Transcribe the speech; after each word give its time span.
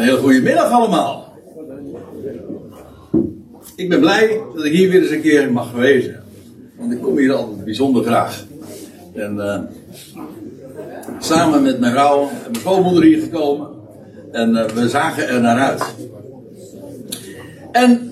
Hele 0.00 0.16
goede 0.16 0.40
middag 0.40 0.70
allemaal. 0.70 1.32
Ik 3.76 3.88
ben 3.88 4.00
blij 4.00 4.40
dat 4.54 4.64
ik 4.64 4.72
hier 4.72 4.90
weer 4.90 5.02
eens 5.02 5.10
een 5.10 5.20
keer 5.20 5.52
mag 5.52 5.72
wezen. 5.72 6.22
Want 6.78 6.92
ik 6.92 7.00
kom 7.00 7.16
hier 7.16 7.32
altijd 7.32 7.64
bijzonder 7.64 8.04
graag. 8.04 8.44
En 9.14 9.40
eh, 9.40 9.60
samen 11.18 11.62
met 11.62 11.80
mijn 11.80 11.92
vrouw 11.92 12.20
en 12.20 12.50
mijn 12.50 12.54
schoonmoeder 12.54 13.02
hier 13.02 13.20
gekomen. 13.20 13.68
En 14.32 14.56
eh, 14.56 14.70
we 14.70 14.88
zagen 14.88 15.28
er 15.28 15.40
naar 15.40 15.58
uit. 15.58 15.94
En 17.72 18.10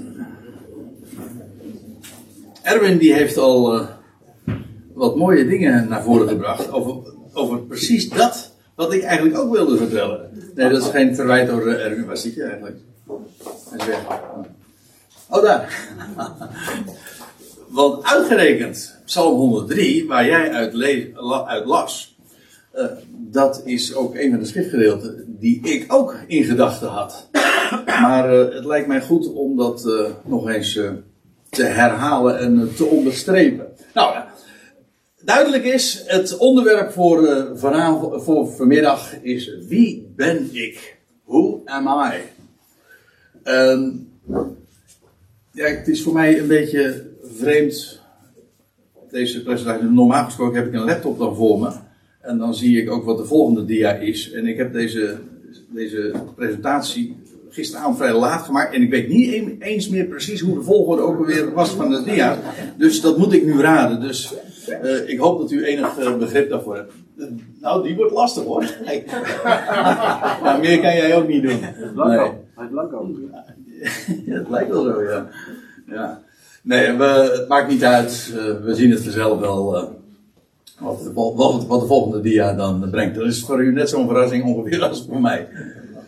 Erwin 2.62 2.98
die 2.98 3.14
heeft 3.14 3.36
al 3.36 3.74
eh, 3.74 3.86
wat 4.94 5.16
mooie 5.16 5.46
dingen 5.46 5.88
naar 5.88 6.02
voren 6.02 6.28
gebracht. 6.28 6.72
Over, 6.72 7.12
over 7.32 7.60
precies 7.60 8.08
dat 8.08 8.47
wat 8.78 8.92
ik 8.92 9.02
eigenlijk 9.02 9.38
ook 9.38 9.52
wilde 9.52 9.76
vertellen. 9.76 10.30
Nee, 10.54 10.68
dat 10.68 10.82
is 10.82 10.88
geen 10.88 11.14
verwijt 11.14 11.48
door 11.48 11.66
Erwin. 11.66 12.06
Waar 12.06 12.16
eigenlijk? 12.40 12.76
Hij 13.70 13.86
weg. 13.86 14.00
Oh, 15.28 15.42
daar. 15.42 15.88
Want 17.68 18.04
uitgerekend 18.04 18.96
Psalm 19.04 19.36
103, 19.36 20.06
waar 20.06 20.26
jij 20.26 20.52
uit, 20.52 20.74
uit 21.46 21.64
las, 21.64 22.16
uh, 22.74 22.84
dat 23.10 23.62
is 23.64 23.94
ook 23.94 24.14
een 24.14 24.30
van 24.30 24.38
de 24.38 24.46
schriftgedeelten 24.46 25.24
die 25.26 25.60
ik 25.62 25.92
ook 25.92 26.16
in 26.26 26.44
gedachten 26.44 26.88
had. 26.88 27.28
Maar 28.00 28.34
uh, 28.34 28.54
het 28.54 28.64
lijkt 28.64 28.86
mij 28.86 29.00
goed 29.00 29.32
om 29.32 29.56
dat 29.56 29.84
uh, 29.86 30.04
nog 30.24 30.48
eens 30.48 30.80
te 31.50 31.64
herhalen 31.64 32.38
en 32.38 32.74
te 32.76 32.84
onderstrepen. 32.84 33.66
Nou, 33.94 34.14
duidelijk 35.28 35.64
is, 35.64 36.02
het 36.06 36.36
onderwerp 36.36 36.92
voor, 36.92 37.48
vanavond, 37.54 38.22
voor 38.22 38.48
vanmiddag 38.48 39.14
is 39.22 39.56
wie 39.68 40.12
ben 40.16 40.48
ik? 40.52 40.96
Who 41.24 41.62
am 41.64 41.88
I? 41.88 42.16
Um, 43.50 44.08
ja, 45.52 45.66
het 45.66 45.88
is 45.88 46.02
voor 46.02 46.12
mij 46.12 46.38
een 46.38 46.46
beetje 46.46 47.10
vreemd. 47.22 48.00
Deze 49.10 49.42
presentatie. 49.42 49.88
Normaal 49.88 50.24
gesproken 50.24 50.56
heb 50.56 50.66
ik 50.66 50.72
een 50.72 50.84
laptop 50.84 51.18
dan 51.18 51.36
voor 51.36 51.58
me. 51.58 51.70
En 52.20 52.38
dan 52.38 52.54
zie 52.54 52.82
ik 52.82 52.90
ook 52.90 53.04
wat 53.04 53.18
de 53.18 53.24
volgende 53.24 53.64
dia 53.64 53.92
is. 53.92 54.30
En 54.32 54.46
ik 54.46 54.56
heb 54.56 54.72
deze, 54.72 55.18
deze 55.68 56.12
presentatie 56.34 57.16
gisteravond 57.50 57.96
vrij 57.96 58.12
laat 58.12 58.44
gemaakt. 58.44 58.74
En 58.74 58.82
ik 58.82 58.90
weet 58.90 59.08
niet 59.08 59.60
eens 59.60 59.88
meer 59.88 60.04
precies 60.04 60.40
hoe 60.40 60.54
de 60.54 60.62
volgorde 60.62 61.02
ook 61.02 61.18
alweer 61.18 61.52
was 61.52 61.70
van 61.70 61.90
de 61.90 62.02
dia. 62.04 62.38
Dus 62.76 63.00
dat 63.00 63.18
moet 63.18 63.32
ik 63.32 63.44
nu 63.44 63.60
raden. 63.60 64.00
Dus 64.00 64.34
uh, 64.68 65.08
ik 65.08 65.18
hoop 65.18 65.38
dat 65.40 65.50
u 65.50 65.64
enig 65.64 65.98
uh, 65.98 66.16
begrip 66.16 66.50
daarvoor 66.50 66.76
hebt. 66.76 66.92
nou, 67.60 67.82
die 67.82 67.96
wordt 67.96 68.12
lastig 68.12 68.44
hoor. 68.44 68.62
nou, 70.42 70.60
meer 70.60 70.80
kan 70.80 70.96
jij 70.96 71.16
ook 71.16 71.28
niet 71.28 71.42
doen. 71.42 71.60
Nee. 71.94 72.30
Hij 72.54 72.66
blanco. 72.66 73.10
ja, 74.26 74.34
het 74.38 74.48
lijkt 74.48 74.70
wel 74.70 74.82
zo, 74.82 75.02
ja. 75.02 75.28
ja. 75.86 76.22
Nee, 76.62 76.92
we, 76.92 77.04
het 77.38 77.48
maakt 77.48 77.68
niet 77.68 77.84
uit. 77.84 78.32
Uh, 78.34 78.64
we 78.64 78.74
zien 78.74 78.90
het 78.90 79.02
vanzelf 79.02 79.40
wel. 79.40 79.76
Uh, 79.76 79.84
wat, 80.78 81.02
de, 81.02 81.12
wat, 81.12 81.66
wat, 81.66 81.80
de 81.80 81.86
volgende 81.86 82.20
dia 82.20 82.54
dan 82.54 82.90
brengt. 82.90 83.14
Dat 83.14 83.26
is 83.26 83.42
voor 83.42 83.62
u 83.62 83.72
net 83.72 83.88
zo'n 83.88 84.06
verrassing 84.06 84.44
ongeveer 84.44 84.82
als 84.82 85.04
voor 85.08 85.20
mij. 85.20 85.48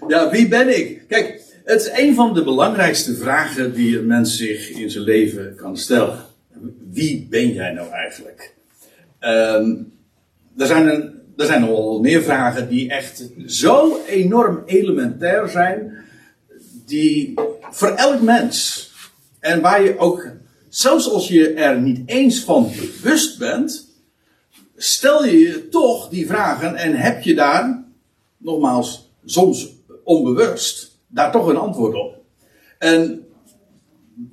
Ja, 0.09 0.31
wie 0.31 0.49
ben 0.49 0.79
ik? 0.79 1.05
Kijk, 1.09 1.41
het 1.65 1.81
is 1.81 1.91
een 1.99 2.15
van 2.15 2.35
de 2.35 2.43
belangrijkste 2.43 3.15
vragen 3.15 3.75
die 3.75 3.99
een 3.99 4.07
mens 4.07 4.37
zich 4.37 4.71
in 4.71 4.91
zijn 4.91 5.05
leven 5.05 5.55
kan 5.57 5.77
stellen. 5.77 6.19
Wie 6.91 7.27
ben 7.31 7.53
jij 7.53 7.73
nou 7.73 7.91
eigenlijk? 7.91 8.55
Um, 9.21 9.93
er 10.57 10.67
zijn 10.67 10.89
een, 10.89 11.21
er 11.37 11.47
zijn 11.47 12.01
meer 12.01 12.23
vragen 12.23 12.69
die 12.69 12.91
echt 12.91 13.29
zo 13.47 14.01
enorm 14.07 14.63
elementair 14.67 15.49
zijn 15.49 15.99
die 16.87 17.35
voor 17.71 17.89
elk 17.89 18.21
mens, 18.21 18.89
en 19.41 19.61
waar 19.61 19.83
je 19.83 19.99
ook, 19.99 20.27
zelfs 20.69 21.11
als 21.11 21.29
je 21.29 21.53
er 21.53 21.81
niet 21.81 22.03
eens 22.07 22.41
van 22.41 22.71
bewust 22.77 23.39
bent, 23.39 23.89
stel 24.77 25.25
je 25.25 25.39
je 25.39 25.69
toch 25.69 26.09
die 26.09 26.27
vragen 26.27 26.75
en 26.77 26.95
heb 26.95 27.23
je 27.23 27.35
daar, 27.35 27.85
nogmaals, 28.37 29.13
soms 29.25 29.75
onbewust, 30.05 30.99
daar 31.07 31.33
toch 31.33 31.47
een 31.47 31.57
antwoord 31.57 31.95
op. 31.95 32.19
En 32.79 33.27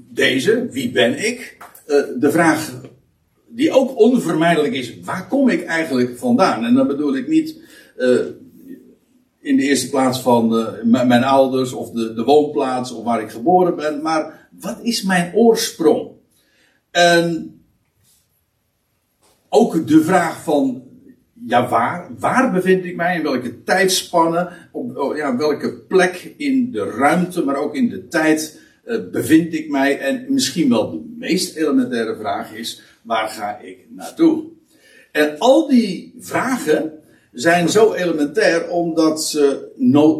deze, 0.09 0.67
wie 0.71 0.91
ben 0.91 1.25
ik? 1.25 1.57
Uh, 1.87 2.03
de 2.19 2.31
vraag 2.31 2.81
die 3.47 3.71
ook 3.71 3.99
onvermijdelijk 3.99 4.73
is, 4.73 4.99
waar 4.99 5.27
kom 5.27 5.49
ik 5.49 5.63
eigenlijk 5.63 6.17
vandaan? 6.17 6.65
En 6.65 6.73
dan 6.73 6.87
bedoel 6.87 7.15
ik 7.15 7.27
niet 7.27 7.59
uh, 7.97 8.25
in 9.39 9.57
de 9.57 9.63
eerste 9.63 9.89
plaats 9.89 10.21
van 10.21 10.53
uh, 10.83 11.03
mijn 11.05 11.23
ouders 11.23 11.73
of 11.73 11.91
de, 11.91 12.13
de 12.13 12.23
woonplaats 12.23 12.91
of 12.91 13.03
waar 13.03 13.21
ik 13.21 13.29
geboren 13.29 13.75
ben, 13.75 14.01
maar 14.01 14.47
wat 14.59 14.79
is 14.81 15.03
mijn 15.03 15.33
oorsprong? 15.35 16.09
En 16.91 17.57
ook 19.49 19.87
de 19.87 20.01
vraag 20.01 20.43
van, 20.43 20.83
ja 21.33 21.69
waar, 21.69 22.09
waar 22.19 22.51
bevind 22.51 22.85
ik 22.85 22.95
mij, 22.95 23.15
in 23.15 23.23
welke 23.23 23.63
tijdspanne, 23.63 24.51
op 24.71 24.97
oh, 24.97 25.15
ja, 25.15 25.37
welke 25.37 25.73
plek 25.73 26.33
in 26.37 26.71
de 26.71 26.83
ruimte, 26.83 27.43
maar 27.43 27.55
ook 27.55 27.75
in 27.75 27.89
de 27.89 28.07
tijd 28.07 28.59
bevind 29.11 29.53
ik 29.53 29.69
mij? 29.69 29.99
En 29.99 30.25
misschien 30.27 30.69
wel 30.69 30.91
de 30.91 31.15
meest 31.17 31.55
elementaire 31.55 32.15
vraag 32.15 32.53
is, 32.53 32.81
waar 33.01 33.29
ga 33.29 33.59
ik 33.59 33.77
naartoe? 33.89 34.43
En 35.11 35.37
al 35.37 35.67
die 35.67 36.13
vragen, 36.19 36.91
zijn 37.31 37.69
zo 37.69 37.93
elementair 37.93 38.69
omdat 38.69 39.23
ze 39.23 39.71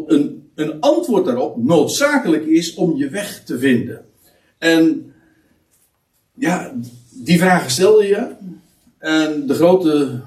een, 0.06 0.50
een 0.54 0.80
antwoord 0.80 1.24
daarop 1.24 1.56
noodzakelijk 1.62 2.46
is 2.46 2.74
om 2.74 2.96
je 2.96 3.08
weg 3.08 3.44
te 3.44 3.58
vinden. 3.58 4.04
En 4.58 5.12
ja, 6.34 6.74
die 7.10 7.38
vragen 7.38 7.70
stel 7.70 8.02
je. 8.02 8.26
En 8.98 9.46
de 9.46 9.54
grote 9.54 10.20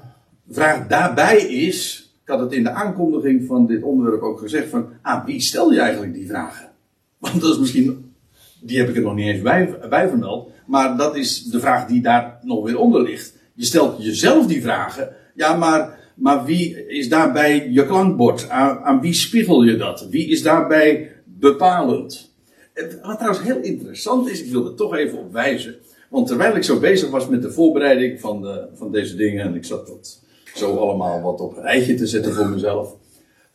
vraag 0.50 0.86
daarbij 0.86 1.36
is, 1.36 2.10
ik 2.22 2.28
had 2.28 2.40
het 2.40 2.52
in 2.52 2.62
de 2.62 2.70
aankondiging 2.70 3.46
van 3.46 3.66
dit 3.66 3.82
onderwerp 3.82 4.22
ook 4.22 4.38
gezegd, 4.38 4.68
van 4.68 4.88
ah, 5.02 5.26
wie 5.26 5.40
stel 5.40 5.72
je 5.72 5.80
eigenlijk 5.80 6.14
die 6.14 6.26
vragen? 6.26 6.70
Want 7.18 7.40
dat 7.40 7.52
is 7.52 7.58
misschien, 7.58 8.11
die 8.62 8.78
heb 8.78 8.88
ik 8.88 8.96
er 8.96 9.02
nog 9.02 9.14
niet 9.14 9.26
eens 9.26 9.42
bij, 9.88 10.08
vermeld, 10.08 10.50
maar 10.66 10.96
dat 10.96 11.16
is 11.16 11.42
de 11.44 11.60
vraag 11.60 11.86
die 11.86 12.02
daar 12.02 12.38
nog 12.42 12.64
weer 12.64 12.78
onder 12.78 13.02
ligt. 13.02 13.36
Je 13.54 13.64
stelt 13.64 14.04
jezelf 14.04 14.46
die 14.46 14.62
vragen, 14.62 15.14
ja, 15.34 15.56
maar 15.56 16.00
maar 16.14 16.44
wie 16.44 16.86
is 16.86 17.08
daarbij 17.08 17.68
je 17.70 17.86
klankbord? 17.86 18.48
Aan, 18.48 18.78
aan, 18.78 19.00
wie 19.00 19.12
spiegel 19.12 19.62
je 19.62 19.76
dat? 19.76 20.06
Wie 20.10 20.28
is 20.28 20.42
daarbij 20.42 21.12
bepalend? 21.24 22.34
Wat 23.02 23.18
trouwens 23.18 23.42
heel 23.42 23.60
interessant 23.60 24.30
is, 24.30 24.42
ik 24.42 24.52
wil 24.52 24.66
er 24.66 24.74
toch 24.74 24.94
even 24.94 25.18
op 25.18 25.32
wijzen. 25.32 25.76
Want 26.10 26.26
terwijl 26.26 26.56
ik 26.56 26.62
zo 26.62 26.78
bezig 26.78 27.10
was 27.10 27.28
met 27.28 27.42
de 27.42 27.52
voorbereiding 27.52 28.20
van, 28.20 28.42
de, 28.42 28.68
van 28.74 28.92
deze 28.92 29.16
dingen, 29.16 29.44
en 29.44 29.54
ik 29.54 29.64
zat 29.64 29.86
dat 29.86 30.20
zo 30.54 30.76
allemaal 30.76 31.20
wat 31.20 31.40
op 31.40 31.56
een 31.56 31.62
rijtje 31.62 31.94
te 31.94 32.06
zetten 32.06 32.32
voor 32.32 32.48
mezelf. 32.48 32.96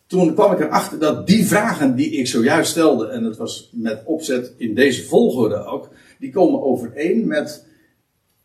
Toen 0.07 0.33
kwam 0.33 0.51
ik 0.51 0.59
erachter 0.59 0.99
dat 0.99 1.27
die 1.27 1.45
vragen 1.45 1.95
die 1.95 2.11
ik 2.11 2.27
zojuist 2.27 2.71
stelde, 2.71 3.07
en 3.07 3.23
het 3.23 3.37
was 3.37 3.69
met 3.73 4.01
opzet 4.05 4.53
in 4.57 4.75
deze 4.75 5.03
volgorde 5.03 5.65
ook, 5.65 5.89
die 6.19 6.31
komen 6.31 6.63
overeen 6.63 7.27
met 7.27 7.65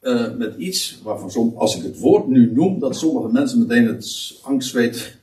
uh, 0.02 0.34
met 0.36 0.54
iets 0.56 1.00
waarvan 1.02 1.30
som, 1.30 1.52
als 1.56 1.76
ik 1.76 1.82
het 1.82 1.98
woord 1.98 2.26
nu 2.26 2.52
noem, 2.52 2.78
dat 2.78 2.96
sommige 2.96 3.32
mensen 3.32 3.58
meteen 3.58 3.86
het 3.86 4.34
angstzweet 4.42 5.16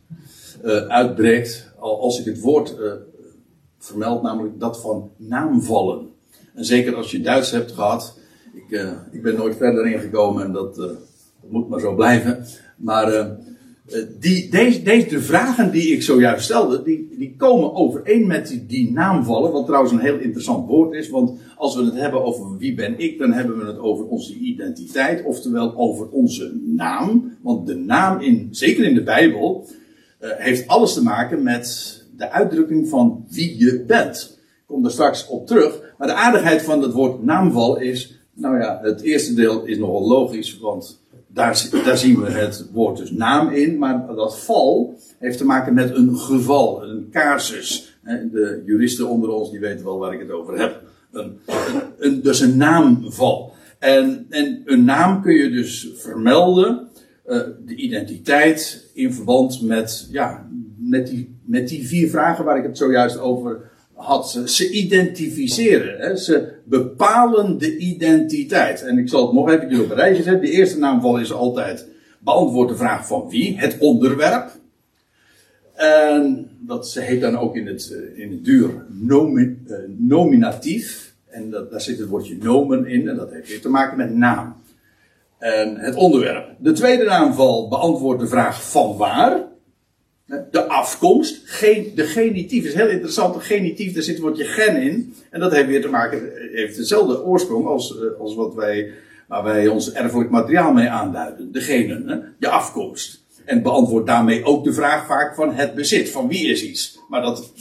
uh, 0.63 0.87
uitbreekt. 0.87 1.71
Als 1.79 2.19
ik 2.19 2.25
het 2.25 2.39
woord 2.39 2.75
uh, 2.79 2.91
vermeld, 3.77 4.21
namelijk 4.21 4.59
dat 4.59 4.81
van 4.81 5.11
naamvallen. 5.17 6.07
En 6.55 6.65
zeker 6.65 6.95
als 6.95 7.11
je 7.11 7.21
Duits 7.21 7.51
hebt 7.51 7.71
gehad. 7.71 8.17
Ik, 8.53 8.95
ik 9.11 9.21
ben 9.21 9.35
nooit 9.35 9.55
verder 9.55 9.87
ingekomen 9.87 10.43
en 10.43 10.51
dat, 10.51 10.75
dat 10.75 10.97
moet 11.49 11.69
maar 11.69 11.79
zo 11.79 11.95
blijven. 11.95 12.45
Maar 12.77 13.13
eh, 13.13 13.27
die, 14.19 14.49
deze, 14.49 14.83
deze 14.83 15.21
vragen 15.21 15.71
die 15.71 15.93
ik 15.93 16.03
zojuist 16.03 16.43
stelde, 16.43 16.83
die, 16.83 17.15
die 17.17 17.35
komen 17.37 17.73
overeen 17.73 18.27
met 18.27 18.61
die, 18.67 18.91
naamvallen. 18.91 19.51
Wat 19.51 19.65
trouwens 19.65 19.93
een 19.93 19.99
heel 19.99 20.17
interessant 20.17 20.67
woord 20.67 20.93
is. 20.93 21.09
Want 21.09 21.39
als 21.55 21.75
we 21.75 21.83
het 21.83 21.95
hebben 21.95 22.23
over 22.23 22.57
wie 22.57 22.75
ben 22.75 22.99
ik, 22.99 23.19
dan 23.19 23.31
hebben 23.31 23.57
we 23.57 23.65
het 23.65 23.79
over 23.79 24.05
onze 24.05 24.33
identiteit. 24.33 25.23
Oftewel 25.23 25.77
over 25.77 26.09
onze 26.09 26.59
naam. 26.65 27.37
Want 27.41 27.67
de 27.67 27.75
naam, 27.75 28.21
in, 28.21 28.47
zeker 28.51 28.83
in 28.85 28.93
de 28.93 29.03
Bijbel, 29.03 29.67
uh, 30.21 30.29
heeft 30.37 30.67
alles 30.67 30.93
te 30.93 31.03
maken 31.03 31.43
met 31.43 31.97
de 32.17 32.31
uitdrukking 32.31 32.87
van 32.87 33.25
wie 33.29 33.57
je 33.57 33.83
bent. 33.87 34.37
Ik 34.39 34.63
kom 34.65 34.81
daar 34.81 34.91
straks 34.91 35.27
op 35.27 35.47
terug. 35.47 35.93
Maar 35.97 36.07
de 36.07 36.13
aardigheid 36.13 36.61
van 36.61 36.81
het 36.81 36.93
woord 36.93 37.23
naamval 37.23 37.79
is. 37.79 38.19
Nou 38.33 38.59
ja, 38.59 38.79
het 38.81 39.01
eerste 39.01 39.33
deel 39.33 39.65
is 39.65 39.77
nogal 39.77 40.07
logisch, 40.07 40.59
want 40.59 40.98
daar, 41.33 41.57
zien 41.97 42.21
we 42.21 42.31
het 42.31 42.69
woord 42.73 42.97
dus 42.97 43.11
naam 43.11 43.49
in, 43.49 43.77
maar 43.77 44.07
dat 44.15 44.39
val 44.39 44.99
heeft 45.19 45.37
te 45.37 45.45
maken 45.45 45.73
met 45.73 45.95
een 45.95 46.17
geval, 46.17 46.83
een 46.83 47.07
casus. 47.11 47.97
De 48.03 48.63
juristen 48.65 49.07
onder 49.07 49.29
ons 49.29 49.51
die 49.51 49.59
weten 49.59 49.85
wel 49.85 49.97
waar 49.97 50.13
ik 50.13 50.19
het 50.19 50.31
over 50.31 50.59
heb. 50.59 50.81
Een, 51.11 51.39
een, 51.97 52.21
dus 52.21 52.39
een 52.39 52.57
naamval. 52.57 53.53
En, 53.79 54.25
en 54.29 54.61
een 54.65 54.83
naam 54.83 55.21
kun 55.21 55.33
je 55.33 55.49
dus 55.49 55.91
vermelden 55.95 56.87
eh, 57.25 57.39
de 57.65 57.75
identiteit 57.75 58.89
in 58.93 59.13
verband 59.13 59.61
met, 59.61 60.07
ja, 60.11 60.49
met, 60.77 61.07
die, 61.07 61.39
met 61.45 61.67
die 61.67 61.87
vier 61.87 62.09
vragen 62.09 62.45
waar 62.45 62.57
ik 62.57 62.63
het 62.63 62.77
zojuist 62.77 63.19
over 63.19 63.71
had. 63.99 64.41
Ze 64.45 64.69
identificeren, 64.69 65.99
hè? 65.99 66.15
ze 66.15 66.53
bepalen 66.63 67.57
de 67.57 67.77
identiteit. 67.77 68.83
En 68.83 68.97
ik 68.97 69.09
zal 69.09 69.25
het 69.25 69.33
nog 69.33 69.49
even 69.49 69.83
op 69.83 69.89
een 69.89 69.95
rijtje 69.95 70.23
zetten. 70.23 70.41
De 70.41 70.51
eerste 70.51 70.79
naamval 70.79 71.19
is 71.19 71.33
altijd 71.33 71.87
beantwoord 72.19 72.69
de 72.69 72.75
vraag 72.75 73.07
van 73.07 73.29
wie, 73.29 73.57
het 73.57 73.77
onderwerp. 73.79 74.51
En 75.73 76.49
dat 76.59 76.93
heet 76.93 77.21
dan 77.21 77.37
ook 77.37 77.55
in 77.55 77.67
het, 77.67 77.91
eh, 77.91 78.23
in 78.23 78.31
het 78.31 78.45
duur 78.45 78.69
uh, 79.07 79.41
nominatief. 79.97 81.13
En 81.27 81.49
dat, 81.49 81.71
daar 81.71 81.81
zit 81.81 81.99
het 81.99 82.09
woordje 82.09 82.37
nomen 82.41 82.85
in. 82.85 83.07
En 83.07 83.15
dat 83.15 83.31
heeft 83.31 83.49
weer 83.49 83.61
te 83.61 83.69
maken 83.69 83.97
met 83.97 84.15
naam. 84.15 84.55
En 85.37 85.75
het 85.75 85.95
onderwerp. 85.95 86.55
De 86.57 86.71
tweede 86.71 87.03
naamval 87.03 87.67
beantwoordt 87.67 88.21
de 88.21 88.27
vraag 88.27 88.71
van 88.71 88.97
waar. 88.97 89.47
De 90.51 90.63
afkomst. 90.67 91.59
De 91.95 92.03
genitief 92.03 92.65
is 92.65 92.73
heel 92.73 92.87
interessant. 92.87 93.33
De 93.33 93.39
genitief, 93.39 93.93
daar 93.93 94.03
zit 94.03 94.13
het 94.13 94.23
woordje 94.23 94.45
gen 94.45 94.81
in. 94.81 95.13
En 95.29 95.39
dat 95.39 95.51
heeft 95.51 95.67
weer 95.67 95.81
te 95.81 95.89
maken, 95.89 96.31
heeft 96.51 96.77
dezelfde 96.77 97.23
oorsprong 97.23 97.65
als, 97.65 97.99
eh, 97.99 98.19
als 98.19 98.35
wat 98.35 98.53
wij, 98.53 98.91
waar 99.27 99.43
wij 99.43 99.67
ons 99.67 99.91
erfelijk 99.91 100.29
materiaal 100.29 100.73
mee 100.73 100.89
aanduiden. 100.89 101.51
De 101.51 101.61
genen, 101.61 102.07
hè? 102.07 102.17
je 102.39 102.49
afkomst. 102.49 103.23
En 103.45 103.61
beantwoordt 103.61 104.07
daarmee 104.07 104.43
ook 104.43 104.63
de 104.63 104.73
vraag 104.73 105.05
vaak 105.05 105.35
van 105.35 105.53
het 105.53 105.73
bezit. 105.73 106.09
Van 106.09 106.27
wie 106.27 106.47
is 106.47 106.63
iets. 106.63 106.99
Maar 107.09 107.21
dat, 107.21 107.51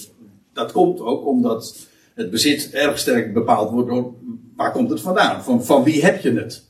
dat 0.52 0.72
komt 0.72 1.00
ook 1.00 1.26
omdat 1.26 1.76
het 2.14 2.30
bezit 2.30 2.70
erg 2.72 2.98
sterk 2.98 3.32
bepaald 3.32 3.70
wordt 3.70 3.88
door 3.88 4.14
waar 4.56 4.72
komt 4.72 4.90
het 4.90 5.00
vandaan. 5.00 5.42
Van, 5.42 5.64
van 5.64 5.84
wie 5.84 6.04
heb 6.04 6.20
je 6.20 6.32
het. 6.32 6.67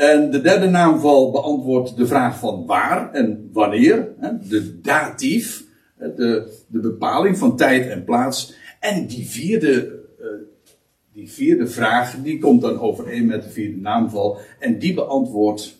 En 0.00 0.30
de 0.30 0.40
derde 0.40 0.66
naamval 0.66 1.30
beantwoordt 1.30 1.96
de 1.96 2.06
vraag 2.06 2.38
van 2.38 2.66
waar 2.66 3.12
en 3.12 3.50
wanneer. 3.52 4.08
De 4.48 4.80
datief, 4.80 5.64
de, 5.98 6.52
de 6.66 6.80
bepaling 6.80 7.38
van 7.38 7.56
tijd 7.56 7.88
en 7.88 8.04
plaats. 8.04 8.54
En 8.78 9.06
die 9.06 9.26
vierde, 9.26 10.00
eh, 10.18 10.26
die 11.12 11.30
vierde 11.30 11.66
vraag, 11.66 12.16
die 12.22 12.38
komt 12.38 12.60
dan 12.60 12.80
overeen 12.80 13.26
met 13.26 13.42
de 13.42 13.50
vierde 13.50 13.80
naamval. 13.80 14.38
En 14.58 14.78
die 14.78 14.94
beantwoordt 14.94 15.76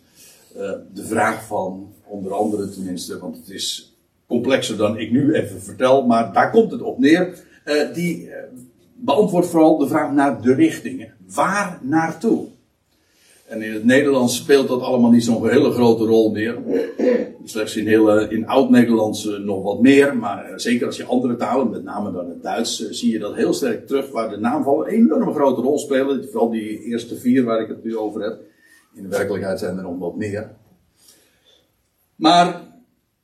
eh, 0.56 0.72
de 0.94 1.04
vraag 1.04 1.46
van, 1.46 1.92
onder 2.06 2.32
andere 2.32 2.68
tenminste, 2.68 3.18
want 3.18 3.36
het 3.36 3.50
is 3.50 3.96
complexer 4.26 4.76
dan 4.76 4.98
ik 4.98 5.10
nu 5.10 5.32
even 5.34 5.62
vertel, 5.62 6.06
maar 6.06 6.32
daar 6.32 6.50
komt 6.50 6.70
het 6.70 6.82
op 6.82 6.98
neer. 6.98 7.44
Uh, 7.64 7.94
die 7.94 8.30
beantwoordt 8.94 9.48
vooral 9.48 9.78
de 9.78 9.88
vraag 9.88 10.12
naar 10.12 10.42
de 10.42 10.54
richtingen. 10.54 11.14
Waar 11.26 11.78
naartoe? 11.82 12.48
En 13.50 13.62
in 13.62 13.72
het 13.72 13.84
Nederlands 13.84 14.36
speelt 14.36 14.68
dat 14.68 14.80
allemaal 14.80 15.10
niet 15.10 15.24
zo'n 15.24 15.48
hele 15.48 15.70
grote 15.70 16.04
rol 16.04 16.30
meer. 16.30 16.58
Slechts 17.44 17.76
in, 17.76 17.86
hele, 17.86 18.28
in 18.28 18.46
oud-Nederlands 18.46 19.24
nog 19.24 19.62
wat 19.62 19.80
meer. 19.80 20.16
Maar 20.16 20.44
eh, 20.44 20.52
zeker 20.56 20.86
als 20.86 20.96
je 20.96 21.04
andere 21.04 21.36
talen, 21.36 21.70
met 21.70 21.84
name 21.84 22.12
dan 22.12 22.28
het 22.28 22.42
Duits, 22.42 22.84
eh, 22.84 22.92
zie 22.92 23.12
je 23.12 23.18
dat 23.18 23.34
heel 23.34 23.52
sterk 23.52 23.86
terug. 23.86 24.10
Waar 24.10 24.30
de 24.30 24.36
naamvallen 24.36 24.88
een 24.88 24.94
enorm 24.94 25.34
grote 25.34 25.60
rol 25.60 25.78
spelen. 25.78 26.28
Vooral 26.30 26.50
die 26.50 26.82
eerste 26.82 27.16
vier 27.16 27.44
waar 27.44 27.60
ik 27.60 27.68
het 27.68 27.84
nu 27.84 27.96
over 27.96 28.22
heb. 28.22 28.40
In 28.94 29.02
de 29.02 29.08
werkelijkheid 29.08 29.58
zijn 29.58 29.76
er 29.76 29.82
nog 29.82 29.98
wat 29.98 30.16
meer. 30.16 30.50
Maar, 32.16 32.60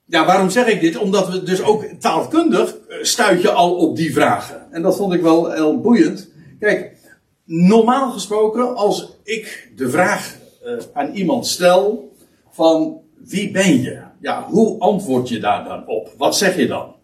ja, 0.05 0.27
waarom 0.27 0.51
zeg 0.51 0.67
ik 0.67 0.81
dit? 0.81 0.97
Omdat 0.97 1.29
we 1.29 1.43
dus 1.43 1.63
ook 1.63 1.85
taalkundig 1.85 2.77
eh, 2.77 2.97
stuit 3.03 3.43
je 3.43 3.51
al 3.51 3.77
op 3.77 3.97
die 3.97 4.13
vragen. 4.13 4.73
En 4.73 4.83
dat 4.83 4.97
vond 4.97 5.13
ik 5.13 5.21
wel 5.21 5.53
heel 5.53 5.81
boeiend. 5.81 6.31
Kijk, 6.59 6.97
normaal 7.45 8.11
gesproken, 8.11 8.77
als 8.77 9.16
ik 9.27 9.71
de 9.77 9.91
vraag 9.91 10.37
uh, 10.67 10.73
aan 10.93 11.15
iemand 11.15 11.47
stel 11.47 12.13
van 12.51 13.01
wie 13.15 13.51
ben 13.51 13.83
je? 13.83 14.03
Ja, 14.21 14.47
hoe 14.49 14.79
antwoord 14.79 15.29
je 15.29 15.39
daar 15.39 15.65
dan 15.65 15.87
op? 15.87 16.15
Wat 16.17 16.37
zeg 16.37 16.57
je 16.57 16.67
dan? 16.67 16.95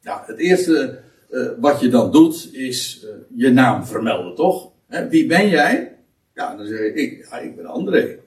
Ja, 0.00 0.22
het 0.26 0.38
eerste 0.38 1.00
uh, 1.30 1.48
wat 1.60 1.80
je 1.80 1.88
dan 1.88 2.12
doet 2.12 2.48
is 2.52 3.04
uh, 3.04 3.10
je 3.34 3.50
naam 3.50 3.84
vermelden, 3.84 4.34
toch? 4.34 4.70
Wie 5.10 5.26
ben 5.26 5.48
jij? 5.48 5.96
Ja, 6.34 6.56
dan 6.56 6.66
zeg 6.66 6.78
ik, 6.80 6.94
ik, 6.94 7.28
ik 7.42 7.56
ben 7.56 7.66
André. 7.66 8.18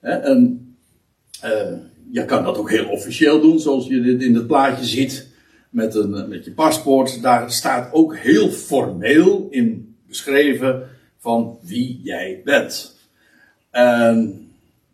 En 0.00 0.76
je 2.10 2.24
kan 2.24 2.44
dat 2.44 2.56
ook 2.56 2.70
heel 2.70 2.88
officieel 2.88 3.40
doen, 3.40 3.60
zoals 3.60 3.86
je 3.86 4.00
dit 4.00 4.22
in 4.22 4.34
het 4.34 4.46
plaatje 4.46 4.84
ziet 4.84 5.28
met, 5.70 5.94
een, 5.94 6.28
met 6.28 6.44
je 6.44 6.52
paspoort. 6.52 7.22
Daar 7.22 7.50
staat 7.52 7.92
ook 7.92 8.16
heel 8.16 8.48
formeel 8.48 9.46
in 9.50 9.96
beschreven 10.06 10.88
van 11.24 11.58
wie 11.62 12.00
jij 12.02 12.40
bent. 12.44 12.96
Uh, 13.72 14.18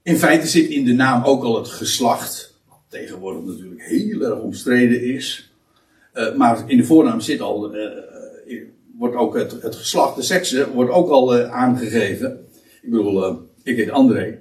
in 0.03 0.17
feite 0.17 0.47
zit 0.47 0.69
in 0.69 0.85
de 0.85 0.93
naam 0.93 1.25
ook 1.25 1.43
al 1.43 1.57
het 1.57 1.69
geslacht, 1.69 2.59
wat 2.69 2.79
tegenwoordig 2.89 3.45
natuurlijk 3.45 3.83
heel 3.83 4.23
erg 4.23 4.39
omstreden 4.39 5.03
is. 5.03 5.53
Uh, 6.15 6.37
maar 6.37 6.63
in 6.67 6.77
de 6.77 6.85
voornaam 6.85 7.21
zit 7.21 7.41
al, 7.41 7.77
uh, 7.77 7.91
wordt 8.99 9.17
ook 9.17 9.35
het, 9.37 9.63
het, 9.63 9.75
geslacht, 9.75 10.17
de 10.17 10.23
sekse, 10.23 10.71
wordt 10.73 10.91
ook 10.91 11.09
al 11.09 11.43
aangegeven. 11.43 12.47
Ik 12.83 12.91
bedoel, 12.91 13.49
ik 13.63 13.77
heet 13.77 13.91
André. 13.91 14.39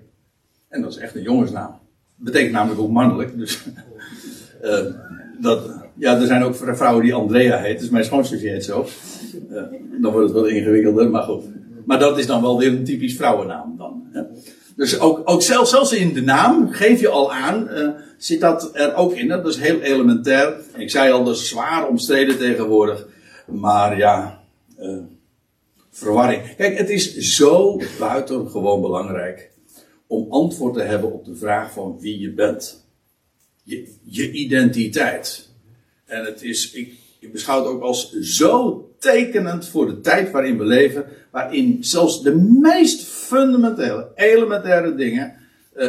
En 0.68 0.82
dat 0.82 0.92
is 0.92 0.98
echt 0.98 1.16
een 1.16 1.22
jongensnaam. 1.22 1.80
Betekent 2.16 2.52
namelijk 2.52 2.82
ook 2.82 2.90
mannelijk. 2.90 3.38
Dus, 3.38 3.64
dat, 5.42 5.72
ja, 5.96 6.20
er 6.20 6.28
zijn 6.28 6.44
ook 6.44 6.56
vrouwen 6.56 7.04
die 7.04 7.14
Andrea 7.14 7.58
heet. 7.58 7.80
Dus 7.80 7.90
mijn 7.90 8.06
schoonzus 8.06 8.42
heet 8.42 8.64
zo. 8.64 8.88
dan 10.02 10.12
wordt 10.12 10.28
het 10.28 10.32
wel 10.32 10.46
ingewikkelder, 10.46 11.10
maar 11.10 11.24
goed. 11.24 11.44
Maar 11.90 12.00
dat 12.00 12.18
is 12.18 12.26
dan 12.26 12.42
wel 12.42 12.58
weer 12.58 12.68
een 12.68 12.84
typisch 12.84 13.16
vrouwennaam 13.16 13.78
dan. 13.78 14.10
Hè. 14.12 14.22
Dus 14.76 15.00
ook, 15.00 15.22
ook 15.24 15.42
zelfs, 15.42 15.70
zelfs 15.70 15.92
in 15.92 16.14
de 16.14 16.22
naam 16.22 16.72
geef 16.72 17.00
je 17.00 17.08
al 17.08 17.34
aan, 17.34 17.70
uh, 17.70 17.90
zit 18.18 18.42
dat 18.42 18.70
er 18.74 18.96
ook 18.96 19.14
in. 19.14 19.28
Dat 19.28 19.48
is 19.48 19.58
heel 19.58 19.80
elementair. 19.80 20.56
Ik 20.78 20.90
zei 20.90 21.12
al, 21.12 21.24
dat 21.24 21.38
zwaar 21.38 21.88
omstreden 21.88 22.38
tegenwoordig. 22.38 23.08
Maar 23.46 23.98
ja, 23.98 24.42
uh, 24.80 24.98
verwarring. 25.92 26.56
Kijk, 26.56 26.78
het 26.78 26.90
is 26.90 27.16
zo 27.18 27.82
buitengewoon 28.00 28.82
belangrijk 28.82 29.52
om 30.08 30.32
antwoord 30.32 30.74
te 30.74 30.82
hebben 30.82 31.14
op 31.14 31.26
de 31.26 31.36
vraag 31.36 31.72
van 31.72 31.98
wie 32.00 32.20
je 32.20 32.32
bent. 32.32 32.86
Je, 33.64 33.96
je 34.04 34.32
identiteit. 34.32 35.50
En 36.06 36.26
het 36.26 36.44
is, 36.44 36.72
ik, 36.72 36.94
ik 37.20 37.32
beschouw 37.32 37.58
het 37.58 37.68
ook 37.68 37.82
als 37.82 38.12
zo 38.12 38.84
tekenend 39.00 39.68
voor 39.68 39.86
de 39.86 40.02
tijd 40.02 40.32
waarin 40.32 40.58
we 40.58 40.66
leven, 40.66 41.06
waarin 41.32 41.78
zelfs 41.80 42.24
de 42.24 42.36
meest 42.36 43.04
fundamentele, 43.04 44.12
elementaire 44.16 44.96
dingen, 44.96 45.34
uh, 45.78 45.88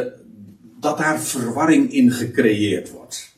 dat 0.79 0.97
daar 0.97 1.19
verwarring 1.19 1.93
in 1.93 2.11
gecreëerd 2.11 2.91
wordt. 2.91 3.35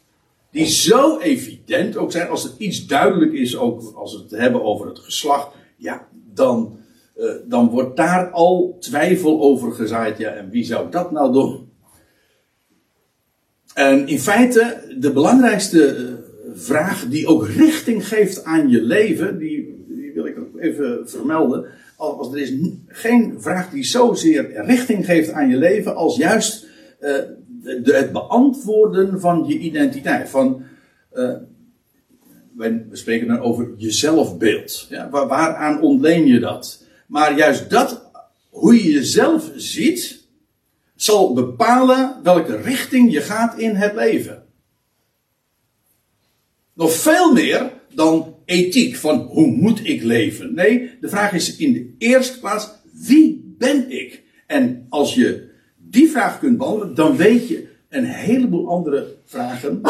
Die 0.51 0.65
zo 0.65 1.19
evident 1.19 1.97
ook 1.97 2.11
zijn, 2.11 2.27
als 2.27 2.45
er 2.45 2.51
iets 2.57 2.85
duidelijk 2.85 3.33
is, 3.33 3.57
ook 3.57 3.93
als 3.95 4.15
we 4.15 4.21
het 4.21 4.31
hebben 4.31 4.63
over 4.63 4.87
het 4.87 4.99
geslacht, 4.99 5.47
ja, 5.75 6.07
dan, 6.33 6.77
uh, 7.17 7.31
dan 7.45 7.69
wordt 7.69 7.97
daar 7.97 8.29
al 8.29 8.77
twijfel 8.79 9.41
over 9.41 9.71
gezaaid. 9.71 10.17
Ja, 10.17 10.29
en 10.29 10.49
wie 10.49 10.63
zou 10.63 10.91
dat 10.91 11.11
nou 11.11 11.33
doen? 11.33 11.71
En 13.73 14.07
in 14.07 14.19
feite, 14.19 14.83
de 14.99 15.11
belangrijkste 15.11 15.85
eh, 15.85 16.03
vraag 16.53 17.05
die 17.07 17.27
ook 17.27 17.47
richting 17.47 18.07
geeft 18.07 18.43
aan 18.43 18.69
je 18.69 18.81
leven, 18.81 19.37
die, 19.37 19.52
even 20.63 21.09
vermelden. 21.09 21.65
Als, 21.97 22.31
er 22.31 22.37
is 22.37 22.53
geen 22.87 23.41
vraag 23.41 23.69
die 23.69 23.83
zozeer 23.83 24.65
richting 24.65 25.05
geeft 25.05 25.31
aan 25.31 25.49
je 25.49 25.57
leven 25.57 25.95
als 25.95 26.17
juist 26.17 26.67
de, 27.63 27.95
het 27.95 28.11
beantwoorden 28.11 29.19
van 29.19 29.43
je 29.47 29.57
identiteit. 29.57 30.29
Van, 30.29 30.63
uh, 31.13 31.33
we 32.55 32.87
spreken 32.91 33.27
dan 33.27 33.39
over 33.39 33.73
je 33.77 33.91
zelfbeeld. 33.91 34.85
Ja, 34.89 35.09
waar, 35.09 35.27
waaraan 35.27 35.81
ontleen 35.81 36.25
je 36.25 36.39
dat? 36.39 36.85
Maar 37.07 37.37
juist 37.37 37.69
dat, 37.69 38.11
hoe 38.49 38.83
je 38.83 38.91
jezelf 38.91 39.51
ziet, 39.55 40.27
zal 40.95 41.33
bepalen 41.33 42.19
welke 42.23 42.55
richting 42.55 43.11
je 43.11 43.21
gaat 43.21 43.57
in 43.57 43.75
het 43.75 43.93
leven. 43.93 44.43
Nog 46.73 46.93
veel 46.93 47.33
meer 47.33 47.71
dan 47.93 48.32
ethiek, 48.45 48.95
van 48.95 49.19
hoe 49.19 49.47
moet 49.47 49.87
ik 49.87 50.03
leven? 50.03 50.53
Nee, 50.53 50.89
de 51.01 51.09
vraag 51.09 51.33
is 51.33 51.55
in 51.55 51.73
de 51.73 51.95
eerste 51.97 52.39
plaats, 52.39 52.69
wie 52.91 53.55
ben 53.57 53.91
ik? 53.91 54.23
En 54.47 54.85
als 54.89 55.15
je 55.15 55.49
die 55.77 56.09
vraag 56.09 56.39
kunt 56.39 56.57
beantwoorden, 56.57 56.95
dan 56.95 57.15
weet 57.15 57.47
je 57.47 57.67
een 57.89 58.05
heleboel 58.05 58.69
andere 58.69 59.15
vragen 59.25 59.81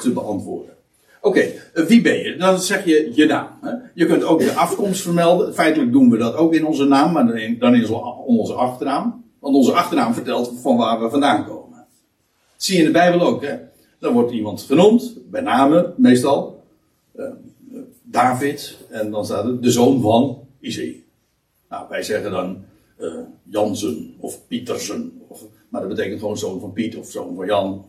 te 0.00 0.12
beantwoorden. 0.12 0.74
Oké, 1.20 1.40
eh, 1.40 1.84
wie 1.84 2.00
ben 2.00 2.18
je? 2.18 2.36
Dan 2.36 2.60
zeg 2.60 2.84
je 2.84 3.10
je 3.14 3.26
naam. 3.26 3.48
Hè? 3.60 3.70
Je 3.94 4.06
kunt 4.06 4.24
ook 4.24 4.38
de 4.38 4.52
afkomst 4.52 5.00
vermelden. 5.00 5.54
Feitelijk 5.54 5.92
doen 5.92 6.10
we 6.10 6.16
dat 6.16 6.34
ook 6.34 6.54
in 6.54 6.66
onze 6.66 6.84
naam, 6.84 7.12
maar 7.12 7.26
dan 7.26 7.74
in, 7.74 7.86
onze 8.26 8.52
achternaam. 8.52 9.24
Want 9.40 9.54
onze 9.56 9.72
achternaam 9.72 10.14
vertelt 10.14 10.52
van 10.60 10.76
waar 10.76 11.00
we 11.00 11.10
vandaan 11.10 11.44
komen. 11.44 11.78
Dat 12.52 12.64
zie 12.64 12.74
je 12.74 12.80
in 12.80 12.86
de 12.86 12.92
Bijbel 12.92 13.20
ook. 13.20 13.42
Hè? 13.42 13.56
Dan 13.98 14.12
wordt 14.12 14.32
iemand 14.32 14.62
genoemd, 14.62 15.18
bij 15.30 15.40
name 15.40 15.92
meestal. 15.96 16.62
Uh, 17.16 17.26
David, 18.08 18.76
en 18.90 19.10
dan 19.10 19.24
staat 19.24 19.44
er 19.44 19.60
de 19.60 19.70
zoon 19.70 20.00
van 20.00 20.46
Isaïe. 20.60 21.04
Nou, 21.68 21.88
wij 21.88 22.02
zeggen 22.02 22.30
dan 22.30 22.64
uh, 22.98 23.14
Jansen 23.42 24.14
of 24.18 24.46
Pietersen. 24.46 25.20
Of, 25.28 25.44
Maar 25.68 25.80
dat 25.80 25.90
betekent 25.90 26.20
gewoon 26.20 26.38
zoon 26.38 26.60
van 26.60 26.72
Piet 26.72 26.96
of 26.96 27.10
zoon 27.10 27.36
van 27.36 27.46
Jan. 27.46 27.84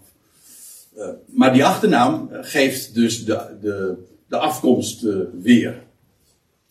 Uh, 0.97 1.09
maar 1.25 1.53
die 1.53 1.65
achternaam 1.65 2.29
geeft 2.31 2.93
dus 2.95 3.25
de, 3.25 3.57
de, 3.62 3.95
de 4.27 4.38
afkomst 4.38 5.05
weer. 5.41 5.83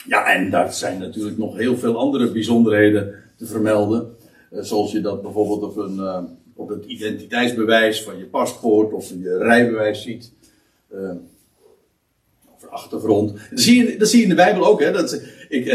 Ja, 0.06 0.34
en 0.34 0.50
daar 0.50 0.72
zijn 0.72 0.98
natuurlijk 0.98 1.38
nog 1.38 1.56
heel 1.56 1.78
veel 1.78 1.98
andere 1.98 2.32
bijzonderheden 2.32 3.14
te 3.36 3.46
vermelden. 3.46 4.16
Zoals 4.50 4.92
je 4.92 5.00
dat 5.00 5.22
bijvoorbeeld 5.22 5.62
op, 5.62 5.76
een, 5.76 6.28
op 6.54 6.68
het 6.68 6.84
identiteitsbewijs 6.84 8.02
van 8.02 8.18
je 8.18 8.24
paspoort 8.24 8.92
of 8.92 9.08
je 9.08 9.36
rijbewijs 9.38 10.02
ziet. 10.02 10.32
Achtergrond. 12.70 13.32
Dat 13.50 13.60
zie, 13.60 13.84
je, 13.84 13.98
dat 13.98 14.08
zie 14.08 14.18
je 14.18 14.24
in 14.24 14.30
de 14.30 14.34
Bijbel 14.36 14.66
ook. 14.66 14.80
Hè? 14.80 14.92
Dat, 14.92 15.20
ik, 15.48 15.66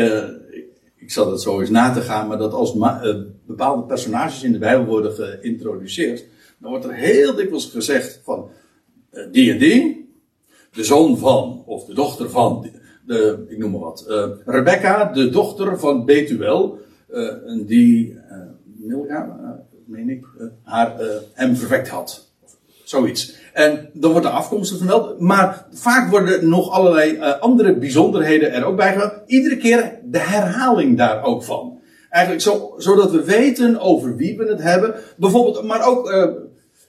ik 1.02 1.12
zat 1.12 1.32
het 1.32 1.42
zo 1.42 1.60
eens 1.60 1.70
na 1.70 1.94
te 1.94 2.02
gaan, 2.02 2.28
maar 2.28 2.38
dat 2.38 2.54
als 2.54 2.76
uh, 2.76 3.16
bepaalde 3.46 3.84
personages 3.84 4.44
in 4.44 4.52
de 4.52 4.58
Bijbel 4.58 4.86
worden 4.86 5.14
geïntroduceerd, 5.14 6.26
dan 6.58 6.70
wordt 6.70 6.86
er 6.86 6.94
heel 6.94 7.36
dikwijls 7.36 7.66
gezegd 7.66 8.22
van 8.24 8.50
uh, 9.12 9.24
die 9.32 9.52
en 9.52 9.58
die, 9.58 10.10
de 10.72 10.84
zoon 10.84 11.18
van, 11.18 11.64
of 11.66 11.86
de 11.86 11.94
dochter 11.94 12.30
van, 12.30 12.70
de, 13.06 13.46
ik 13.48 13.58
noem 13.58 13.72
maar 13.72 13.80
wat, 13.80 14.06
Rebecca, 14.46 15.06
de 15.06 15.30
dochter 15.30 15.80
van 15.80 16.06
Betuel, 16.06 16.80
die, 17.66 18.18
Milga, 18.64 19.66
meen 19.86 20.10
ik, 20.10 20.26
haar, 20.64 20.96
hem 21.34 21.56
verwekt 21.56 21.88
had. 21.88 22.31
Zoiets. 22.92 23.36
En 23.54 23.90
dan 23.94 24.12
wordt 24.12 24.26
de 24.26 24.32
afkomst 24.32 24.78
vermeld. 24.78 25.20
Maar 25.20 25.68
vaak 25.72 26.10
worden 26.10 26.50
nog 26.50 26.70
allerlei 26.70 27.16
uh, 27.16 27.40
andere 27.40 27.78
bijzonderheden 27.78 28.52
er 28.52 28.64
ook 28.64 28.76
bij 28.76 28.94
gedaan. 28.94 29.22
Iedere 29.26 29.58
keer 29.58 30.00
de 30.04 30.20
herhaling 30.20 30.98
daar 30.98 31.24
ook 31.24 31.44
van. 31.44 31.80
Eigenlijk 32.10 32.44
zo, 32.44 32.74
zodat 32.78 33.12
we 33.12 33.24
weten 33.24 33.80
over 33.80 34.16
wie 34.16 34.38
we 34.38 34.46
het 34.46 34.62
hebben. 34.62 34.96
Bijvoorbeeld, 35.18 35.64
maar 35.64 35.88
ook, 35.88 36.12
uh, 36.12 36.28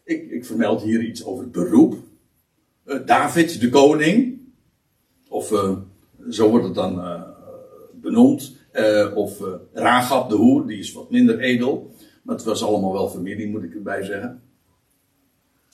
ik, 0.04 0.30
ik 0.30 0.44
vermeld 0.44 0.82
hier 0.82 1.02
iets 1.02 1.25
over 1.25 1.42
het 1.42 1.52
beroep. 1.52 1.94
Uh, 2.87 2.99
David, 3.06 3.61
de 3.61 3.68
koning. 3.68 4.40
Of 5.28 5.52
zo 6.30 6.50
wordt 6.50 6.64
het 6.64 6.75
dan 6.75 7.25
benoemd. 7.92 8.56
of 9.14 9.32
Ragab, 9.73 10.30
de 10.30 10.37
hoer, 10.37 10.66
die 10.66 10.78
is 10.78 10.92
wat 10.92 11.11
minder 11.11 11.38
edel. 11.38 11.94
Maar 12.23 12.37
het 12.37 12.44
was 12.44 12.64
allemaal 12.64 12.92
wel 12.92 13.09
familie, 13.09 13.49
moet 13.49 13.62
ik 13.62 13.75
erbij 13.75 14.02
zeggen. 14.02 14.41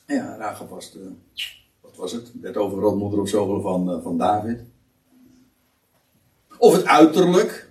Ja, 0.09 0.37
Rachel 0.39 0.69
was 0.69 0.93
de, 0.93 1.11
wat 1.81 1.97
was 1.97 2.13
het? 2.13 2.33
Werd 2.41 2.57
overgrootmoeder 2.57 3.21
of 3.21 3.29
zoveel 3.29 3.61
van, 3.61 3.91
uh, 3.91 4.03
van 4.03 4.19
David. 4.19 4.61
Of 6.59 6.73
het 6.73 6.85
uiterlijk. 6.85 7.69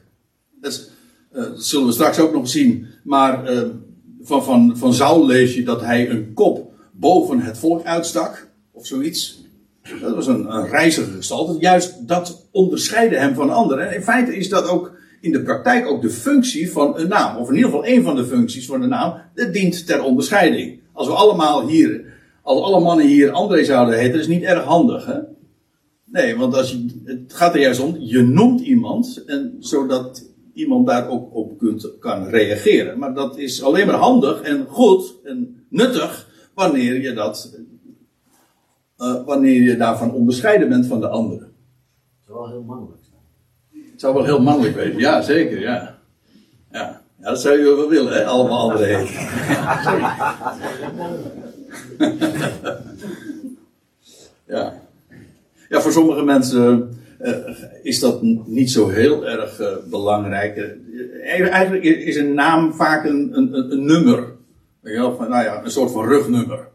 Dat, 0.61 0.89
uh, 1.33 1.41
dat, 1.41 1.63
zullen 1.63 1.87
we 1.87 1.93
straks 1.93 2.19
ook 2.19 2.33
nog 2.33 2.49
zien. 2.49 2.87
Maar 3.03 3.53
uh, 3.53 3.69
van, 4.21 4.43
van, 4.43 4.77
van 4.77 4.93
Saul 4.93 5.25
lees 5.25 5.55
je 5.55 5.63
dat 5.63 5.81
hij 5.81 6.09
een 6.09 6.33
kop 6.33 6.71
boven 6.91 7.39
het 7.39 7.57
volk 7.57 7.83
uitstak. 7.83 8.47
Of 8.71 8.85
zoiets. 8.85 9.45
Dat 10.01 10.15
was 10.15 10.27
een, 10.27 10.55
een 10.55 10.91
gestalte. 10.91 11.59
Juist 11.59 12.07
dat 12.07 12.47
onderscheidde 12.51 13.17
hem 13.17 13.33
van 13.33 13.49
anderen. 13.49 13.89
En 13.89 13.95
in 13.95 14.03
feite 14.03 14.35
is 14.35 14.49
dat 14.49 14.67
ook 14.67 14.91
in 15.21 15.31
de 15.31 15.43
praktijk 15.43 15.87
ook 15.87 16.01
de 16.01 16.09
functie 16.09 16.71
van 16.71 16.99
een 16.99 17.07
naam. 17.07 17.37
Of 17.37 17.49
in 17.49 17.55
ieder 17.55 17.69
geval 17.69 17.87
een 17.87 18.03
van 18.03 18.15
de 18.15 18.25
functies 18.25 18.65
van 18.65 18.81
een 18.81 18.89
naam. 18.89 19.21
Dat 19.35 19.53
dient 19.53 19.85
ter 19.85 20.03
onderscheiding. 20.03 20.79
Als 20.93 21.07
we 21.07 21.13
allemaal 21.13 21.67
hier 21.67 22.15
als 22.47 22.61
alle 22.61 22.79
mannen 22.79 23.07
hier 23.07 23.31
André 23.31 23.63
zouden 23.63 23.99
heten, 23.99 24.19
is 24.19 24.27
niet 24.27 24.43
erg 24.43 24.63
handig, 24.63 25.05
hè? 25.05 25.19
Nee, 26.05 26.37
want 26.37 26.55
als 26.55 26.71
je, 26.71 26.85
het 27.03 27.33
gaat 27.33 27.53
er 27.53 27.59
juist 27.59 27.79
om, 27.79 27.95
je 27.99 28.21
noemt 28.21 28.61
iemand, 28.61 29.23
en, 29.25 29.55
zodat 29.59 30.29
iemand 30.53 30.87
daar 30.87 31.09
ook 31.09 31.35
op 31.35 31.57
kunt, 31.57 31.99
kan 31.99 32.27
reageren. 32.27 32.99
Maar 32.99 33.13
dat 33.13 33.37
is 33.37 33.63
alleen 33.63 33.87
maar 33.87 33.95
handig 33.95 34.41
en 34.41 34.65
goed 34.69 35.13
en 35.23 35.65
nuttig 35.69 36.27
wanneer 36.53 37.01
je 37.01 37.13
dat, 37.13 37.57
uh, 38.97 39.25
wanneer 39.25 39.61
je 39.61 39.77
daarvan 39.77 40.13
onderscheiden 40.13 40.69
bent 40.69 40.85
van 40.85 40.99
de 40.99 41.07
anderen. 41.07 41.51
Het 42.11 42.25
zou 42.25 42.37
wel 42.39 42.49
heel 42.49 42.63
mannelijk 42.63 43.01
zijn. 43.01 43.21
Het 43.91 43.99
zou 44.01 44.13
wel 44.13 44.25
heel 44.25 44.41
mannelijk 44.41 44.75
wezen, 44.75 44.99
ja, 44.99 45.21
zeker, 45.21 45.59
ja. 45.59 45.97
Ja, 46.71 47.01
ja 47.19 47.29
dat 47.29 47.41
zou 47.41 47.57
je 47.57 47.75
wel 47.75 47.89
willen, 47.89 48.13
hè, 48.13 48.25
allemaal 48.25 48.69
André 48.69 48.85
heten. 48.85 49.25
ja. 54.55 54.85
Ja, 55.69 55.81
voor 55.81 55.91
sommige 55.91 56.23
mensen 56.23 56.97
uh, 57.21 57.33
is 57.83 57.99
dat 57.99 58.21
niet 58.45 58.71
zo 58.71 58.87
heel 58.87 59.27
erg 59.27 59.59
uh, 59.59 59.67
belangrijk. 59.89 60.57
Uh, 60.57 61.53
eigenlijk 61.53 61.83
is 61.83 62.15
een 62.15 62.33
naam 62.33 62.73
vaak 62.73 63.05
een, 63.05 63.37
een, 63.37 63.71
een 63.71 63.85
nummer. 63.85 64.35
Van, 64.83 65.29
nou 65.29 65.43
ja, 65.43 65.63
een 65.63 65.71
soort 65.71 65.91
van 65.91 66.07
rugnummer. 66.07 66.67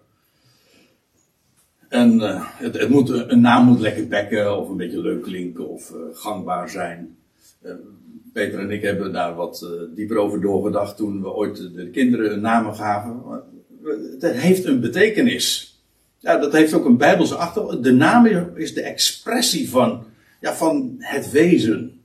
En 1.89 2.21
het, 2.59 2.79
het, 2.79 2.89
moet, 2.89 3.09
een 3.09 3.41
naam 3.41 3.67
moet 3.67 3.81
lekker 3.81 4.09
bekken 4.09 4.59
of 4.59 4.69
een 4.69 4.77
beetje 4.77 5.01
leuk 5.01 5.23
klinken 5.23 5.69
of 5.69 5.93
gangbaar 6.13 6.69
zijn. 6.69 7.17
Peter 8.33 8.59
en 8.59 8.71
ik 8.71 8.83
hebben 8.83 9.13
daar 9.13 9.35
wat 9.35 9.71
dieper 9.95 10.17
over 10.17 10.41
doorgedacht 10.41 10.97
toen 10.97 11.23
we 11.23 11.33
ooit 11.33 11.75
de 11.75 11.91
kinderen 11.91 12.41
namen 12.41 12.75
gaven 12.75 13.23
het 14.21 14.33
heeft 14.33 14.65
een 14.65 14.81
betekenis. 14.81 15.77
Ja, 16.19 16.39
dat 16.39 16.53
heeft 16.53 16.75
ook 16.75 16.85
een 16.85 16.97
bijbelse 16.97 17.35
achtergrond. 17.35 17.85
De 17.85 17.93
naam 17.93 18.27
is 18.55 18.75
de 18.75 18.83
expressie 18.83 19.71
van, 19.71 20.05
ja, 20.41 20.55
van 20.55 20.95
het 20.99 21.31
wezen. 21.31 22.01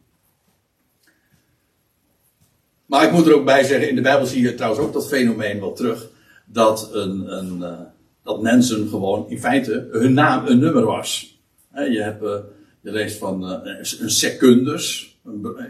Maar 2.85 3.05
ik 3.05 3.11
moet 3.11 3.27
er 3.27 3.35
ook 3.35 3.45
bij 3.45 3.63
zeggen, 3.63 3.89
in 3.89 3.95
de 3.95 4.01
Bijbel 4.01 4.25
zie 4.25 4.41
je 4.41 4.55
trouwens 4.55 4.83
ook 4.83 4.93
dat 4.93 5.07
fenomeen 5.07 5.59
wel 5.59 5.73
terug. 5.73 6.09
Dat, 6.45 6.89
een, 6.93 7.37
een, 7.37 7.57
uh, 7.59 7.79
dat 8.23 8.41
mensen 8.41 8.87
gewoon 8.89 9.29
in 9.29 9.39
feite 9.39 9.87
hun 9.91 10.13
naam 10.13 10.47
een 10.47 10.59
nummer 10.59 10.85
was. 10.85 11.39
je, 11.73 12.01
hebt, 12.01 12.23
uh, 12.23 12.35
je 12.81 12.91
leest 12.91 13.17
van 13.17 13.43
uh, 13.43 13.75
een 13.99 14.11
secundus. 14.11 15.15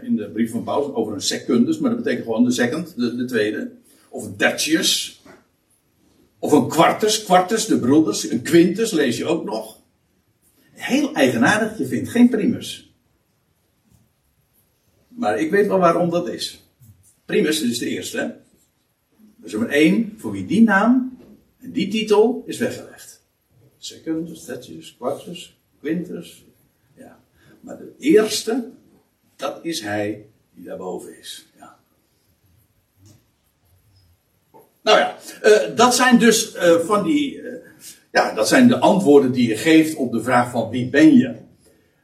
In 0.02 0.16
de 0.16 0.30
brief 0.32 0.50
van 0.50 0.64
Paulus 0.64 0.94
over 0.94 1.14
een 1.14 1.20
secundus. 1.20 1.78
Maar 1.78 1.90
dat 1.90 2.02
betekent 2.02 2.24
gewoon 2.26 2.44
de 2.44 2.50
second, 2.50 2.94
de, 2.96 3.16
de 3.16 3.24
tweede. 3.24 3.70
Of 4.08 4.36
een. 4.36 5.17
Of 6.38 6.52
een 6.52 6.68
kwartus, 6.68 7.24
kwartus, 7.24 7.66
de 7.66 7.78
broeders. 7.78 8.30
Een 8.30 8.42
quintus 8.42 8.90
lees 8.90 9.16
je 9.16 9.26
ook 9.26 9.44
nog. 9.44 9.82
Heel 10.70 11.14
eigenaardig, 11.14 11.78
je 11.78 11.86
vindt 11.86 12.08
geen 12.08 12.28
primus. 12.28 12.92
Maar 15.08 15.40
ik 15.40 15.50
weet 15.50 15.66
wel 15.66 15.78
waarom 15.78 16.10
dat 16.10 16.28
is. 16.28 16.62
Primus 17.24 17.62
is 17.62 17.78
de 17.78 17.88
eerste. 17.88 18.18
Hè? 18.18 18.24
Er 18.24 18.36
is 19.44 19.52
er 19.52 19.58
maar 19.58 19.68
één 19.68 20.14
voor 20.16 20.32
wie 20.32 20.46
die 20.46 20.62
naam 20.62 21.18
en 21.58 21.72
die 21.72 21.88
titel 21.88 22.42
is 22.46 22.58
weggelegd. 22.58 23.22
Secundus, 23.76 24.44
tertius, 24.44 24.96
quartus, 24.96 25.58
quintus. 25.80 26.44
Ja. 26.96 27.20
Maar 27.60 27.78
de 27.78 27.92
eerste, 27.98 28.70
dat 29.36 29.64
is 29.64 29.80
hij 29.80 30.26
die 30.54 30.64
daarboven 30.64 31.18
is. 31.18 31.48
Nou 34.88 35.00
ja, 35.00 35.16
uh, 35.42 35.76
dat 35.76 35.94
zijn 35.94 36.18
dus 36.18 36.54
uh, 36.54 36.78
van 36.78 37.04
die. 37.04 37.40
Uh, 37.40 37.52
ja, 38.12 38.34
dat 38.34 38.48
zijn 38.48 38.68
de 38.68 38.78
antwoorden 38.78 39.32
die 39.32 39.48
je 39.48 39.56
geeft 39.56 39.96
op 39.96 40.12
de 40.12 40.22
vraag 40.22 40.50
van 40.50 40.70
wie 40.70 40.88
ben 40.88 41.16
je. 41.16 41.34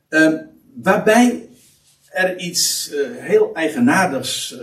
Ehm, 0.08 0.36
waarbij 0.74 1.48
er 2.08 2.38
iets 2.38 2.90
heel 3.18 3.54
eigenaardigs. 3.54 4.58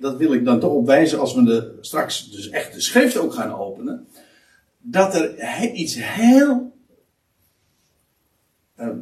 dat 0.00 0.16
wil 0.16 0.32
ik 0.32 0.44
dan 0.44 0.60
toch 0.60 0.72
op 0.72 0.86
wijzen 0.86 1.20
als 1.20 1.34
we 1.34 1.44
de, 1.44 1.78
straks 1.80 2.30
dus 2.30 2.48
echt 2.48 2.74
de 2.74 2.80
schrift 2.80 3.16
ook 3.16 3.34
gaan 3.34 3.54
openen. 3.54 4.06
Dat 4.78 5.14
er 5.14 5.70
iets 5.72 5.94
heel. 5.98 6.72
Ehm, 8.76 8.98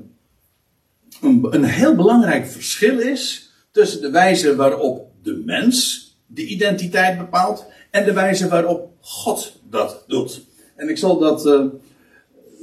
een 1.50 1.64
heel 1.64 1.94
belangrijk 1.94 2.46
verschil 2.46 2.98
is 2.98 3.52
tussen 3.72 4.00
de 4.00 4.10
wijze 4.10 4.56
waarop 4.56 5.12
de 5.22 5.42
mens 5.44 6.08
de 6.26 6.46
identiteit 6.46 7.18
bepaalt 7.18 7.66
en 7.90 8.04
de 8.04 8.12
wijze 8.12 8.48
waarop 8.48 8.92
God 9.00 9.60
dat 9.70 10.04
doet. 10.06 10.46
En 10.76 10.88
ik 10.88 10.98
zal 10.98 11.18
dat 11.18 11.46
uh, 11.46 11.64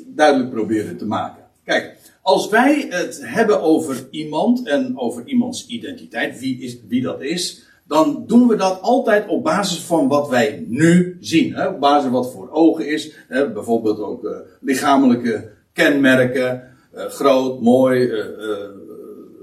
duidelijk 0.05 0.49
proberen 0.49 0.97
te 0.97 1.05
maken. 1.05 1.43
Kijk, 1.63 1.97
als 2.21 2.49
wij 2.49 2.87
het 2.89 3.19
hebben 3.23 3.61
over 3.61 4.07
iemand 4.11 4.67
en 4.67 4.99
over 4.99 5.27
iemands 5.27 5.67
identiteit, 5.67 6.39
wie, 6.39 6.59
is, 6.59 6.77
wie 6.87 7.01
dat 7.01 7.21
is, 7.21 7.65
dan 7.87 8.23
doen 8.27 8.47
we 8.47 8.55
dat 8.55 8.81
altijd 8.81 9.27
op 9.27 9.43
basis 9.43 9.79
van 9.79 10.07
wat 10.07 10.29
wij 10.29 10.65
nu 10.67 11.17
zien. 11.19 11.53
Hè? 11.53 11.67
Op 11.67 11.79
basis 11.79 12.03
van 12.03 12.11
wat 12.11 12.31
voor 12.31 12.49
ogen 12.51 12.87
is. 12.87 13.11
Hè? 13.27 13.51
Bijvoorbeeld 13.51 13.99
ook 13.99 14.23
uh, 14.23 14.37
lichamelijke 14.61 15.51
kenmerken. 15.73 16.63
Uh, 16.95 17.05
groot, 17.05 17.61
mooi, 17.61 18.11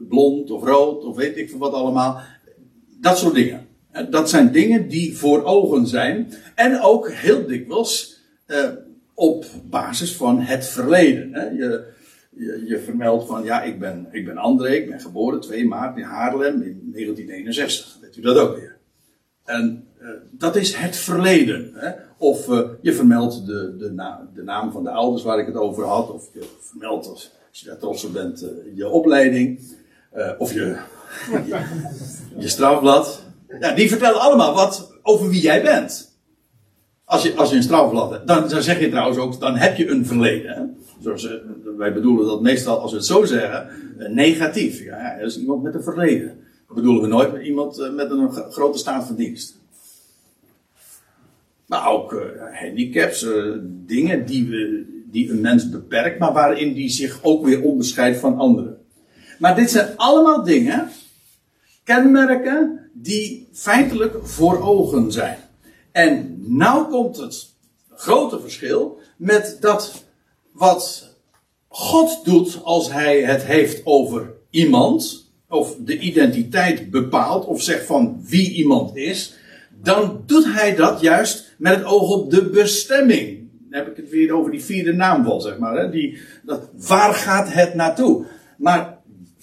blond 0.08 0.50
of 0.50 0.64
rood 0.64 1.04
of 1.04 1.16
weet 1.16 1.36
ik 1.36 1.50
veel 1.50 1.58
wat 1.58 1.72
allemaal. 1.72 2.20
Dat 3.00 3.18
soort 3.18 3.34
dingen. 3.34 3.66
Dat 4.10 4.28
zijn 4.30 4.52
dingen 4.52 4.88
die 4.88 5.16
voor 5.16 5.44
ogen 5.44 5.86
zijn. 5.86 6.32
En 6.54 6.80
ook 6.80 7.10
heel 7.10 7.46
dikwijls 7.46 8.20
eh, 8.46 8.68
op 9.14 9.44
basis 9.64 10.16
van 10.16 10.40
het 10.40 10.66
verleden. 10.66 11.34
Hè. 11.34 11.44
Je, 11.48 11.92
je, 12.66 12.78
vermeldt 12.84 13.26
van, 13.26 13.44
ja, 13.44 13.62
ik 13.62 13.78
ben, 13.78 14.08
ik 14.10 14.24
ben 14.24 14.36
André, 14.36 14.68
ik 14.68 14.90
ben 14.90 15.00
geboren 15.00 15.40
2 15.40 15.66
maart 15.66 15.96
in 15.96 16.02
Haarlem 16.02 16.62
in 16.62 16.90
1961. 16.92 17.98
Weet 18.00 18.16
u 18.16 18.20
dat 18.20 18.38
ook 18.38 18.56
weer? 18.56 18.76
En 19.44 19.86
uh, 20.02 20.08
dat 20.30 20.56
is 20.56 20.74
het 20.74 20.96
verleden. 20.96 21.70
Hè. 21.74 21.90
Of 22.18 22.48
eh, 22.48 22.60
je 22.80 22.92
vermeldt 22.92 23.46
de, 23.46 23.74
de, 23.78 23.90
na- 23.90 24.28
de 24.34 24.42
naam 24.42 24.72
van 24.72 24.84
de 24.84 24.90
ouders 24.90 25.22
waar 25.22 25.38
ik 25.38 25.46
het 25.46 25.56
over 25.56 25.84
had. 25.84 26.10
Of 26.10 26.28
je 26.32 26.44
vermeldt, 26.60 27.08
als, 27.08 27.32
je 27.50 27.66
daar 27.66 27.78
trots 27.78 28.04
op 28.04 28.12
bent, 28.12 28.42
eh, 28.42 28.48
je 28.74 28.88
opleiding. 28.88 29.60
Eh, 30.10 30.30
of 30.38 30.52
je, 30.52 30.76
je, 31.30 31.64
je 32.42 32.48
strafblad. 32.48 33.24
Ja, 33.60 33.74
die 33.74 33.88
vertellen 33.88 34.20
allemaal 34.20 34.54
wat 34.54 34.92
over 35.02 35.28
wie 35.28 35.40
jij 35.40 35.62
bent. 35.62 36.12
Als 37.04 37.22
je, 37.22 37.34
als 37.34 37.50
je 37.50 37.56
een 37.56 37.62
strafblad 37.62 38.10
hebt, 38.10 38.26
dan, 38.26 38.48
dan 38.48 38.62
zeg 38.62 38.80
je 38.80 38.88
trouwens 38.88 39.18
ook, 39.18 39.40
dan 39.40 39.56
heb 39.56 39.76
je 39.76 39.88
een 39.88 40.06
verleden. 40.06 40.76
Zoals, 41.00 41.26
eh, 41.28 41.32
wij 41.76 41.92
bedoelen 41.92 42.26
dat 42.26 42.40
meestal, 42.42 42.78
als 42.78 42.90
we 42.90 42.96
het 42.96 43.06
zo 43.06 43.24
zeggen, 43.24 43.68
eh, 43.98 44.08
negatief. 44.08 44.82
Ja, 44.84 45.18
dat 45.18 45.30
is 45.30 45.38
iemand 45.38 45.62
met 45.62 45.74
een 45.74 45.82
verleden. 45.82 46.38
Dat 46.66 46.76
bedoelen 46.76 47.02
we 47.02 47.08
nooit 47.08 47.44
iemand 47.44 47.78
eh, 47.78 47.92
met 47.92 48.10
een 48.10 48.32
gro- 48.32 48.50
grote 48.50 48.78
staat 48.78 49.06
van 49.06 49.16
dienst. 49.16 49.62
Maar 51.66 51.88
ook 51.90 52.22
handicaps, 52.52 53.26
dingen 53.66 54.26
die, 54.26 54.48
we, 54.48 54.84
die 55.10 55.30
een 55.30 55.40
mens 55.40 55.68
beperkt, 55.68 56.18
maar 56.18 56.32
waarin 56.32 56.72
die 56.72 56.88
zich 56.88 57.18
ook 57.22 57.44
weer 57.44 57.62
onderscheidt 57.62 58.18
van 58.18 58.38
anderen. 58.38 58.78
Maar 59.38 59.56
dit 59.56 59.70
zijn 59.70 59.96
allemaal 59.96 60.42
dingen, 60.44 60.88
kenmerken, 61.84 62.83
die 62.96 63.48
feitelijk 63.52 64.16
voor 64.22 64.60
ogen 64.62 65.12
zijn. 65.12 65.38
En 65.92 66.36
nou 66.56 66.88
komt 66.88 67.16
het 67.16 67.54
grote 67.90 68.40
verschil 68.40 68.98
met 69.16 69.56
dat 69.60 70.04
wat 70.52 71.16
God 71.68 72.24
doet 72.24 72.60
als 72.62 72.92
hij 72.92 73.22
het 73.22 73.42
heeft 73.42 73.80
over 73.84 74.32
iemand, 74.50 75.30
of 75.48 75.76
de 75.78 75.98
identiteit 75.98 76.90
bepaalt, 76.90 77.44
of 77.44 77.62
zegt 77.62 77.86
van 77.86 78.20
wie 78.22 78.52
iemand 78.52 78.96
is, 78.96 79.34
dan 79.82 80.22
doet 80.26 80.44
hij 80.44 80.74
dat 80.74 81.00
juist 81.00 81.54
met 81.58 81.76
het 81.76 81.84
oog 81.84 82.10
op 82.10 82.30
de 82.30 82.50
bestemming. 82.50 83.48
Dan 83.70 83.80
heb 83.80 83.90
ik 83.90 83.96
het 83.96 84.10
weer 84.10 84.32
over 84.32 84.50
die 84.50 84.64
vierde 84.64 84.92
naamval, 84.92 85.40
zeg 85.40 85.58
maar. 85.58 85.76
Hè? 85.76 85.90
Die, 85.90 86.18
dat, 86.42 86.68
waar 86.72 87.14
gaat 87.14 87.52
het 87.52 87.74
naartoe? 87.74 88.26
Maar 88.56 88.93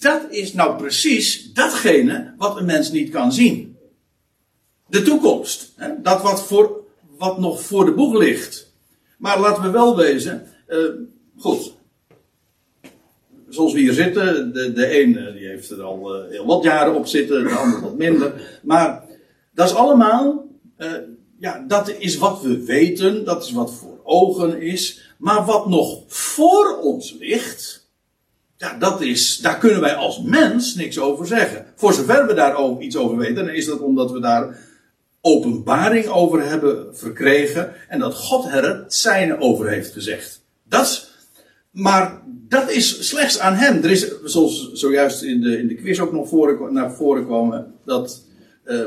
dat 0.02 0.22
is 0.30 0.52
nou 0.52 0.76
precies 0.76 1.52
datgene 1.52 2.34
wat 2.36 2.56
een 2.56 2.64
mens 2.64 2.90
niet 2.90 3.10
kan 3.10 3.32
zien. 3.32 3.76
De 4.88 5.02
toekomst. 5.02 5.72
Hè? 5.76 5.88
Dat 6.02 6.22
wat, 6.22 6.42
voor, 6.42 6.84
wat 7.18 7.38
nog 7.38 7.62
voor 7.62 7.84
de 7.84 7.92
boeg 7.92 8.16
ligt. 8.16 8.72
Maar 9.18 9.40
laten 9.40 9.62
we 9.62 9.70
wel 9.70 9.96
wezen. 9.96 10.46
eh, 10.66 10.78
goed. 11.36 11.74
Zoals 13.48 13.72
we 13.72 13.78
hier 13.78 13.92
zitten. 13.92 14.52
De, 14.52 14.72
de 14.72 15.00
een 15.00 15.18
eh, 15.18 15.32
die 15.34 15.46
heeft 15.46 15.70
er 15.70 15.82
al 15.82 16.14
eh, 16.14 16.30
heel 16.30 16.46
wat 16.46 16.62
jaren 16.62 16.94
op 16.94 17.06
zitten. 17.06 17.44
De 17.44 17.50
ander 17.50 17.80
wat 17.80 17.96
minder. 17.96 18.58
Maar 18.62 19.04
dat 19.54 19.68
is 19.68 19.74
allemaal. 19.74 20.50
ja, 21.38 21.64
dat 21.68 21.88
is 21.98 22.16
wat 22.16 22.42
we 22.42 22.64
weten. 22.64 23.24
Dat 23.24 23.44
is 23.44 23.52
wat 23.52 23.72
voor 23.74 24.00
ogen 24.02 24.60
is. 24.60 25.14
Maar 25.18 25.44
wat 25.44 25.68
nog 25.68 26.02
voor 26.06 26.78
ons 26.78 27.16
ligt. 27.18 27.71
Ja, 28.62 28.76
dat 28.78 29.00
is, 29.00 29.38
daar 29.38 29.58
kunnen 29.58 29.80
wij 29.80 29.94
als 29.94 30.22
mens 30.22 30.74
niks 30.74 30.98
over 30.98 31.26
zeggen. 31.26 31.66
Voor 31.74 31.92
zover 31.92 32.26
we 32.26 32.34
daar 32.34 32.56
ook 32.56 32.80
iets 32.80 32.96
over 32.96 33.16
weten, 33.16 33.34
dan 33.34 33.48
is 33.48 33.66
dat 33.66 33.80
omdat 33.80 34.12
we 34.12 34.20
daar 34.20 34.58
openbaring 35.20 36.06
over 36.06 36.48
hebben 36.48 36.96
verkregen. 36.96 37.74
En 37.88 37.98
dat 37.98 38.14
God 38.14 38.52
er 38.52 38.64
het 38.64 38.94
zijne 38.94 39.38
over 39.38 39.68
heeft 39.68 39.92
gezegd. 39.92 40.44
Dat 40.64 40.82
is, 40.82 41.14
maar 41.70 42.22
dat 42.48 42.70
is 42.70 43.08
slechts 43.08 43.38
aan 43.38 43.54
hem. 43.54 43.82
Er 43.82 43.90
is, 43.90 44.22
zoals 44.24 44.72
zojuist 44.72 45.22
in 45.22 45.40
de, 45.40 45.58
in 45.58 45.66
de 45.66 45.74
quiz 45.74 46.00
ook 46.00 46.12
nog 46.12 46.28
voor, 46.28 46.72
naar 46.72 46.92
voren 46.92 47.24
kwam, 47.24 47.74
dat, 47.84 48.26
eh, 48.64 48.86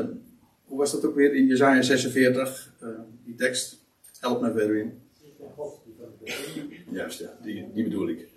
hoe 0.64 0.78
was 0.78 0.92
dat 0.92 1.04
ook 1.04 1.14
weer 1.14 1.34
in 1.34 1.46
Jezaja 1.46 1.82
46, 1.82 2.72
eh, 2.80 2.88
die 3.24 3.34
tekst? 3.34 3.84
Help 4.20 4.40
me 4.40 4.52
verder 4.52 4.76
in. 4.76 4.92
Juist, 6.90 7.18
ja, 7.18 7.36
die, 7.42 7.66
die 7.74 7.84
bedoel 7.84 8.08
ik. 8.08 8.34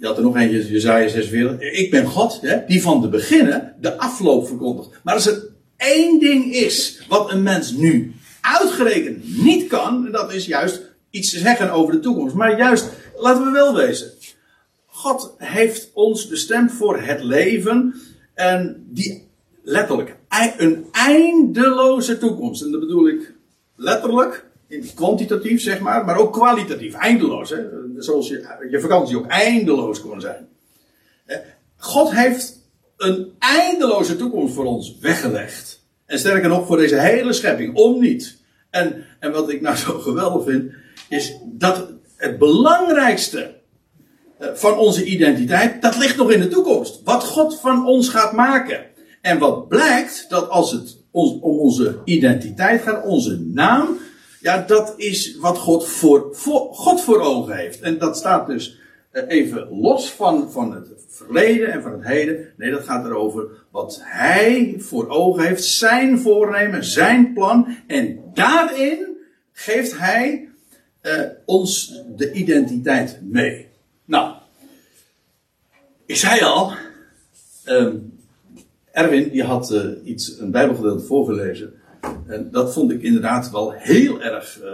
Je 0.00 0.06
had 0.06 0.16
er 0.16 0.22
nog 0.22 0.36
eentje, 0.36 0.70
Jezaja 0.70 1.08
46. 1.08 1.70
Ik 1.70 1.90
ben 1.90 2.06
God, 2.06 2.40
hè, 2.40 2.64
die 2.66 2.82
van 2.82 3.00
de 3.00 3.08
beginnen 3.08 3.74
de 3.80 3.98
afloop 3.98 4.46
verkondigt. 4.46 4.88
Maar 5.02 5.14
als 5.14 5.26
er 5.26 5.48
één 5.76 6.20
ding 6.20 6.54
is 6.54 7.02
wat 7.08 7.30
een 7.30 7.42
mens 7.42 7.72
nu 7.72 8.14
uitgerekend 8.40 9.42
niet 9.42 9.66
kan, 9.66 10.08
dat 10.10 10.32
is 10.32 10.46
juist 10.46 10.80
iets 11.10 11.30
te 11.30 11.38
zeggen 11.38 11.70
over 11.70 11.92
de 11.92 12.00
toekomst. 12.00 12.34
Maar 12.34 12.58
juist, 12.58 12.88
laten 13.16 13.44
we 13.44 13.50
wel 13.50 13.74
wezen. 13.74 14.10
God 14.86 15.34
heeft 15.36 15.90
ons 15.94 16.28
bestemd 16.28 16.72
voor 16.72 17.00
het 17.00 17.22
leven 17.22 17.94
en 18.34 18.86
die 18.88 19.28
letterlijk 19.62 20.16
een 20.58 20.86
eindeloze 20.92 22.18
toekomst. 22.18 22.62
En 22.62 22.70
dat 22.70 22.80
bedoel 22.80 23.08
ik 23.08 23.34
letterlijk, 23.76 24.49
kwantitatief 24.94 25.60
zeg 25.60 25.80
maar, 25.80 26.04
maar 26.04 26.16
ook 26.16 26.32
kwalitatief, 26.32 26.94
eindeloos. 26.94 27.50
Hè? 27.50 27.56
Zoals 27.96 28.28
je, 28.28 28.66
je 28.70 28.80
vakantie 28.80 29.16
ook 29.16 29.26
eindeloos 29.26 30.00
kon 30.00 30.20
zijn. 30.20 30.48
God 31.76 32.10
heeft 32.10 32.60
een 32.96 33.32
eindeloze 33.38 34.16
toekomst 34.16 34.54
voor 34.54 34.64
ons 34.64 34.98
weggelegd. 35.00 35.82
En 36.06 36.18
sterker 36.18 36.48
nog, 36.48 36.66
voor 36.66 36.76
deze 36.76 37.00
hele 37.00 37.32
schepping, 37.32 37.76
om 37.76 38.00
niet. 38.00 38.38
En, 38.70 39.04
en 39.18 39.32
wat 39.32 39.50
ik 39.50 39.60
nou 39.60 39.76
zo 39.76 39.98
geweldig 39.98 40.44
vind, 40.44 40.72
is 41.08 41.36
dat 41.44 41.92
het 42.16 42.38
belangrijkste 42.38 43.54
eh, 44.38 44.48
van 44.54 44.78
onze 44.78 45.04
identiteit, 45.04 45.82
dat 45.82 45.96
ligt 45.96 46.16
nog 46.16 46.30
in 46.30 46.40
de 46.40 46.48
toekomst. 46.48 47.00
Wat 47.04 47.24
God 47.24 47.60
van 47.60 47.86
ons 47.86 48.08
gaat 48.08 48.32
maken. 48.32 48.84
En 49.20 49.38
wat 49.38 49.68
blijkt, 49.68 50.26
dat 50.28 50.48
als 50.48 50.72
het 50.72 50.98
om 51.10 51.38
onze 51.42 52.00
identiteit 52.04 52.82
gaat, 52.82 53.04
onze 53.04 53.40
naam, 53.40 53.98
ja, 54.40 54.64
dat 54.66 54.94
is 54.96 55.36
wat 55.36 55.58
God 55.58 55.88
voor, 55.88 56.28
voor, 56.32 56.74
God 56.74 57.00
voor 57.00 57.20
ogen 57.20 57.56
heeft. 57.56 57.80
En 57.80 57.98
dat 57.98 58.16
staat 58.16 58.46
dus 58.46 58.78
eh, 59.10 59.22
even 59.28 59.68
los 59.80 60.10
van, 60.10 60.50
van 60.50 60.74
het 60.74 60.88
verleden 61.08 61.72
en 61.72 61.82
van 61.82 61.92
het 61.92 62.04
heden. 62.04 62.52
Nee, 62.56 62.70
dat 62.70 62.84
gaat 62.84 63.04
erover 63.04 63.48
wat 63.70 64.00
Hij 64.02 64.74
voor 64.78 65.08
ogen 65.08 65.46
heeft, 65.46 65.64
zijn 65.64 66.18
voornemen, 66.18 66.84
zijn 66.84 67.32
plan. 67.32 67.76
En 67.86 68.20
daarin 68.34 69.16
geeft 69.52 69.98
Hij 69.98 70.48
eh, 71.00 71.20
ons 71.44 72.02
de 72.16 72.32
identiteit 72.32 73.18
mee. 73.22 73.68
Nou, 74.04 74.34
ik 76.06 76.16
zei 76.16 76.40
al, 76.40 76.72
ehm, 77.64 77.96
Erwin 78.92 79.28
die 79.30 79.44
had 79.44 79.72
eh, 79.72 79.84
iets, 80.04 80.38
een 80.38 80.50
bijbelgedeelte 80.50 81.04
voorgelezen. 81.04 81.79
En 82.26 82.48
dat 82.50 82.72
vond 82.72 82.90
ik 82.90 83.02
inderdaad 83.02 83.50
wel 83.50 83.70
heel 83.72 84.22
erg 84.22 84.60
eh, 84.60 84.72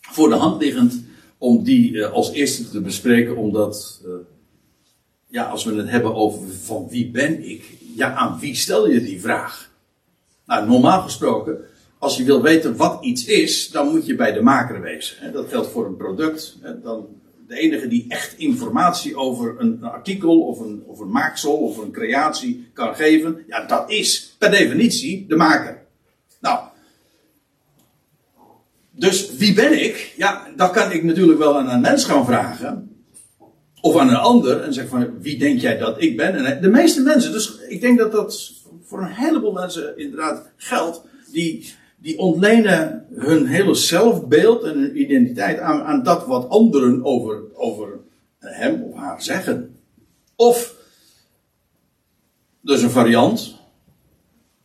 voor 0.00 0.28
de 0.28 0.34
hand 0.34 0.62
liggend 0.62 1.02
om 1.38 1.64
die 1.64 2.02
eh, 2.04 2.12
als 2.12 2.32
eerste 2.32 2.70
te 2.70 2.80
bespreken, 2.80 3.36
omdat, 3.36 4.02
eh, 4.04 4.10
ja, 5.26 5.44
als 5.44 5.64
we 5.64 5.74
het 5.74 5.90
hebben 5.90 6.14
over 6.14 6.48
van 6.48 6.88
wie 6.88 7.10
ben 7.10 7.50
ik, 7.50 7.64
ja, 7.94 8.14
aan 8.14 8.38
wie 8.38 8.54
stel 8.54 8.88
je 8.88 9.00
die 9.02 9.20
vraag? 9.20 9.70
Nou, 10.46 10.68
normaal 10.68 11.02
gesproken, 11.02 11.58
als 11.98 12.16
je 12.16 12.24
wil 12.24 12.42
weten 12.42 12.76
wat 12.76 13.04
iets 13.04 13.24
is, 13.24 13.70
dan 13.70 13.88
moet 13.88 14.06
je 14.06 14.14
bij 14.14 14.32
de 14.32 14.42
maker 14.42 14.80
wezen. 14.80 15.16
hè. 15.18 15.30
Dat 15.30 15.48
geldt 15.48 15.68
voor 15.68 15.86
een 15.86 15.96
product. 15.96 16.56
hè. 16.60 16.80
Dan, 16.80 17.06
de 17.48 17.58
enige 17.58 17.88
die 17.88 18.04
echt 18.08 18.38
informatie 18.38 19.16
over 19.16 19.54
een 19.58 19.82
artikel 19.84 20.40
of 20.40 20.60
een, 20.60 20.82
of 20.86 20.98
een 20.98 21.10
maaksel 21.10 21.56
of 21.56 21.76
een 21.76 21.90
creatie 21.90 22.70
kan 22.72 22.94
geven, 22.94 23.44
ja, 23.46 23.66
dat 23.66 23.90
is 23.90 24.34
per 24.38 24.50
definitie 24.50 25.26
de 25.26 25.36
maker. 25.36 25.86
Nou, 26.40 26.68
dus 28.98 29.36
wie 29.36 29.54
ben 29.54 29.84
ik? 29.84 30.14
Ja, 30.16 30.46
dat 30.56 30.70
kan 30.70 30.92
ik 30.92 31.04
natuurlijk 31.04 31.38
wel 31.38 31.58
aan 31.58 31.70
een 31.70 31.80
mens 31.80 32.04
gaan 32.04 32.24
vragen. 32.24 32.96
Of 33.80 33.96
aan 33.96 34.08
een 34.08 34.16
ander 34.16 34.60
en 34.60 34.72
zeggen 34.72 34.98
van 34.98 35.20
wie 35.20 35.38
denk 35.38 35.60
jij 35.60 35.78
dat 35.78 36.02
ik 36.02 36.16
ben? 36.16 36.44
En 36.44 36.60
de 36.60 36.70
meeste 36.70 37.02
mensen, 37.02 37.32
dus 37.32 37.58
ik 37.68 37.80
denk 37.80 37.98
dat 37.98 38.12
dat 38.12 38.52
voor 38.82 39.00
een 39.00 39.12
heleboel 39.12 39.52
mensen 39.52 39.98
inderdaad 39.98 40.50
geldt, 40.56 41.02
die, 41.32 41.74
die 41.96 42.18
ontlenen 42.18 43.06
hun 43.14 43.46
hele 43.46 43.74
zelfbeeld 43.74 44.62
en 44.62 44.78
hun 44.78 45.00
identiteit 45.00 45.58
aan, 45.58 45.82
aan 45.82 46.02
dat 46.02 46.26
wat 46.26 46.48
anderen 46.48 47.04
over, 47.04 47.42
over 47.54 47.88
hem 48.38 48.82
of 48.82 48.94
haar 48.94 49.22
zeggen. 49.22 49.76
Of, 50.36 50.74
dus 52.60 52.82
een 52.82 52.90
variant, 52.90 53.56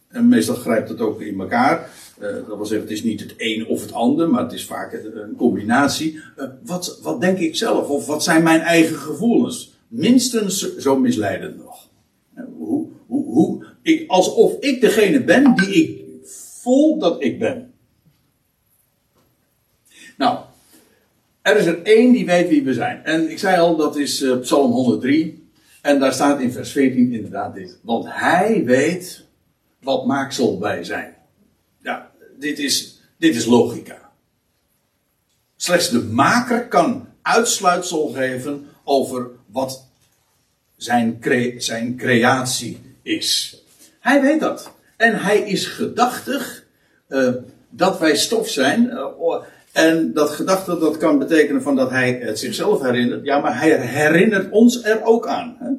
en 0.08 0.28
meestal 0.28 0.56
grijpt 0.56 0.90
het 0.90 1.02
ook 1.02 1.22
in 1.22 1.40
elkaar. 1.40 1.90
Eh, 2.24 2.48
dat 2.48 2.58
wil 2.58 2.66
zeggen, 2.66 2.88
het 2.88 2.98
is 2.98 3.04
niet 3.04 3.20
het 3.20 3.34
een 3.38 3.68
of 3.68 3.82
het 3.82 3.94
ander, 3.94 4.30
maar 4.30 4.44
het 4.44 4.54
is 4.54 4.66
vaak 4.66 4.94
een 4.94 5.36
combinatie. 5.36 6.20
Eh, 6.38 6.46
wat, 6.64 7.00
wat 7.02 7.22
denk 7.22 7.38
ik 7.38 7.56
zelf? 7.56 7.90
Of 7.90 8.06
wat 8.06 8.24
zijn 8.24 8.44
mijn 8.44 8.62
eigen 8.62 8.96
gevoelens? 8.96 9.74
Minstens 9.88 10.78
zo 10.78 11.00
misleidend 11.00 11.58
nog. 11.58 11.90
Eh, 12.34 12.44
hoe, 12.58 12.88
hoe, 13.08 13.26
hoe, 13.26 13.66
ik, 13.82 14.10
alsof 14.10 14.60
ik 14.60 14.82
degene 14.82 15.24
ben 15.24 15.56
die 15.56 15.68
ik 15.68 16.02
voel 16.62 17.00
dat 17.00 17.24
ik 17.24 17.40
ben. 17.40 17.74
Nou, 20.18 20.40
er 21.42 21.58
is 21.58 21.66
er 21.66 21.82
één 21.84 22.12
die 22.12 22.26
weet 22.26 22.50
wie 22.50 22.64
we 22.64 22.74
zijn. 22.74 23.04
En 23.04 23.32
ik 23.32 23.40
zei 23.40 23.60
al, 23.60 23.76
dat 23.76 23.96
is 23.96 24.22
eh, 24.22 24.40
Psalm 24.40 24.72
103. 24.72 25.48
En 25.82 26.00
daar 26.00 26.14
staat 26.14 26.40
in 26.42 26.52
vers 26.52 26.72
14 26.72 27.14
inderdaad 27.14 27.56
dit. 27.56 27.80
Want 27.82 28.06
hij 28.08 28.64
weet 28.66 29.26
wat 29.80 30.06
maaksel 30.06 30.60
wij 30.60 30.84
zijn. 30.84 31.16
Ja, 31.82 32.12
dit 32.44 32.60
is, 32.60 33.02
dit 33.18 33.36
is 33.36 33.46
logica. 33.46 34.12
Slechts 35.56 35.90
de 35.90 36.04
maker 36.04 36.68
kan 36.68 37.08
uitsluitsel 37.22 38.08
geven 38.08 38.66
over 38.84 39.30
wat 39.46 39.88
zijn, 40.76 41.20
zijn 41.58 41.96
creatie 41.98 42.80
is. 43.02 43.62
Hij 44.00 44.22
weet 44.22 44.40
dat. 44.40 44.72
En 44.98 45.22
hij 45.22 45.40
is 45.40 45.66
gedachtig 45.66 46.66
uh, 47.10 47.34
dat 47.70 48.00
wij 48.00 48.16
stof 48.16 48.50
zijn. 48.50 48.86
Uh, 48.86 49.36
en 49.72 50.14
dat 50.14 50.30
gedachte 50.30 50.80
dat 50.80 50.98
kan 50.98 51.20
betekenen 51.20 51.62
van 51.62 51.76
dat 51.76 51.90
hij 51.90 52.20
het 52.22 52.40
zichzelf 52.40 52.82
herinnert. 52.82 53.26
Ja, 53.26 53.40
maar 53.40 53.60
hij 53.60 53.78
herinnert 53.78 54.52
ons 54.52 54.84
er 54.84 55.04
ook 55.04 55.28
aan. 55.28 55.58
Hè? 55.60 55.70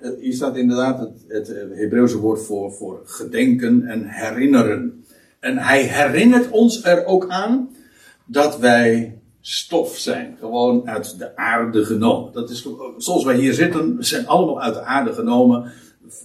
Uh, 0.00 0.20
hier 0.20 0.34
staat 0.34 0.56
inderdaad 0.56 0.98
het, 0.98 1.24
het 1.28 1.48
Hebreeuwse 1.74 2.18
woord 2.18 2.42
voor, 2.42 2.72
voor 2.72 3.02
gedenken 3.04 3.86
en 3.86 4.04
herinneren. 4.06 5.06
En 5.40 5.58
hij 5.58 5.82
herinnert 5.82 6.50
ons 6.50 6.84
er 6.84 7.04
ook 7.04 7.28
aan 7.28 7.76
dat 8.24 8.58
wij 8.58 9.18
stof 9.40 9.98
zijn. 9.98 10.36
Gewoon 10.38 10.88
uit 10.88 11.18
de 11.18 11.36
aarde 11.36 11.84
genomen. 11.84 12.32
Dat 12.32 12.50
is 12.50 12.68
zoals 12.96 13.24
wij 13.24 13.36
hier 13.36 13.54
zitten, 13.54 13.96
we 13.96 14.04
zijn 14.04 14.26
allemaal 14.26 14.62
uit 14.62 14.74
de 14.74 14.82
aarde 14.82 15.12
genomen. 15.12 15.72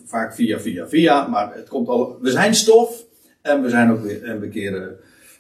Vaak 0.06 0.36
via, 0.36 0.60
via, 0.60 0.88
via. 0.88 1.28
Maar 1.28 1.54
het 1.56 1.70
komt 1.70 1.88
al. 1.88 2.18
We 2.22 2.32
zijn 2.32 2.56
stof. 2.56 3.06
En 3.42 3.62
we 3.62 3.70
zijn 3.70 3.92
ook 3.92 4.02
weer, 4.02 4.24
en 4.24 4.40
we 4.40 4.48
keren 4.48 4.98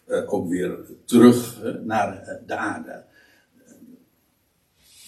uh, 0.08 0.34
ook 0.34 0.50
weer 0.50 0.78
terug 1.06 1.58
naar 1.84 2.22
uh, 2.22 2.48
de 2.48 2.56
aarde. 2.56 3.04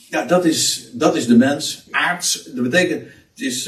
Ja, 0.09 0.25
dat 0.25 0.45
is, 0.45 0.89
dat 0.93 1.15
is 1.15 1.27
de 1.27 1.37
mens. 1.37 1.87
Aards. 1.91 2.43
Dat 2.43 2.63
betekent, 2.63 3.03
het 3.35 3.43
is 3.43 3.65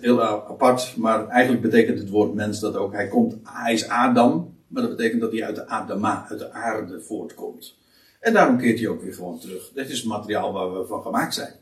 heel 0.00 0.22
apart, 0.22 0.96
maar 0.96 1.28
eigenlijk 1.28 1.62
betekent 1.62 1.98
het 1.98 2.08
woord 2.08 2.34
mens 2.34 2.60
dat 2.60 2.76
ook. 2.76 2.92
Hij 2.92 3.08
komt, 3.08 3.36
hij 3.42 3.72
is 3.72 3.88
Adam. 3.88 4.52
Maar 4.72 4.82
dat 4.82 4.96
betekent 4.96 5.20
dat 5.20 5.32
hij 5.32 5.44
uit 5.44 5.54
de 5.54 5.66
Adama, 5.66 6.26
uit 6.28 6.38
de 6.38 6.52
aarde 6.52 7.00
voortkomt. 7.00 7.78
En 8.20 8.32
daarom 8.32 8.58
keert 8.58 8.78
hij 8.78 8.88
ook 8.88 9.02
weer 9.02 9.14
gewoon 9.14 9.38
terug. 9.38 9.70
Dit 9.74 9.90
is 9.90 9.98
het 9.98 10.08
materiaal 10.08 10.52
waar 10.52 10.72
we 10.72 10.86
van 10.86 11.02
gemaakt 11.02 11.34
zijn. 11.34 11.52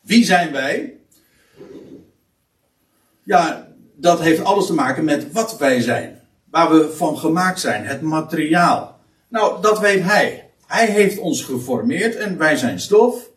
Wie 0.00 0.24
zijn 0.24 0.52
wij? 0.52 0.96
Ja, 3.22 3.68
dat 3.96 4.20
heeft 4.20 4.44
alles 4.44 4.66
te 4.66 4.74
maken 4.74 5.04
met 5.04 5.32
wat 5.32 5.58
wij 5.58 5.80
zijn. 5.80 6.20
Waar 6.50 6.70
we 6.70 6.90
van 6.90 7.18
gemaakt 7.18 7.60
zijn. 7.60 7.84
Het 7.84 8.00
materiaal. 8.00 9.00
Nou, 9.28 9.62
dat 9.62 9.78
weet 9.78 10.02
hij. 10.02 10.50
Hij 10.66 10.86
heeft 10.86 11.18
ons 11.18 11.44
geformeerd 11.44 12.16
en 12.16 12.38
wij 12.38 12.56
zijn 12.56 12.80
stof. 12.80 13.29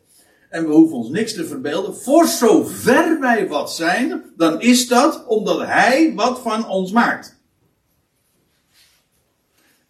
En 0.54 0.66
we 0.68 0.74
hoeven 0.74 0.98
ons 0.98 1.10
niks 1.10 1.34
te 1.34 1.46
verbeelden. 1.46 1.96
Voor 1.96 2.28
zover 2.28 3.20
wij 3.20 3.48
wat 3.48 3.74
zijn, 3.74 4.24
dan 4.38 4.62
is 4.62 4.88
dat 4.88 5.26
omdat 5.28 5.66
hij 5.66 6.14
wat 6.16 6.40
van 6.40 6.68
ons 6.68 6.92
maakt. 6.92 7.40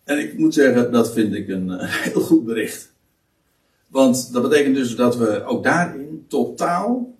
En 0.03 0.19
ik 0.19 0.37
moet 0.37 0.53
zeggen, 0.53 0.91
dat 0.91 1.13
vind 1.13 1.33
ik 1.33 1.47
een 1.47 1.67
uh, 1.67 1.83
heel 2.03 2.21
goed 2.21 2.45
bericht. 2.45 2.93
Want 3.87 4.33
dat 4.33 4.41
betekent 4.41 4.75
dus 4.75 4.95
dat 4.95 5.15
we 5.15 5.43
ook 5.43 5.63
daarin 5.63 6.25
totaal 6.27 7.15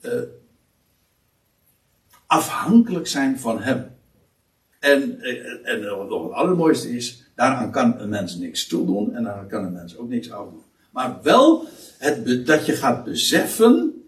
uh, 0.00 0.12
afhankelijk 2.26 3.06
zijn 3.06 3.38
van 3.38 3.60
Hem. 3.60 3.96
En, 4.78 5.20
en, 5.20 5.64
en 5.64 5.80
nog 5.80 6.22
het 6.22 6.32
allermooiste 6.32 6.96
is, 6.96 7.30
daaraan 7.34 7.70
kan 7.70 8.00
een 8.00 8.08
mens 8.08 8.36
niks 8.36 8.66
toedoen 8.66 9.14
en 9.14 9.24
daaraan 9.24 9.48
kan 9.48 9.64
een 9.64 9.72
mens 9.72 9.96
ook 9.96 10.08
niks 10.08 10.30
afdoen. 10.30 10.68
Maar 10.90 11.18
wel 11.22 11.64
het, 11.98 12.46
dat 12.46 12.66
je 12.66 12.72
gaat 12.72 13.04
beseffen 13.04 14.02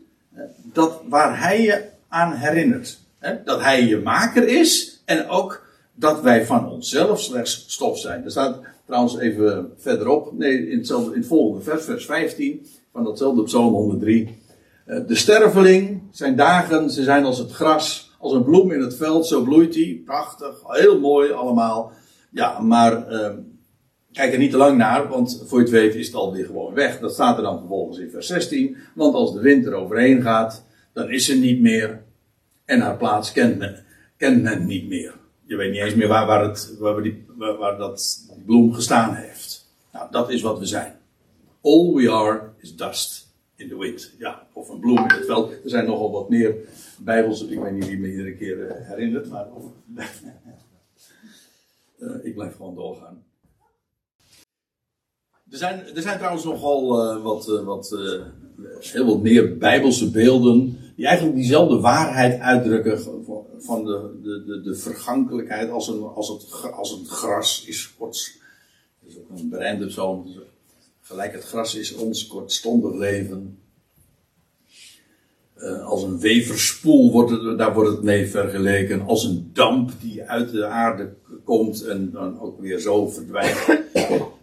dat 0.63 1.03
waar 1.09 1.41
Hij 1.41 1.63
je 1.63 1.85
aan 2.09 2.33
herinnert. 2.33 2.99
Hè, 3.19 3.43
dat 3.45 3.61
Hij 3.61 3.87
je 3.87 3.99
maker 3.99 4.49
is 4.49 5.03
en 5.05 5.29
ook 5.29 5.67
dat 5.95 6.21
wij 6.21 6.47
van 6.47 6.71
onszelf 6.71 7.21
slechts 7.21 7.65
stof 7.67 7.99
zijn. 7.99 8.25
Er 8.25 8.31
staat 8.31 8.61
trouwens 8.87 9.19
even 9.19 9.73
verderop, 9.79 10.33
nee, 10.39 10.69
in, 10.69 10.79
hetzelfde, 10.79 11.13
in 11.13 11.19
het 11.19 11.27
volgende 11.27 11.65
vers, 11.65 11.85
vers 11.85 12.05
15, 12.05 12.67
van 12.93 13.05
datzelfde 13.05 13.43
Psalm 13.43 13.73
103. 13.73 14.41
Eh, 14.85 14.99
de 15.07 15.15
sterveling, 15.15 16.03
zijn 16.11 16.37
dagen, 16.37 16.91
ze 16.91 17.03
zijn 17.03 17.25
als 17.25 17.39
het 17.39 17.53
gras, 17.53 18.13
als 18.19 18.33
een 18.33 18.45
bloem 18.45 18.73
in 18.73 18.81
het 18.81 18.97
veld, 18.97 19.27
zo 19.27 19.43
bloeit 19.43 19.75
hij. 19.75 20.03
Prachtig, 20.05 20.55
heel 20.67 21.01
mooi 21.01 21.33
allemaal. 21.33 21.93
Ja, 22.31 22.61
maar 22.61 23.13
uh, 23.13 23.29
kijk 24.13 24.33
er 24.33 24.39
niet 24.39 24.51
te 24.51 24.57
lang 24.57 24.77
naar, 24.77 25.09
want 25.09 25.43
voor 25.47 25.59
je 25.59 25.65
het 25.65 25.75
weet 25.75 25.95
is 25.95 26.07
het 26.07 26.15
alweer 26.15 26.47
gewoon 26.47 26.75
weg. 26.75 26.99
Dat 26.99 27.13
staat 27.13 27.37
er 27.37 27.43
dan 27.43 27.59
vervolgens 27.59 27.99
in 27.99 28.11
vers 28.11 28.27
16. 28.27 28.77
Want 28.95 29.15
als 29.15 29.33
de 29.33 29.41
wind 29.41 29.67
er 29.67 29.75
overheen 29.75 30.23
gaat, 30.23 30.65
dan 30.93 31.11
is 31.11 31.25
ze 31.25 31.35
niet 31.35 31.61
meer. 31.61 32.03
En 32.65 32.81
haar 32.81 32.97
plaats 32.97 33.33
kent 33.33 33.59
men, 34.19 34.67
niet 34.67 34.89
meer 34.89 35.21
je 35.53 35.59
weet 35.59 35.73
niet 35.73 35.81
eens 35.81 35.95
meer 35.95 36.09
waar, 36.09 36.27
waar, 36.27 36.45
het, 36.45 36.77
waar, 36.79 37.03
die, 37.03 37.25
dat 37.59 38.29
bloem 38.45 38.73
gestaan 38.73 39.15
heeft. 39.15 39.71
Nou, 39.93 40.11
dat 40.11 40.31
is 40.31 40.43
wat 40.43 40.59
we 40.59 40.67
zijn. 40.67 40.97
All 41.61 41.93
we 41.93 42.11
are 42.11 42.41
is 42.57 42.77
dust 42.77 43.33
in 43.57 43.69
the 43.69 43.79
wind. 43.79 44.15
Ja, 44.19 44.47
of 44.53 44.69
een 44.69 44.81
bloem 44.81 44.99
in 44.99 45.05
het 45.05 45.27
veld. 45.27 45.53
Er 45.53 45.71
zijn 45.71 45.87
nogal 45.87 46.11
wat 46.11 46.29
meer 46.29 46.55
Bijbels. 46.99 47.47
Ik 47.47 47.59
weet 47.59 47.73
niet 47.73 47.87
wie 47.87 47.99
me 47.99 48.11
iedere 48.11 48.35
keer 48.35 48.57
uh, 48.57 48.73
herinnert, 48.89 49.31
maar. 49.31 49.47
uh, 51.99 52.25
ik 52.29 52.35
blijf 52.35 52.57
gewoon 52.57 52.75
doorgaan. 52.75 53.23
Er 55.53 55.59
zijn, 55.59 55.85
er 55.95 56.03
zijn 56.03 56.17
trouwens 56.17 56.45
nogal 56.45 57.15
uh, 57.17 57.23
wat, 57.23 57.47
wat 57.65 57.97
heel 58.81 59.07
wat 59.07 59.23
meer 59.23 59.59
Bijbelse 59.59 60.11
beelden. 60.11 60.79
die 60.97 61.07
eigenlijk 61.07 61.37
diezelfde 61.37 61.81
waarheid 61.81 62.41
uitdrukken 62.41 63.01
van 63.59 63.85
de, 63.85 64.19
de, 64.23 64.45
de, 64.47 64.61
de 64.61 64.75
vergankelijkheid 64.75 65.71
als, 65.71 65.89
een, 65.89 66.03
als, 66.03 66.29
het, 66.29 66.73
als 66.73 66.91
het 66.91 67.09
gras 67.09 67.65
is 67.67 67.95
kort. 67.99 68.39
Dat 69.01 69.11
is 69.11 69.19
ook 69.19 69.39
een 69.39 69.49
berijmde 69.49 69.87
psalm. 69.87 70.27
Gelijk 71.01 71.33
het 71.33 71.45
gras 71.45 71.75
is 71.75 71.95
ons 71.95 72.27
kortstondig 72.27 72.95
leven. 72.95 73.59
Als 75.85 76.03
een 76.03 76.19
weverspoel 76.21 77.13
wordt 77.13 77.59
daar 77.59 77.75
wordt 77.75 77.91
het 77.91 78.03
mee 78.03 78.27
vergeleken. 78.27 79.01
Als 79.07 79.25
een 79.25 79.51
damp 79.53 79.91
die 80.01 80.23
uit 80.23 80.51
de 80.51 80.67
aarde 80.67 81.15
komt 81.45 81.83
en 81.85 82.11
dan 82.11 82.41
ook 82.41 82.61
weer 82.61 82.79
zo 82.79 83.09
verdwijnt. 83.09 83.67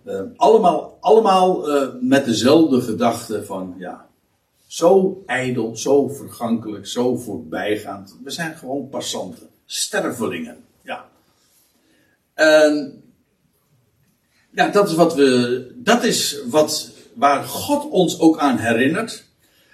Uh, 0.09 0.21
allemaal 0.35 0.97
allemaal 0.99 1.69
uh, 1.69 1.87
met 2.01 2.25
dezelfde 2.25 2.81
gedachte 2.81 3.45
van 3.45 3.75
ja, 3.77 4.07
zo 4.67 5.23
ijdel, 5.25 5.77
zo 5.77 6.07
vergankelijk, 6.07 6.87
zo 6.87 7.15
voorbijgaand. 7.15 8.17
We 8.23 8.31
zijn 8.31 8.57
gewoon 8.57 8.89
passanten, 8.89 9.47
stervelingen. 9.65 10.57
Ja. 10.81 11.05
En 12.33 13.03
ja, 14.51 14.67
dat 14.67 14.89
is 14.89 14.95
wat 14.95 15.15
we, 15.15 15.71
dat 15.75 16.03
is 16.03 16.41
wat, 16.49 16.91
waar 17.13 17.43
God 17.43 17.89
ons 17.89 18.19
ook 18.19 18.37
aan 18.37 18.57
herinnert. 18.57 19.27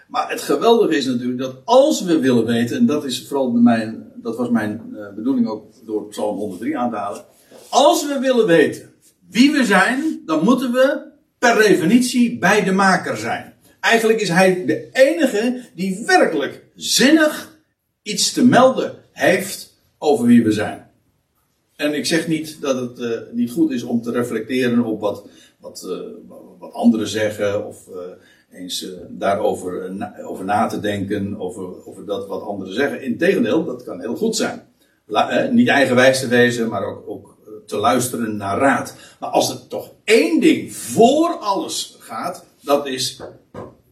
Maar 0.07 0.29
het 0.29 0.41
geweldige 0.41 0.95
is 0.95 1.05
natuurlijk 1.05 1.39
dat 1.39 1.55
als 1.65 2.01
we 2.01 2.19
willen 2.19 2.45
weten, 2.45 2.77
en 2.77 2.85
dat 2.85 3.05
is 3.05 3.27
vooral 3.27 3.51
mijn, 3.51 4.11
dat 4.15 4.37
was 4.37 4.49
mijn 4.49 4.89
uh, 4.93 5.13
bedoeling 5.15 5.47
ook 5.47 5.65
door 5.85 6.07
Psalm 6.07 6.37
103 6.37 6.77
aan 6.77 6.89
te 6.89 6.95
halen. 6.95 7.25
Als 7.69 8.07
we 8.07 8.19
willen 8.19 8.45
weten 8.45 8.93
wie 9.29 9.51
we 9.51 9.65
zijn, 9.65 10.21
dan 10.25 10.43
moeten 10.43 10.71
we 10.71 11.13
per 11.37 11.55
definitie 11.57 12.37
bij 12.37 12.63
de 12.63 12.71
maker 12.71 13.17
zijn. 13.17 13.53
Eigenlijk 13.79 14.21
is 14.21 14.29
hij 14.29 14.65
de 14.65 14.89
enige 14.91 15.61
die 15.75 16.03
werkelijk 16.05 16.63
zinnig 16.75 17.59
iets 18.01 18.33
te 18.33 18.45
melden 18.45 18.95
heeft 19.11 19.73
over 19.97 20.25
wie 20.25 20.43
we 20.43 20.51
zijn. 20.51 20.87
En 21.75 21.93
ik 21.93 22.05
zeg 22.05 22.27
niet 22.27 22.61
dat 22.61 22.79
het 22.79 22.99
uh, 22.99 23.19
niet 23.31 23.51
goed 23.51 23.71
is 23.71 23.83
om 23.83 24.01
te 24.01 24.11
reflecteren 24.11 24.83
op 24.83 24.99
wat, 24.99 25.27
wat, 25.59 25.85
uh, 25.87 25.99
wat 26.59 26.73
anderen 26.73 27.07
zeggen 27.07 27.65
of 27.65 27.87
uh, 27.87 27.95
eens 28.59 28.87
daarover 29.09 29.93
na, 29.93 30.21
over 30.21 30.45
na 30.45 30.67
te 30.67 30.79
denken 30.79 31.39
over, 31.39 31.85
over 31.87 32.05
dat 32.05 32.27
wat 32.27 32.41
anderen 32.41 32.73
zeggen. 32.73 33.01
Integendeel, 33.01 33.65
dat 33.65 33.83
kan 33.83 33.99
heel 33.99 34.15
goed 34.15 34.35
zijn. 34.35 34.61
Niet 35.51 35.67
eigenwijs 35.67 36.19
te 36.19 36.27
wezen, 36.27 36.69
maar 36.69 36.85
ook, 36.85 37.03
ook 37.07 37.34
te 37.65 37.77
luisteren 37.77 38.37
naar 38.37 38.57
raad. 38.57 38.95
Maar 39.19 39.29
als 39.29 39.49
er 39.49 39.67
toch 39.67 39.91
één 40.03 40.39
ding 40.39 40.75
voor 40.75 41.37
alles 41.37 41.95
gaat, 41.99 42.45
dat 42.61 42.87
is 42.87 43.21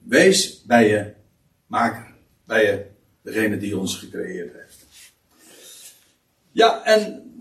Wees 0.04 0.64
bij 0.66 0.90
je 0.90 1.14
maker. 1.68 2.14
Bij 2.46 2.66
je, 2.66 2.86
degene 3.22 3.58
die 3.58 3.78
ons 3.78 3.98
gecreëerd 3.98 4.54
heeft. 4.54 4.86
Ja, 6.52 6.84
en 6.84 7.32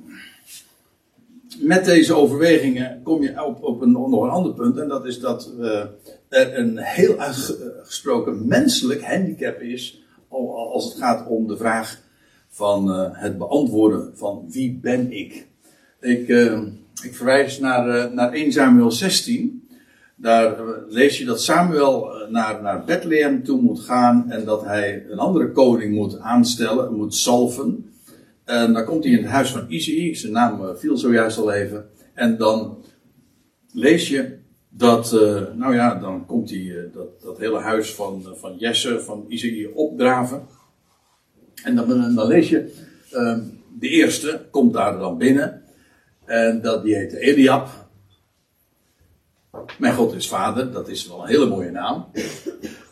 met 1.59 1.85
deze 1.85 2.15
overwegingen 2.15 3.03
kom 3.03 3.23
je 3.23 3.45
op, 3.45 3.63
op 3.63 3.81
een, 3.81 3.91
nog 3.91 4.23
een 4.23 4.31
ander 4.31 4.55
punt. 4.55 4.79
En 4.79 4.89
dat 4.89 5.07
is 5.07 5.21
dat 5.21 5.51
er 6.29 6.59
een 6.59 6.79
heel 6.79 7.19
uitgesproken 7.19 8.47
menselijk 8.47 9.05
handicap 9.05 9.61
is. 9.61 10.03
Als 10.29 10.85
het 10.85 10.95
gaat 10.95 11.29
om 11.29 11.47
de 11.47 11.57
vraag 11.57 12.01
van 12.49 12.89
uh, 12.89 13.09
het 13.13 13.39
beantwoorden 13.39 14.17
van 14.17 14.47
wie 14.51 14.79
ben 14.83 15.13
ik. 15.13 15.47
Ik, 16.03 16.29
uh, 16.29 16.59
ik 17.03 17.15
verwijs 17.15 17.59
naar, 17.59 18.15
naar 18.15 18.33
1 18.33 18.53
Samuel 18.53 18.91
16. 18.91 19.69
Daar 20.17 20.57
lees 20.89 21.19
je 21.19 21.25
dat 21.25 21.43
Samuel 21.43 22.15
eh, 22.15 22.31
naar, 22.31 22.63
naar 22.63 22.85
Bethlehem 22.85 23.45
toe 23.45 23.61
moet 23.61 23.81
gaan 23.81 24.31
en 24.31 24.45
dat 24.45 24.65
hij 24.65 25.07
een 25.09 25.19
andere 25.19 25.51
koning 25.51 25.95
moet 25.95 26.19
aanstellen, 26.19 26.95
moet 26.95 27.15
salven. 27.15 27.93
En 28.45 28.73
dan 28.73 28.85
komt 28.85 29.05
hij 29.05 29.13
in 29.13 29.23
het 29.23 29.31
huis 29.31 29.51
van 29.51 29.65
Isaïe, 29.69 30.15
zijn 30.15 30.33
naam 30.33 30.65
eh, 30.65 30.75
viel 30.75 30.97
zojuist 30.97 31.39
al 31.39 31.53
even. 31.53 31.89
En 32.15 32.37
dan 32.37 32.85
lees 33.73 34.09
je 34.09 34.39
dat, 34.69 35.13
nou 35.57 35.75
ja, 35.75 35.95
dan 35.95 36.27
komt 36.27 36.51
hij 36.51 36.91
dat, 36.93 37.23
dat 37.23 37.39
hele 37.39 37.59
huis 37.59 37.95
van, 37.95 38.27
van 38.35 38.57
Jesse, 38.57 39.01
van 39.01 39.25
Isaïe 39.29 39.75
opdraven. 39.75 40.43
En 41.63 41.75
dan, 41.75 42.15
dan 42.15 42.27
lees 42.27 42.49
je, 42.49 42.73
de 43.79 43.89
eerste 43.89 44.41
komt 44.51 44.73
daar 44.73 44.99
dan 44.99 45.19
binnen. 45.19 45.62
En 46.33 46.61
dat, 46.61 46.83
die 46.85 46.97
heet 46.97 47.13
Eliab. 47.13 47.69
Mijn 49.79 49.95
God 49.95 50.15
is 50.15 50.29
vader, 50.29 50.73
dat 50.73 50.89
is 50.89 51.09
wel 51.09 51.23
een 51.23 51.29
hele 51.29 51.47
mooie 51.47 51.71
naam. 51.71 52.07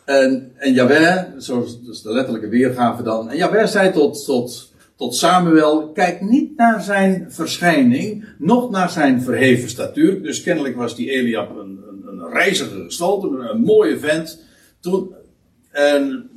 En, 0.05 0.51
en 0.57 1.33
zoals 1.37 1.79
is 1.89 2.01
de 2.01 2.11
letterlijke 2.11 2.47
weergave 2.47 3.03
dan. 3.03 3.29
En 3.29 3.37
Jaweh 3.37 3.65
zei 3.65 3.91
tot, 3.91 4.25
tot, 4.25 4.73
tot 4.95 5.15
Samuel: 5.15 5.91
Kijk 5.91 6.21
niet 6.21 6.57
naar 6.57 6.81
zijn 6.81 7.25
verschijning, 7.29 8.25
noch 8.37 8.69
naar 8.69 8.89
zijn 8.89 9.21
verheven 9.21 9.69
statuur. 9.69 10.23
Dus 10.23 10.43
kennelijk 10.43 10.75
was 10.75 10.95
die 10.95 11.11
Eliab 11.11 11.49
een, 11.49 11.83
een, 11.89 12.03
een 12.07 12.29
reizige 12.33 12.83
gestalte, 12.83 13.27
een, 13.27 13.61
mooie 13.61 13.99
vent. 13.99 14.43
Toen, 14.79 15.13
en 15.71 16.29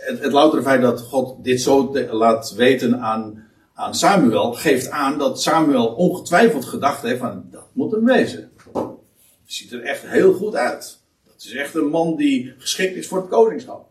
het, 0.00 0.22
het 0.22 0.32
loutere 0.32 0.62
feit 0.62 0.82
dat 0.82 1.00
God 1.00 1.44
dit 1.44 1.60
zo 1.60 1.92
laat 2.10 2.54
weten 2.56 3.00
aan, 3.00 3.47
aan 3.78 3.94
Samuel, 3.94 4.52
geeft 4.52 4.90
aan 4.90 5.18
dat 5.18 5.42
Samuel 5.42 5.86
ongetwijfeld 5.86 6.64
gedacht 6.64 7.02
heeft: 7.02 7.18
van 7.18 7.44
dat 7.50 7.66
moet 7.72 7.92
hem 7.92 8.04
wezen. 8.04 8.50
Ziet 9.44 9.72
er 9.72 9.82
echt 9.82 10.06
heel 10.06 10.32
goed 10.32 10.54
uit. 10.54 10.98
Het 11.32 11.44
is 11.44 11.54
echt 11.54 11.74
een 11.74 11.88
man 11.88 12.16
die 12.16 12.54
geschikt 12.58 12.96
is 12.96 13.06
voor 13.06 13.18
het 13.18 13.28
koningschap. 13.28 13.86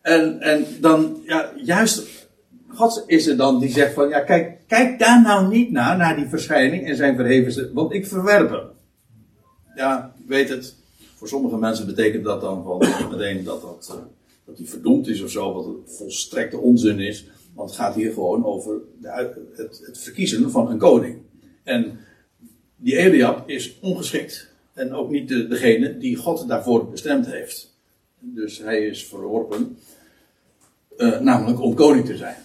En, 0.00 0.40
en 0.40 0.66
dan, 0.80 1.22
ja, 1.26 1.52
juist, 1.56 2.28
God 2.68 3.04
is 3.06 3.26
er 3.26 3.36
dan 3.36 3.60
die 3.60 3.70
zegt 3.70 3.94
van, 3.94 4.08
ja, 4.08 4.20
kijk, 4.20 4.58
kijk 4.66 4.98
daar 4.98 5.22
nou 5.22 5.48
niet 5.48 5.70
naar, 5.70 5.96
naar 5.96 6.16
die 6.16 6.28
verschijning 6.28 6.86
en 6.86 6.96
zijn 6.96 7.16
verheven, 7.16 7.74
want 7.74 7.92
ik 7.92 8.06
verwerp 8.06 8.50
hem. 8.50 8.68
Ja, 9.74 10.14
weet 10.26 10.48
het. 10.48 10.74
Voor 11.16 11.28
sommige 11.28 11.56
mensen 11.56 11.86
betekent 11.86 12.24
dat 12.24 12.40
dan 12.40 12.62
van 12.64 13.08
meteen 13.10 13.44
dat, 13.44 13.62
dat, 13.62 13.88
uh, 13.90 14.02
dat 14.44 14.58
hij 14.58 14.66
verdoemd 14.66 15.08
is 15.08 15.22
of 15.22 15.30
zo, 15.30 15.52
wat 15.52 15.64
een 15.64 15.82
volstrekte 15.86 16.58
onzin 16.58 16.98
is. 16.98 17.26
Want 17.60 17.72
het 17.72 17.80
gaat 17.80 17.94
hier 17.94 18.12
gewoon 18.12 18.44
over 18.44 18.80
de, 19.00 19.08
het, 19.54 19.82
het 19.86 19.98
verkiezen 19.98 20.50
van 20.50 20.70
een 20.70 20.78
koning. 20.78 21.18
En 21.62 21.98
die 22.76 22.96
Eliab 22.96 23.48
is 23.48 23.78
ongeschikt. 23.80 24.48
En 24.72 24.92
ook 24.92 25.10
niet 25.10 25.28
de, 25.28 25.48
degene 25.48 25.98
die 25.98 26.16
God 26.16 26.48
daarvoor 26.48 26.90
bestemd 26.90 27.26
heeft. 27.26 27.74
Dus 28.18 28.58
hij 28.58 28.86
is 28.86 29.06
verworpen, 29.06 29.78
uh, 30.96 31.20
namelijk 31.20 31.60
om 31.60 31.74
koning 31.74 32.06
te 32.06 32.16
zijn. 32.16 32.36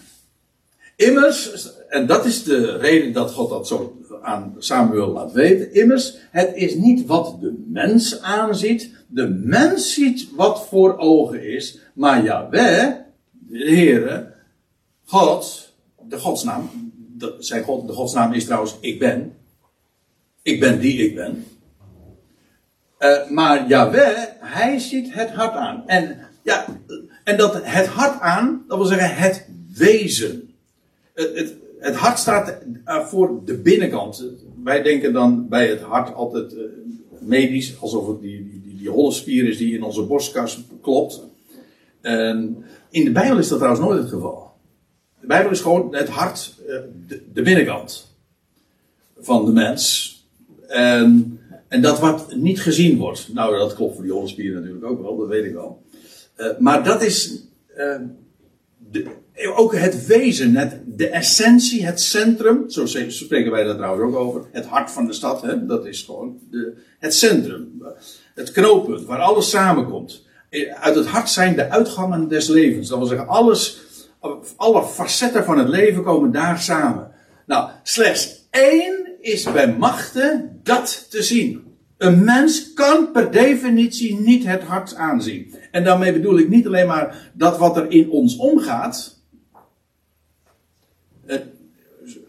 Immers, 0.95 1.71
en 1.89 2.07
dat 2.07 2.25
is 2.25 2.43
de 2.43 2.77
reden 2.77 3.13
dat 3.13 3.31
God 3.31 3.49
dat 3.49 3.67
zo 3.67 4.01
aan 4.21 4.55
Samuel 4.57 5.11
laat 5.11 5.31
weten. 5.31 5.73
Immers, 5.73 6.17
het 6.31 6.55
is 6.55 6.75
niet 6.75 7.05
wat 7.05 7.37
de 7.41 7.63
mens 7.67 8.21
aanziet. 8.21 8.91
De 9.07 9.27
mens 9.29 9.93
ziet 9.93 10.29
wat 10.35 10.67
voor 10.67 10.97
ogen 10.97 11.43
is. 11.43 11.79
Maar 11.93 12.23
Yahweh, 12.23 12.91
de 13.31 13.57
Heere, 13.57 14.34
God, 15.05 15.73
de 16.07 16.19
godsnaam, 16.19 16.69
de, 17.17 17.35
zijn 17.39 17.63
God, 17.63 17.87
de 17.87 17.93
godsnaam 17.93 18.33
is 18.33 18.45
trouwens 18.45 18.75
ik 18.79 18.99
ben. 18.99 19.35
Ik 20.41 20.59
ben 20.59 20.79
die 20.79 20.97
ik 20.97 21.15
ben. 21.15 21.45
Uh, 22.99 23.29
maar 23.29 23.67
Yahweh, 23.67 24.17
hij 24.39 24.79
ziet 24.79 25.13
het 25.13 25.29
hart 25.29 25.55
aan. 25.55 25.83
En, 25.87 26.17
ja, 26.43 26.65
en 27.23 27.37
dat 27.37 27.59
het 27.63 27.87
hart 27.87 28.21
aan, 28.21 28.63
dat 28.67 28.77
wil 28.77 28.87
zeggen 28.87 29.15
het 29.15 29.47
wezen. 29.73 30.53
Het, 31.13 31.35
het, 31.35 31.55
het 31.79 31.95
hart 31.95 32.19
staat 32.19 32.57
uh, 32.85 33.05
voor 33.05 33.41
de 33.45 33.57
binnenkant. 33.57 34.25
Wij 34.63 34.81
denken 34.81 35.13
dan 35.13 35.47
bij 35.47 35.67
het 35.67 35.81
hart 35.81 36.13
altijd 36.13 36.53
uh, 36.53 36.61
medisch, 37.19 37.81
alsof 37.81 38.07
het 38.07 38.21
die, 38.21 38.61
die, 38.63 38.77
die, 38.77 38.89
holle 38.89 39.11
spier 39.11 39.47
is 39.49 39.57
die 39.57 39.73
in 39.73 39.83
onze 39.83 40.03
borstkas 40.03 40.63
klopt. 40.81 41.23
in 42.89 43.03
de 43.03 43.11
Bijbel 43.11 43.37
is 43.37 43.47
dat 43.47 43.57
trouwens 43.57 43.85
nooit 43.85 43.99
het 43.99 44.09
geval. 44.09 44.54
De 45.25 45.31
Bijbel 45.31 45.51
is 45.51 45.61
gewoon 45.61 45.95
het 45.95 46.09
hart, 46.09 46.53
de, 47.07 47.21
de 47.33 47.41
binnenkant 47.41 48.15
van 49.19 49.45
de 49.45 49.51
mens. 49.51 50.13
En 50.67 51.39
en 51.67 51.81
dat 51.81 51.99
wat 51.99 52.35
niet 52.35 52.61
gezien 52.61 52.97
wordt. 52.97 53.33
Nou, 53.33 53.57
dat 53.57 53.73
klopt 53.73 53.93
voor 53.93 54.03
die 54.03 54.11
hondenspieren 54.11 54.61
natuurlijk 54.61 54.85
ook 54.85 55.01
wel, 55.01 55.17
dat 55.17 55.27
weet 55.27 55.45
ik 55.45 55.53
wel. 55.53 55.83
Uh, 56.37 56.47
maar 56.59 56.83
dat 56.83 57.01
is 57.01 57.43
de, 58.91 59.05
ook 59.55 59.75
het 59.75 60.05
wezen, 60.05 60.55
het, 60.55 60.79
de 60.85 61.07
essentie, 61.07 61.85
het 61.85 62.01
centrum. 62.01 62.69
Zo 62.69 62.85
spreken 63.07 63.51
wij 63.51 63.63
daar 63.63 63.75
trouwens 63.75 64.03
ook 64.03 64.19
over. 64.19 64.45
Het 64.51 64.65
hart 64.65 64.91
van 64.91 65.05
de 65.05 65.13
stad, 65.13 65.41
hè, 65.41 65.65
dat 65.65 65.85
is 65.85 66.01
gewoon 66.01 66.39
de, 66.51 66.73
het 66.99 67.13
centrum. 67.13 67.83
Het 68.33 68.51
knooppunt, 68.51 69.05
waar 69.05 69.19
alles 69.19 69.49
samenkomt. 69.49 70.23
Uit 70.79 70.95
het 70.95 71.05
hart 71.05 71.29
zijn 71.29 71.55
de 71.55 71.69
uitgangen 71.69 72.27
des 72.27 72.47
levens. 72.47 72.89
Dat 72.89 72.97
wil 72.97 73.07
zeggen, 73.07 73.27
alles, 73.27 73.81
alle 74.55 74.83
facetten 74.83 75.43
van 75.43 75.57
het 75.57 75.67
leven 75.67 76.03
komen 76.03 76.31
daar 76.31 76.59
samen. 76.59 77.11
Nou, 77.45 77.69
slechts 77.83 78.47
één 78.49 79.07
is 79.21 79.51
bij 79.51 79.75
machten 79.77 80.59
dat 80.63 81.07
te 81.09 81.23
zien. 81.23 81.63
Een 81.97 82.23
mens 82.23 82.73
kan 82.73 83.11
per 83.11 83.31
definitie 83.31 84.19
niet 84.19 84.45
het 84.45 84.61
hart 84.61 84.95
aanzien. 84.95 85.53
En 85.71 85.83
daarmee 85.83 86.13
bedoel 86.13 86.37
ik 86.37 86.49
niet 86.49 86.67
alleen 86.67 86.87
maar 86.87 87.31
dat 87.33 87.57
wat 87.57 87.77
er 87.77 87.91
in 87.91 88.09
ons 88.09 88.37
omgaat. 88.37 89.19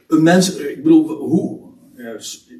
Een 0.06 0.22
mens, 0.22 0.56
ik 0.56 0.82
bedoel, 0.82 1.08
hoe, 1.08 1.60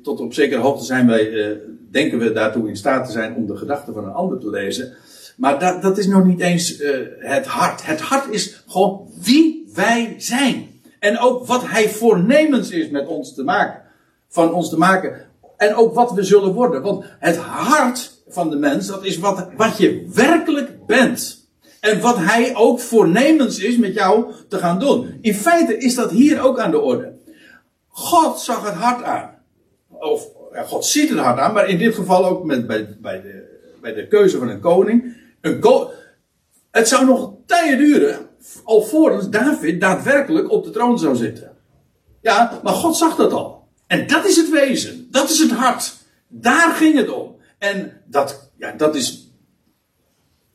tot 0.03 0.20
op 0.20 0.35
zekere 0.35 0.61
hoogte 0.61 0.85
zijn 0.85 1.07
wij, 1.07 1.33
eh, 1.33 1.57
denken 1.90 2.18
we 2.18 2.33
daartoe 2.33 2.68
in 2.68 2.77
staat 2.77 3.07
te 3.07 3.12
zijn 3.12 3.35
om 3.35 3.46
de 3.46 3.57
gedachten 3.57 3.94
van 3.94 4.05
een 4.05 4.12
ander 4.12 4.38
te 4.38 4.51
lezen. 4.51 4.92
Maar 5.37 5.59
dat, 5.59 5.83
dat 5.83 5.99
is 5.99 6.07
nog 6.07 6.25
niet 6.25 6.40
eens 6.40 6.81
uh, 6.81 6.96
het 7.18 7.46
hart. 7.46 7.87
Het 7.87 8.01
hart 8.01 8.31
is 8.31 8.62
gewoon 8.66 9.09
wie 9.20 9.70
wij 9.75 10.14
zijn. 10.18 10.81
En 10.99 11.18
ook 11.18 11.46
wat 11.46 11.66
hij 11.66 11.88
voornemens 11.88 12.70
is 12.70 12.88
met 12.88 13.07
ons 13.07 13.35
te 13.35 13.42
maken 13.42 13.83
van 14.29 14.53
ons 14.53 14.68
te 14.68 14.79
maken. 14.79 15.20
En 15.57 15.75
ook 15.75 15.94
wat 15.94 16.12
we 16.12 16.22
zullen 16.22 16.53
worden. 16.53 16.83
Want 16.83 17.05
het 17.18 17.37
hart 17.37 18.22
van 18.29 18.51
de 18.51 18.57
mens, 18.57 18.87
dat 18.87 19.05
is 19.05 19.18
wat, 19.18 19.49
wat 19.57 19.79
je 19.79 20.09
werkelijk 20.14 20.87
bent. 20.87 21.49
En 21.81 22.01
wat 22.01 22.16
hij 22.18 22.57
ook 22.57 22.81
voornemens 22.81 23.59
is 23.59 23.77
met 23.77 23.94
jou 23.94 24.33
te 24.49 24.59
gaan 24.59 24.79
doen. 24.79 25.18
In 25.20 25.35
feite 25.35 25.79
is 25.79 25.94
dat 25.94 26.11
hier 26.11 26.40
ook 26.40 26.59
aan 26.59 26.70
de 26.70 26.81
orde. 26.81 27.12
God 27.88 28.40
zag 28.40 28.64
het 28.64 28.75
hart 28.75 29.03
aan. 29.03 29.31
Of 29.88 30.29
God 30.66 30.85
ziet 30.85 31.09
het 31.09 31.18
hart 31.18 31.38
aan, 31.38 31.53
maar 31.53 31.68
in 31.68 31.79
dit 31.79 31.94
geval 31.94 32.27
ook 32.27 32.44
met, 32.44 32.66
bij, 32.66 32.96
bij, 33.01 33.22
de, 33.22 33.61
bij 33.81 33.94
de 33.94 34.09
keuze 34.09 34.38
van 34.38 34.49
een 34.49 34.61
koning. 34.61 35.16
Het 36.70 36.88
zou 36.88 37.06
nog 37.06 37.32
tijden 37.46 37.78
duren, 37.78 38.18
alvorens 38.64 39.28
David 39.28 39.80
daadwerkelijk 39.80 40.50
op 40.50 40.64
de 40.64 40.70
troon 40.70 40.98
zou 40.98 41.16
zitten. 41.16 41.50
Ja, 42.22 42.61
maar 42.62 42.72
God 42.72 42.96
zag 42.96 43.16
dat 43.16 43.32
al. 43.32 43.68
En 43.87 44.06
dat 44.06 44.26
is 44.26 44.37
het 44.37 44.50
wezen. 44.50 45.09
Dat 45.11 45.30
is 45.30 45.38
het 45.38 45.50
hart. 45.50 45.94
Daar 46.28 46.70
ging 46.74 46.96
het 46.96 47.11
om. 47.11 47.37
En 47.59 47.92
dat, 48.04 48.50
ja, 48.56 48.72
dat 48.72 48.96
is 48.96 49.32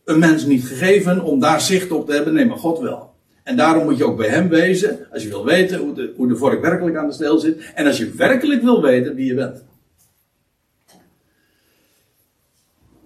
een 0.06 0.20
mens 0.20 0.46
niet 0.46 0.66
gegeven 0.66 1.24
om 1.24 1.40
daar 1.40 1.62
zicht 1.62 1.92
op 1.92 2.06
te 2.06 2.14
hebben. 2.14 2.34
Nee, 2.34 2.46
maar 2.46 2.58
God 2.58 2.80
wel. 2.80 3.14
En 3.44 3.58
daarom 3.58 3.84
moet 3.84 3.98
je 3.98 4.06
ook 4.06 4.18
bij 4.18 4.30
hem 4.30 4.50
wezen. 4.50 5.08
Als 5.12 5.24
je 5.24 5.30
wil 5.30 5.46
weten 5.46 5.80
hoe 5.80 5.94
de, 5.94 6.14
hoe 6.16 6.28
de 6.28 6.36
vork 6.36 6.62
werkelijk 6.62 6.96
aan 6.96 7.08
de 7.08 7.14
steel 7.14 7.40
zit. 7.40 7.72
En 7.76 7.86
als 7.86 7.98
je 7.98 8.12
werkelijk 8.12 8.62
wil 8.62 8.82
weten 8.82 9.16
wie 9.16 9.26
je 9.26 9.34
bent. 9.34 9.64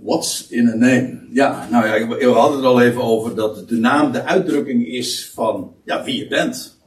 What's 0.05 0.47
in 0.49 0.67
a 0.69 0.75
name? 0.75 1.19
Ja, 1.31 1.67
nou 1.71 1.85
ja, 1.85 2.07
we 2.07 2.25
hadden 2.25 2.57
het 2.57 2.65
al 2.65 2.81
even 2.81 3.01
over 3.01 3.35
dat 3.35 3.69
de 3.69 3.75
naam 3.75 4.11
de 4.11 4.23
uitdrukking 4.23 4.87
is 4.87 5.31
van 5.33 5.73
ja, 5.85 6.03
wie 6.03 6.17
je 6.17 6.27
bent. 6.27 6.77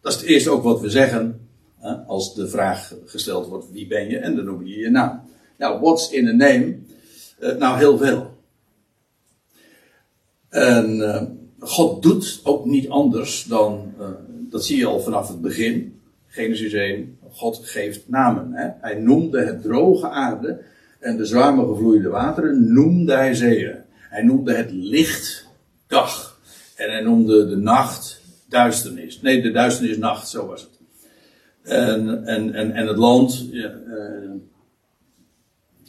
Dat 0.00 0.12
is 0.12 0.18
het 0.20 0.28
eerste 0.28 0.50
ook 0.50 0.62
wat 0.62 0.80
we 0.80 0.90
zeggen 0.90 1.48
als 2.06 2.34
de 2.34 2.48
vraag 2.48 2.94
gesteld 3.04 3.46
wordt: 3.46 3.72
wie 3.72 3.86
ben 3.86 4.08
je? 4.08 4.18
En 4.18 4.36
dan 4.36 4.44
noem 4.44 4.66
je 4.66 4.78
je 4.78 4.90
naam. 4.90 5.20
Nou, 5.58 5.80
what's 5.80 6.10
in 6.10 6.28
a 6.28 6.32
name? 6.32 6.76
Uh, 7.40 7.56
nou, 7.56 7.78
heel 7.78 7.98
veel. 7.98 8.30
En 10.48 10.96
uh, 10.96 11.22
God 11.58 12.02
doet 12.02 12.40
ook 12.42 12.64
niet 12.64 12.88
anders 12.88 13.44
dan, 13.44 13.94
uh, 14.00 14.06
dat 14.50 14.64
zie 14.64 14.76
je 14.76 14.86
al 14.86 15.00
vanaf 15.00 15.28
het 15.28 15.40
begin, 15.40 16.00
Genesis 16.26 16.72
1, 16.72 17.18
God 17.30 17.60
geeft 17.62 18.08
namen. 18.08 18.52
Hè? 18.52 18.68
Hij 18.80 18.94
noemde 18.94 19.44
het 19.44 19.62
droge 19.62 20.08
aarde 20.08 20.62
en 21.00 21.16
de 21.16 21.24
zwaarme 21.24 21.66
gevloeide 21.66 22.08
wateren 22.08 22.72
noemde 22.72 23.14
hij 23.14 23.34
zeeën. 23.34 23.76
Hij 23.92 24.22
noemde 24.22 24.54
het 24.54 24.70
licht 24.72 25.46
dag. 25.86 26.40
En 26.76 26.90
hij 26.90 27.00
noemde 27.00 27.48
de 27.48 27.56
nacht 27.56 28.20
duisternis. 28.48 29.20
Nee, 29.20 29.42
de 29.42 29.50
duisternis 29.50 29.96
nacht, 29.96 30.28
zo 30.28 30.46
was 30.46 30.60
het 30.60 30.76
en, 31.66 32.26
en, 32.26 32.54
en, 32.54 32.72
en 32.72 32.86
het 32.86 32.96
land. 32.96 33.46
Uh, 33.52 33.64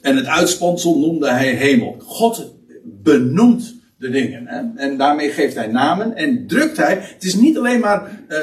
en 0.01 0.15
het 0.15 0.25
uitspansel 0.25 0.99
noemde 0.99 1.29
hij 1.29 1.53
hemel. 1.53 1.95
God 1.99 2.53
benoemt 2.83 3.75
de 3.97 4.09
dingen. 4.09 4.47
Hè? 4.47 4.61
En 4.75 4.97
daarmee 4.97 5.29
geeft 5.29 5.55
hij 5.55 5.67
namen 5.67 6.15
en 6.15 6.47
drukt 6.47 6.77
hij. 6.77 6.97
Het 7.01 7.23
is 7.23 7.35
niet 7.35 7.57
alleen 7.57 7.79
maar 7.79 8.19
uh, 8.29 8.37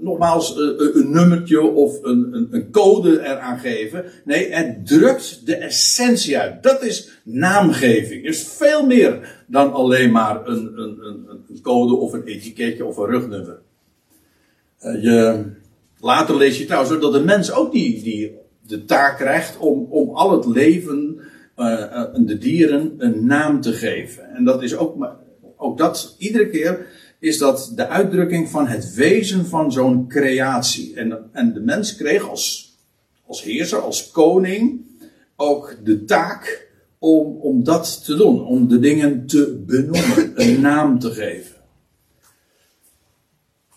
nogmaals 0.00 0.56
eh, 0.56 0.60
een 0.94 1.10
nummertje 1.10 1.62
of 1.62 2.02
een, 2.02 2.28
een, 2.32 2.48
een 2.50 2.70
code 2.70 3.20
eraan 3.20 3.58
geven. 3.58 4.04
Nee, 4.24 4.52
het 4.52 4.86
drukt 4.86 5.46
de 5.46 5.54
essentie 5.54 6.38
uit. 6.38 6.62
Dat 6.62 6.82
is 6.82 7.20
naamgeving. 7.24 8.24
is 8.24 8.48
veel 8.48 8.86
meer 8.86 9.42
dan 9.46 9.72
alleen 9.72 10.10
maar 10.10 10.46
een, 10.46 10.72
een, 10.78 10.98
een, 11.48 11.60
code 11.62 11.94
of 11.94 12.12
een 12.12 12.24
etiketje 12.24 12.84
of 12.84 12.96
een 12.96 13.06
rugnummer. 13.06 13.58
Uh, 14.82 15.02
je, 15.02 15.44
later 16.00 16.36
lees 16.36 16.58
je 16.58 16.64
trouwens 16.64 17.00
dat 17.00 17.12
de 17.12 17.24
mens 17.24 17.52
ook 17.52 17.72
die, 17.72 18.02
die 18.02 18.36
de 18.66 18.84
taak 18.84 19.16
krijgt 19.16 19.58
om, 19.58 19.86
om 19.90 20.08
al 20.08 20.32
het 20.32 20.46
leven 20.46 21.20
uh, 21.56 22.04
de 22.14 22.38
dieren 22.38 22.94
een 22.98 23.26
naam 23.26 23.60
te 23.60 23.72
geven. 23.72 24.34
En 24.34 24.44
dat 24.44 24.62
is 24.62 24.76
ook, 24.76 25.06
ook 25.56 25.78
dat, 25.78 26.14
iedere 26.18 26.48
keer 26.48 26.86
is 27.18 27.38
dat 27.38 27.72
de 27.74 27.88
uitdrukking 27.88 28.48
van 28.48 28.66
het 28.66 28.94
wezen 28.94 29.46
van 29.46 29.72
zo'n 29.72 30.08
creatie. 30.08 30.94
En, 30.94 31.30
en 31.32 31.52
de 31.52 31.60
mens 31.60 31.96
kreeg 31.96 32.28
als, 32.28 32.76
als 33.26 33.42
heerser, 33.42 33.78
als 33.78 34.10
koning, 34.10 34.80
ook 35.36 35.76
de 35.84 36.04
taak 36.04 36.68
om, 36.98 37.36
om 37.40 37.64
dat 37.64 38.04
te 38.04 38.16
doen. 38.16 38.44
Om 38.44 38.68
de 38.68 38.78
dingen 38.78 39.26
te 39.26 39.62
benoemen, 39.66 40.32
een 40.34 40.60
naam 40.60 40.98
te 40.98 41.10
geven. 41.10 41.56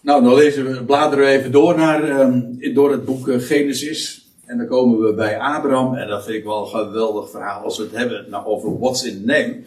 Nou, 0.01 0.23
dan 0.23 0.33
lezen 0.33 0.71
we, 0.71 0.83
bladeren 0.83 1.25
we 1.25 1.31
even 1.31 1.51
door, 1.51 1.77
naar, 1.77 2.21
um, 2.21 2.73
door 2.73 2.91
het 2.91 3.05
boek 3.05 3.31
Genesis. 3.31 4.29
En 4.45 4.57
dan 4.57 4.67
komen 4.67 4.99
we 4.99 5.13
bij 5.13 5.39
Abraham. 5.39 5.95
En 5.95 6.07
dat 6.07 6.23
vind 6.23 6.37
ik 6.37 6.43
wel 6.43 6.61
een 6.61 6.67
geweldig 6.67 7.29
verhaal. 7.29 7.63
Als 7.63 7.77
we 7.77 7.83
het 7.83 7.95
hebben 7.95 8.25
nou, 8.29 8.45
over 8.45 8.79
what's 8.79 9.03
in 9.03 9.25
name. 9.25 9.61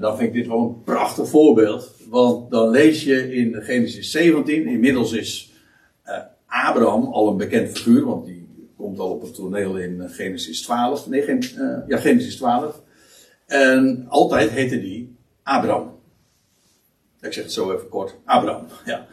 Dan 0.00 0.16
vind 0.16 0.28
ik 0.28 0.34
dit 0.34 0.46
wel 0.46 0.58
een 0.58 0.82
prachtig 0.84 1.28
voorbeeld. 1.28 1.93
Want 2.08 2.50
dan 2.50 2.68
lees 2.68 3.04
je 3.04 3.34
in 3.34 3.54
Genesis 3.62 4.10
17. 4.10 4.66
Inmiddels 4.66 5.12
is 5.12 5.52
uh, 6.06 6.18
Abraham 6.46 7.04
al 7.04 7.28
een 7.28 7.36
bekend 7.36 7.70
figuur. 7.70 8.04
Want 8.04 8.26
die 8.26 8.48
komt 8.76 8.98
al 8.98 9.10
op 9.10 9.22
het 9.22 9.34
toneel 9.34 9.78
in 9.78 10.08
Genesis 10.08 10.62
12. 10.62 11.08
Nee, 11.08 11.22
geen, 11.22 11.44
uh, 11.58 11.78
ja, 11.86 11.96
Genesis 11.98 12.36
12. 12.36 12.82
En 13.46 14.06
altijd 14.08 14.50
heette 14.50 14.80
die 14.80 15.16
Abraham. 15.42 15.92
Ik 17.20 17.32
zeg 17.32 17.44
het 17.44 17.52
zo 17.52 17.72
even 17.72 17.88
kort. 17.88 18.16
Abraham, 18.24 18.66
ja. 18.84 19.06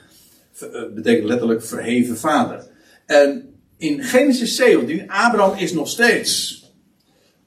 Betekent 0.94 1.28
letterlijk 1.28 1.64
verheven 1.64 2.18
vader. 2.18 2.68
En 3.06 3.54
in 3.78 4.04
Genesis 4.04 4.56
17, 4.56 5.10
Abraham 5.10 5.58
is 5.58 5.74
nog 5.74 5.88
steeds 5.88 6.62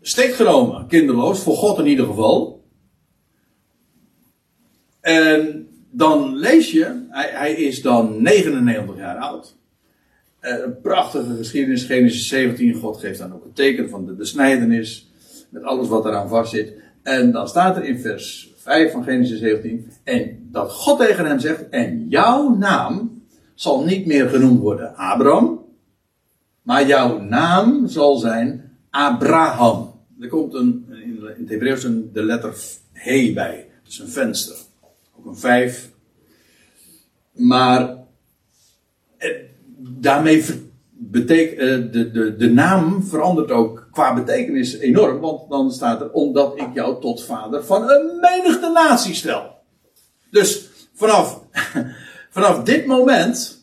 steek 0.00 0.34
genomen, 0.34 0.86
kinderloos, 0.86 1.40
voor 1.40 1.56
God 1.56 1.78
in 1.78 1.86
ieder 1.86 2.06
geval. 2.06 2.53
En 5.04 5.68
dan 5.90 6.36
lees 6.36 6.70
je, 6.70 7.06
hij, 7.08 7.30
hij 7.32 7.52
is 7.52 7.82
dan 7.82 8.22
99 8.22 8.96
jaar 8.96 9.16
oud. 9.16 9.56
Eh, 10.40 10.58
een 10.58 10.80
prachtige 10.80 11.36
geschiedenis, 11.36 11.84
Genesis 11.84 12.28
17. 12.28 12.74
God 12.74 12.96
geeft 12.96 13.18
dan 13.18 13.34
ook 13.34 13.44
een 13.44 13.52
teken 13.52 13.90
van 13.90 14.06
de 14.06 14.12
besnijdenis. 14.12 15.10
Met 15.48 15.62
alles 15.62 15.88
wat 15.88 16.04
eraan 16.04 16.28
vastzit. 16.28 16.72
En 17.02 17.32
dan 17.32 17.48
staat 17.48 17.76
er 17.76 17.84
in 17.84 17.98
vers 17.98 18.52
5 18.56 18.92
van 18.92 19.04
Genesis 19.04 19.38
17. 19.38 19.90
En 20.04 20.48
dat 20.50 20.72
God 20.72 20.98
tegen 20.98 21.26
hem 21.26 21.38
zegt: 21.38 21.68
En 21.68 22.08
jouw 22.08 22.56
naam 22.56 23.22
zal 23.54 23.84
niet 23.84 24.06
meer 24.06 24.28
genoemd 24.28 24.60
worden 24.60 24.96
Abraham. 24.96 25.64
Maar 26.62 26.86
jouw 26.86 27.20
naam 27.20 27.88
zal 27.88 28.16
zijn 28.16 28.76
Abraham. 28.90 29.94
Er 30.20 30.28
komt 30.28 30.54
een, 30.54 30.86
in 31.04 31.18
het 31.22 31.48
Hebreeuws 31.48 31.82
de 32.12 32.22
letter 32.22 32.54
he 32.92 33.32
bij. 33.34 33.68
Dus 33.82 33.98
een 33.98 34.08
venster. 34.08 34.56
Ook 35.18 35.26
een 35.26 35.36
vijf. 35.36 35.90
Maar 37.32 37.96
eh, 39.16 39.30
daarmee 39.78 40.44
betekent 40.90 41.58
eh, 41.58 41.92
de, 41.92 42.10
de, 42.10 42.36
de 42.36 42.50
naam 42.50 43.02
verandert 43.02 43.50
ook 43.50 43.88
qua 43.90 44.14
betekenis 44.14 44.78
enorm. 44.78 45.20
Want 45.20 45.50
dan 45.50 45.72
staat 45.72 46.00
er 46.00 46.10
omdat 46.10 46.58
ik 46.58 46.68
jou 46.74 47.00
tot 47.00 47.24
vader 47.24 47.64
van 47.64 47.90
een 47.90 48.18
menigte 48.20 48.70
natie 48.70 49.14
stel. 49.14 49.54
Dus 50.30 50.70
vanaf, 50.94 51.40
vanaf 52.36 52.62
dit 52.62 52.86
moment 52.86 53.62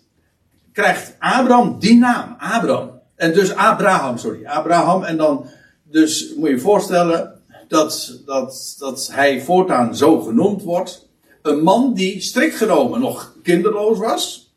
krijgt 0.71 1.15
Abraham 1.19 1.79
die 1.79 1.97
naam, 1.97 2.35
Abraham. 2.39 2.99
En 3.15 3.33
dus 3.33 3.55
Abraham, 3.55 4.17
sorry, 4.17 4.45
Abraham. 4.45 5.03
En 5.03 5.17
dan, 5.17 5.45
dus 5.83 6.33
moet 6.35 6.47
je 6.47 6.55
je 6.55 6.61
voorstellen 6.61 7.41
dat, 7.67 8.19
dat, 8.25 8.75
dat 8.79 9.09
hij 9.11 9.41
voortaan 9.41 9.95
zo 9.95 10.19
genoemd 10.19 10.63
wordt. 10.63 11.09
Een 11.41 11.63
man 11.63 11.93
die 11.93 12.21
strikt 12.21 12.55
genomen 12.55 12.99
nog 12.99 13.35
kinderloos 13.43 13.97
was. 13.97 14.53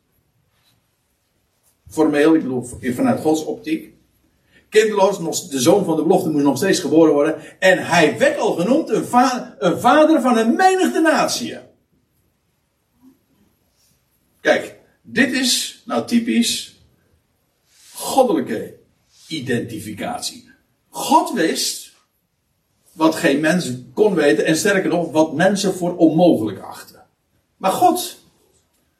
Formeel, 1.89 2.35
ik 2.35 2.41
bedoel 2.41 2.69
vanuit 2.81 3.21
Gods 3.21 3.45
optiek. 3.45 3.93
Kinderloos, 4.69 5.19
nog, 5.19 5.39
de 5.39 5.59
zoon 5.59 5.85
van 5.85 5.95
de 5.95 6.01
belofte 6.01 6.29
moest 6.29 6.43
nog 6.43 6.57
steeds 6.57 6.79
geboren 6.79 7.13
worden. 7.13 7.59
En 7.59 7.85
hij 7.85 8.17
werd 8.17 8.39
al 8.39 8.53
genoemd 8.53 8.89
een, 8.89 9.05
een 9.59 9.79
vader 9.79 10.21
van 10.21 10.37
een 10.37 10.55
menigte 10.55 10.99
natie. 10.99 11.57
Kijk, 14.41 14.79
dit 15.01 15.31
is 15.31 15.81
nou 15.85 16.07
typisch 16.07 16.75
goddelijke 17.93 18.75
identificatie. 19.27 20.49
God 20.89 21.33
wist 21.33 21.84
wat 22.95 23.15
geen 23.15 23.39
mens 23.39 23.71
kon 23.93 24.15
weten 24.15 24.45
en 24.45 24.55
sterker 24.55 24.89
nog, 24.89 25.11
wat 25.11 25.33
mensen 25.33 25.73
voor 25.73 25.95
onmogelijk 25.97 26.59
achten. 26.59 27.03
Maar 27.57 27.71
God 27.71 28.23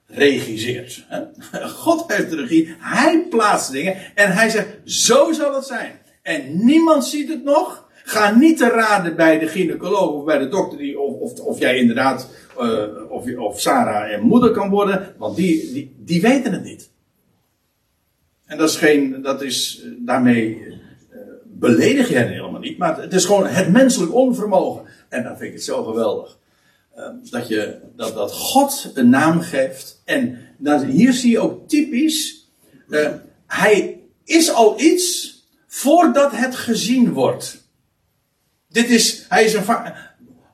regisseert. 0.06 1.06
Hè? 1.08 1.24
God 1.86 2.04
heeft 2.08 2.30
de 2.30 2.36
regie, 2.36 2.76
hij 2.80 3.26
plaatst 3.30 3.72
dingen 3.72 3.96
en 4.16 4.32
hij 4.32 4.50
zegt, 4.50 4.68
zo 4.86 5.32
zal 5.32 5.56
het 5.56 5.66
zijn. 5.66 6.00
En 6.22 6.66
niemand 6.66 7.06
ziet 7.06 7.30
het 7.30 7.44
nog. 7.44 7.84
Ga 8.04 8.36
niet 8.36 8.58
te 8.58 8.68
raden 8.68 9.16
bij 9.16 9.40
de 9.40 9.48
gynaecoloog 9.48 10.12
of 10.12 10.26
bij 10.26 10.38
de 10.38 10.48
dokter 10.48 10.78
die, 10.78 11.00
of, 11.00 11.14
of, 11.20 11.40
of 11.40 11.60
jij 11.60 11.78
inderdaad, 11.78 12.30
uh, 12.60 12.84
of, 13.10 13.38
of 13.38 13.62
Sarah 13.62 14.12
en 14.12 14.22
moeder 14.22 14.52
kan 14.52 14.70
worden, 14.70 15.16
want 15.18 15.36
die, 15.36 15.74
die, 15.74 15.96
die 15.98 16.22
weten 16.22 16.52
het 16.52 16.64
niet. 16.64 16.90
En 18.46 18.58
dat 18.58 18.70
is 18.70 18.76
geen, 18.76 19.22
dat 19.22 19.42
is, 19.42 19.82
eh, 19.84 19.92
daarmee 19.98 20.58
uh, 20.58 21.18
beledig 21.44 22.10
je 22.10 22.16
maar 22.78 23.02
het 23.02 23.14
is 23.14 23.26
gewoon 23.26 23.48
het 23.48 23.72
menselijk 23.72 24.14
onvermogen. 24.14 24.84
En 25.10 25.24
dan 25.24 25.38
vind 25.38 25.48
ik 25.48 25.54
het 25.54 25.64
zo 25.64 25.84
geweldig. 25.84 26.38
Uh, 26.98 27.08
dat, 27.30 27.48
je, 27.48 27.80
dat, 27.96 28.14
dat 28.14 28.32
God 28.32 28.92
een 28.94 29.10
naam 29.10 29.42
geeft. 29.42 30.02
En 30.06 30.38
hier 30.88 31.14
zie 31.14 31.32
je 31.32 31.40
ook 31.40 31.68
typisch, 31.68 32.50
uh, 32.90 33.10
hij 33.48 34.02
is 34.24 34.54
al 34.54 34.80
iets 34.80 35.36
voordat 35.68 36.32
het 36.32 36.56
gezien 36.56 37.14
wordt. 37.14 37.68
Dit 38.68 38.90
is, 38.90 39.26
hij 39.30 39.44
is 39.44 39.54
een 39.54 39.64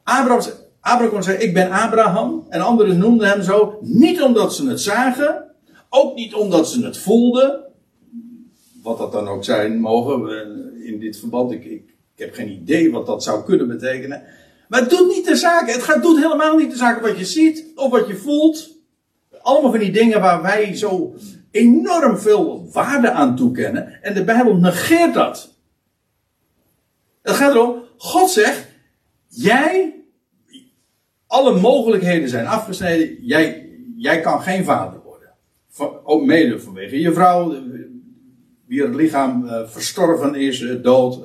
Abraham, 0.03 0.41
Abraham 0.79 1.21
zeggen, 1.21 1.43
ik 1.43 1.53
ben 1.53 1.71
Abraham. 1.71 2.45
En 2.49 2.61
anderen 2.61 2.97
noemden 2.97 3.27
hem 3.27 3.43
zo, 3.43 3.77
niet 3.81 4.21
omdat 4.21 4.55
ze 4.55 4.67
het 4.67 4.81
zagen, 4.81 5.45
ook 5.89 6.15
niet 6.15 6.33
omdat 6.33 6.69
ze 6.69 6.85
het 6.85 6.97
voelden, 6.97 7.63
wat 8.83 8.97
dat 8.97 9.11
dan 9.11 9.27
ook 9.27 9.43
zijn 9.43 9.79
mogen 9.79 10.29
in 10.83 10.99
dit 10.99 11.17
verband. 11.19 11.51
Ik, 11.51 11.90
ik, 12.15 12.23
heb 12.25 12.33
geen 12.33 12.51
idee 12.51 12.91
wat 12.91 13.05
dat 13.05 13.23
zou 13.23 13.43
kunnen 13.43 13.67
betekenen. 13.67 14.23
Maar 14.67 14.79
het 14.79 14.89
doet 14.89 15.07
niet 15.07 15.25
de 15.25 15.35
zaken. 15.35 15.73
Het 15.73 15.83
gaat, 15.83 16.01
doet 16.01 16.21
helemaal 16.21 16.57
niet 16.57 16.71
de 16.71 16.77
zaken 16.77 17.01
wat 17.01 17.17
je 17.17 17.25
ziet 17.25 17.65
of 17.75 17.91
wat 17.91 18.07
je 18.07 18.15
voelt. 18.15 18.69
Allemaal 19.41 19.71
van 19.71 19.79
die 19.79 19.91
dingen 19.91 20.21
waar 20.21 20.41
wij 20.41 20.75
zo 20.75 21.15
enorm 21.51 22.17
veel 22.17 22.69
waarde 22.71 23.11
aan 23.11 23.35
toekennen. 23.35 24.01
En 24.01 24.13
de 24.13 24.23
Bijbel 24.23 24.55
negeert 24.55 25.13
dat. 25.13 25.53
Het 27.21 27.35
gaat 27.35 27.53
erom, 27.53 27.83
God 27.97 28.29
zegt, 28.29 28.67
jij, 29.27 29.95
alle 31.27 31.59
mogelijkheden 31.59 32.29
zijn 32.29 32.47
afgesneden, 32.47 33.17
jij, 33.25 33.69
jij 33.95 34.21
kan 34.21 34.41
geen 34.41 34.63
vader 34.63 35.01
worden. 35.03 35.29
Ook 36.03 36.25
mede 36.25 36.59
vanwege 36.59 36.99
je 36.99 37.13
vrouw, 37.13 37.55
wie 38.65 38.81
het 38.81 38.95
lichaam 38.95 39.45
uh, 39.45 39.67
verstorven 39.67 40.35
is, 40.35 40.59
uh, 40.59 40.83
dood, 40.83 41.19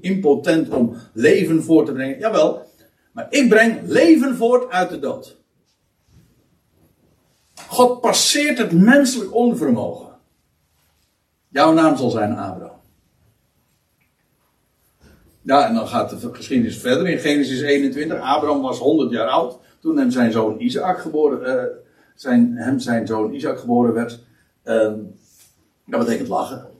impotent 0.00 0.68
om 0.68 0.96
leven 1.12 1.62
voort 1.62 1.86
te 1.86 1.92
brengen. 1.92 2.18
Jawel, 2.18 2.66
maar 3.12 3.26
ik 3.30 3.48
breng 3.48 3.80
leven 3.82 4.36
voort 4.36 4.70
uit 4.70 4.90
de 4.90 4.98
dood. 4.98 5.42
God 7.68 8.00
passeert 8.00 8.58
het 8.58 8.72
menselijk 8.72 9.34
onvermogen. 9.34 10.12
Jouw 11.48 11.72
naam 11.72 11.96
zal 11.96 12.10
zijn 12.10 12.36
Abraham. 12.36 12.80
Ja, 15.42 15.68
en 15.68 15.74
dan 15.74 15.88
gaat 15.88 16.10
de 16.10 16.34
geschiedenis 16.34 16.78
verder 16.78 17.08
in 17.08 17.18
Genesis 17.18 17.60
21. 17.60 18.20
Abraham 18.20 18.62
was 18.62 18.78
100 18.78 19.10
jaar 19.10 19.28
oud 19.28 19.58
toen 19.80 19.98
hem 19.98 20.10
zijn 20.10 20.32
zoon 20.32 20.60
Isaac 20.60 20.98
geboren, 20.98 21.56
uh, 21.56 21.62
zijn, 22.14 22.56
hem 22.56 22.78
zijn 22.78 23.06
zoon 23.06 23.34
Isaac 23.34 23.58
geboren 23.58 23.94
werd. 23.94 24.24
Uh, 24.64 24.92
dat 25.86 26.00
betekent 26.00 26.28
lachen 26.28 26.73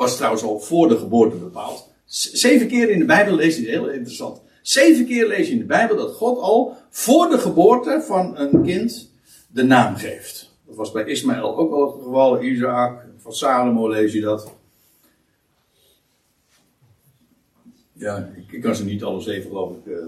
was 0.00 0.16
trouwens 0.16 0.42
al 0.42 0.60
voor 0.60 0.88
de 0.88 0.98
geboorte 0.98 1.36
bepaald. 1.36 1.88
Zeven 2.04 2.68
keer 2.68 2.90
in 2.90 2.98
de 2.98 3.04
Bijbel 3.04 3.34
lees 3.34 3.56
je, 3.56 3.68
heel 3.68 3.88
interessant. 3.88 4.40
Zeven 4.62 5.06
keer 5.06 5.26
lees 5.26 5.46
je 5.46 5.52
in 5.52 5.58
de 5.58 5.64
Bijbel 5.64 5.96
dat 5.96 6.14
God 6.14 6.38
al 6.38 6.76
voor 6.90 7.28
de 7.28 7.38
geboorte 7.38 8.02
van 8.06 8.38
een 8.38 8.62
kind 8.62 9.10
de 9.48 9.62
naam 9.62 9.96
geeft. 9.96 10.50
Dat 10.66 10.76
was 10.76 10.92
bij 10.92 11.04
Ismaël 11.04 11.56
ook 11.56 11.72
al 11.72 11.86
het 11.86 12.02
geval. 12.02 12.42
Isaac, 12.42 13.04
van 13.18 13.32
Salomo 13.32 13.88
lees 13.88 14.12
je 14.12 14.20
dat. 14.20 14.52
Ja, 17.92 18.32
ik, 18.50 18.60
kan 18.60 18.74
ze 18.74 18.84
niet 18.84 19.02
alle 19.02 19.20
zeven 19.20 19.48
geloof 19.48 19.76
ik 19.76 19.92
eh, 19.92 19.98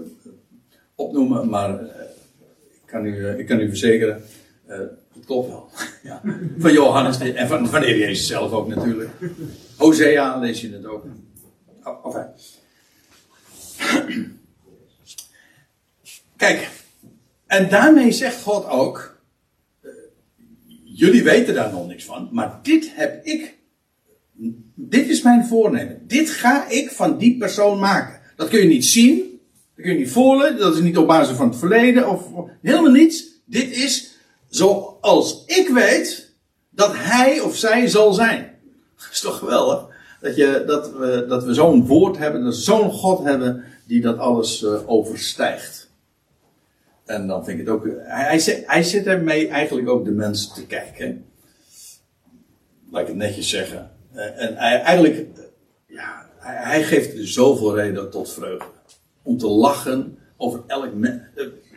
opnoemen, 0.95 1.49
maar 1.49 1.79
eh, 1.79 2.05
ik, 2.71 2.81
kan 2.85 3.05
u, 3.05 3.27
eh, 3.27 3.39
ik 3.39 3.45
kan 3.45 3.59
u 3.59 3.67
verzekeren, 3.67 4.23
het 4.65 5.25
klopt 5.25 5.47
wel. 5.47 5.69
ja. 6.03 6.21
Van 6.57 6.73
Johannes 6.73 7.19
en 7.19 7.47
van, 7.47 7.67
van 7.67 8.15
zelf 8.15 8.51
ook 8.51 8.67
natuurlijk. 8.67 9.09
Hosea 9.77 10.37
lees 10.37 10.61
je 10.61 10.71
het 10.71 10.85
ook. 10.85 11.05
Oh. 11.83 12.15
Kijk, 16.35 16.69
en 17.47 17.69
daarmee 17.69 18.11
zegt 18.11 18.41
God 18.41 18.67
ook, 18.67 19.21
eh, 19.81 19.89
jullie 20.83 21.23
weten 21.23 21.53
daar 21.53 21.71
nog 21.71 21.87
niks 21.87 22.05
van, 22.05 22.29
maar 22.31 22.59
dit 22.63 22.91
heb 22.95 23.25
ik, 23.25 23.57
dit 24.75 25.09
is 25.09 25.21
mijn 25.21 25.45
voornemen. 25.45 26.07
Dit 26.07 26.29
ga 26.29 26.69
ik 26.69 26.89
van 26.91 27.17
die 27.17 27.37
persoon 27.37 27.79
maken. 27.79 28.19
Dat 28.35 28.49
kun 28.49 28.59
je 28.59 28.67
niet 28.67 28.85
zien, 28.85 29.17
dat 29.75 29.85
kun 29.85 29.93
je 29.93 29.99
niet 29.99 30.11
voelen, 30.11 30.57
dat 30.57 30.75
is 30.75 30.81
niet 30.81 30.97
op 30.97 31.07
basis 31.07 31.35
van 31.35 31.47
het 31.47 31.57
verleden 31.57 32.09
of 32.09 32.27
helemaal 32.61 32.91
niets. 32.91 33.25
Dit 33.45 33.75
is 33.75 34.12
zoals 34.55 35.43
ik 35.45 35.69
weet 35.69 36.33
dat 36.69 36.91
hij 36.95 37.39
of 37.39 37.55
zij 37.55 37.87
zal 37.87 38.13
zijn. 38.13 38.59
Dat 38.95 39.07
is 39.11 39.19
toch 39.19 39.37
geweldig? 39.37 39.85
Dat, 40.21 40.35
je, 40.35 40.63
dat 40.67 40.91
we, 40.91 41.25
dat 41.27 41.43
we 41.43 41.53
zo'n 41.53 41.85
woord 41.85 42.17
hebben, 42.17 42.43
dat 42.43 42.55
we 42.55 42.61
zo'n 42.61 42.91
God 42.91 43.23
hebben 43.23 43.63
die 43.85 44.01
dat 44.01 44.17
alles 44.17 44.61
uh, 44.61 44.89
overstijgt. 44.89 45.91
En 47.05 47.27
dan 47.27 47.45
vind 47.45 47.59
ik 47.59 47.65
het 47.65 47.75
ook. 47.75 47.85
Hij, 47.85 48.39
hij, 48.39 48.63
hij 48.65 48.83
zet 48.83 49.07
ermee 49.07 49.47
eigenlijk 49.47 49.89
ook 49.89 50.05
de 50.05 50.11
mensen 50.11 50.53
te 50.53 50.65
kijken. 50.65 51.25
Laat 52.91 53.01
ik 53.01 53.07
het 53.07 53.15
netjes 53.15 53.49
zeggen. 53.49 53.91
Uh, 54.15 54.41
en 54.41 54.55
hij, 54.57 54.81
eigenlijk, 54.81 55.15
uh, 55.15 55.43
ja, 55.87 56.29
hij, 56.37 56.83
geeft 56.83 57.27
zoveel 57.27 57.75
reden 57.75 58.09
tot 58.09 58.33
vreugde. 58.33 58.65
Om 59.21 59.37
te 59.37 59.47
lachen 59.47 60.17
over 60.37 60.63
elk 60.67 60.93
mens. 60.93 61.21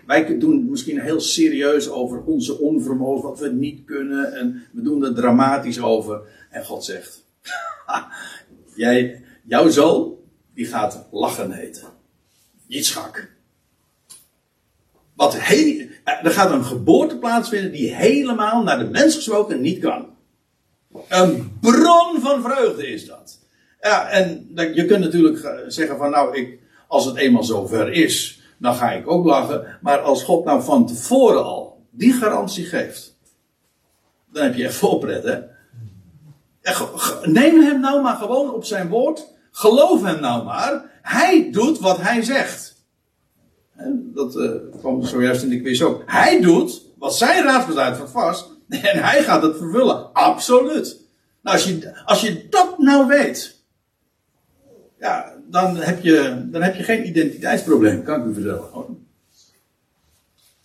Wij 0.06 0.38
doen 0.38 0.70
misschien 0.70 1.00
heel 1.00 1.20
serieus 1.20 1.88
over 1.88 2.22
onze 2.22 2.58
onvermogen, 2.58 3.28
wat 3.28 3.38
we 3.38 3.48
niet 3.48 3.84
kunnen. 3.84 4.32
En 4.32 4.66
we 4.72 4.82
doen 4.82 5.04
er 5.04 5.14
dramatisch 5.14 5.80
over. 5.80 6.20
En 6.50 6.64
God 6.64 6.84
zegt: 6.84 7.24
Jij, 8.74 9.24
jouw 9.44 9.68
zoon, 9.68 10.14
die 10.54 10.66
gaat 10.66 11.06
lachen 11.10 11.50
heten. 11.50 11.88
Yitzchak. 12.66 13.34
Wat 15.14 15.38
heel, 15.38 15.86
er 16.04 16.30
gaat 16.30 16.50
een 16.50 16.64
geboorte 16.64 17.18
plaatsvinden 17.18 17.72
die 17.72 17.94
helemaal 17.94 18.62
naar 18.62 18.78
de 18.78 18.90
mens 18.90 19.14
gesproken 19.14 19.60
niet 19.60 19.78
kan. 19.78 20.06
Een 21.08 21.58
bron 21.60 22.20
van 22.20 22.42
vreugde 22.42 22.86
is 22.86 23.06
dat. 23.06 23.38
Ja, 23.80 24.08
en 24.08 24.48
je 24.74 24.84
kunt 24.86 25.00
natuurlijk 25.00 25.64
zeggen 25.66 25.96
van 25.96 26.10
nou, 26.10 26.36
ik, 26.36 26.58
als 26.88 27.04
het 27.04 27.16
eenmaal 27.16 27.44
zover 27.44 27.92
is, 27.92 28.35
dan 28.58 28.74
ga 28.74 28.90
ik 28.92 29.10
ook 29.10 29.24
lachen. 29.24 29.78
Maar 29.80 29.98
als 29.98 30.22
God 30.22 30.44
nou 30.44 30.62
van 30.62 30.86
tevoren 30.86 31.44
al 31.44 31.84
die 31.90 32.12
garantie 32.12 32.64
geeft, 32.64 33.16
dan 34.32 34.44
heb 34.44 34.54
je 34.54 34.64
echt 34.64 34.74
volpret, 34.74 35.24
hè? 35.24 35.38
Neem 37.22 37.60
hem 37.60 37.80
nou 37.80 38.02
maar 38.02 38.16
gewoon 38.16 38.54
op 38.54 38.64
zijn 38.64 38.88
woord. 38.88 39.26
Geloof 39.50 40.02
hem 40.02 40.20
nou 40.20 40.44
maar. 40.44 40.84
Hij 41.02 41.48
doet 41.50 41.78
wat 41.78 42.00
hij 42.00 42.22
zegt. 42.22 42.84
Dat 44.14 44.36
uh, 44.36 44.50
kwam 44.78 45.02
zojuist 45.02 45.42
in 45.42 45.48
de 45.48 45.60
quiz 45.60 45.82
ook. 45.82 46.02
Hij 46.06 46.40
doet 46.40 46.82
wat 46.98 47.16
zijn 47.16 47.44
raadsbesluit 47.44 47.96
van 47.96 48.08
vast. 48.08 48.54
En 48.68 49.02
hij 49.02 49.22
gaat 49.22 49.42
het 49.42 49.56
vervullen. 49.56 50.12
Absoluut. 50.12 51.00
Nou, 51.42 51.56
als 51.56 51.66
je, 51.66 52.02
als 52.04 52.20
je 52.20 52.48
dat 52.48 52.78
nou 52.78 53.06
weet. 53.06 53.60
Ja, 54.98 55.35
dan 55.50 55.76
heb 55.76 56.02
je, 56.02 56.46
dan 56.50 56.62
heb 56.62 56.74
je 56.74 56.82
geen 56.82 57.06
identiteitsprobleem, 57.06 58.02
kan 58.02 58.20
ik 58.20 58.26
u 58.26 58.34
vertellen. 58.34 58.64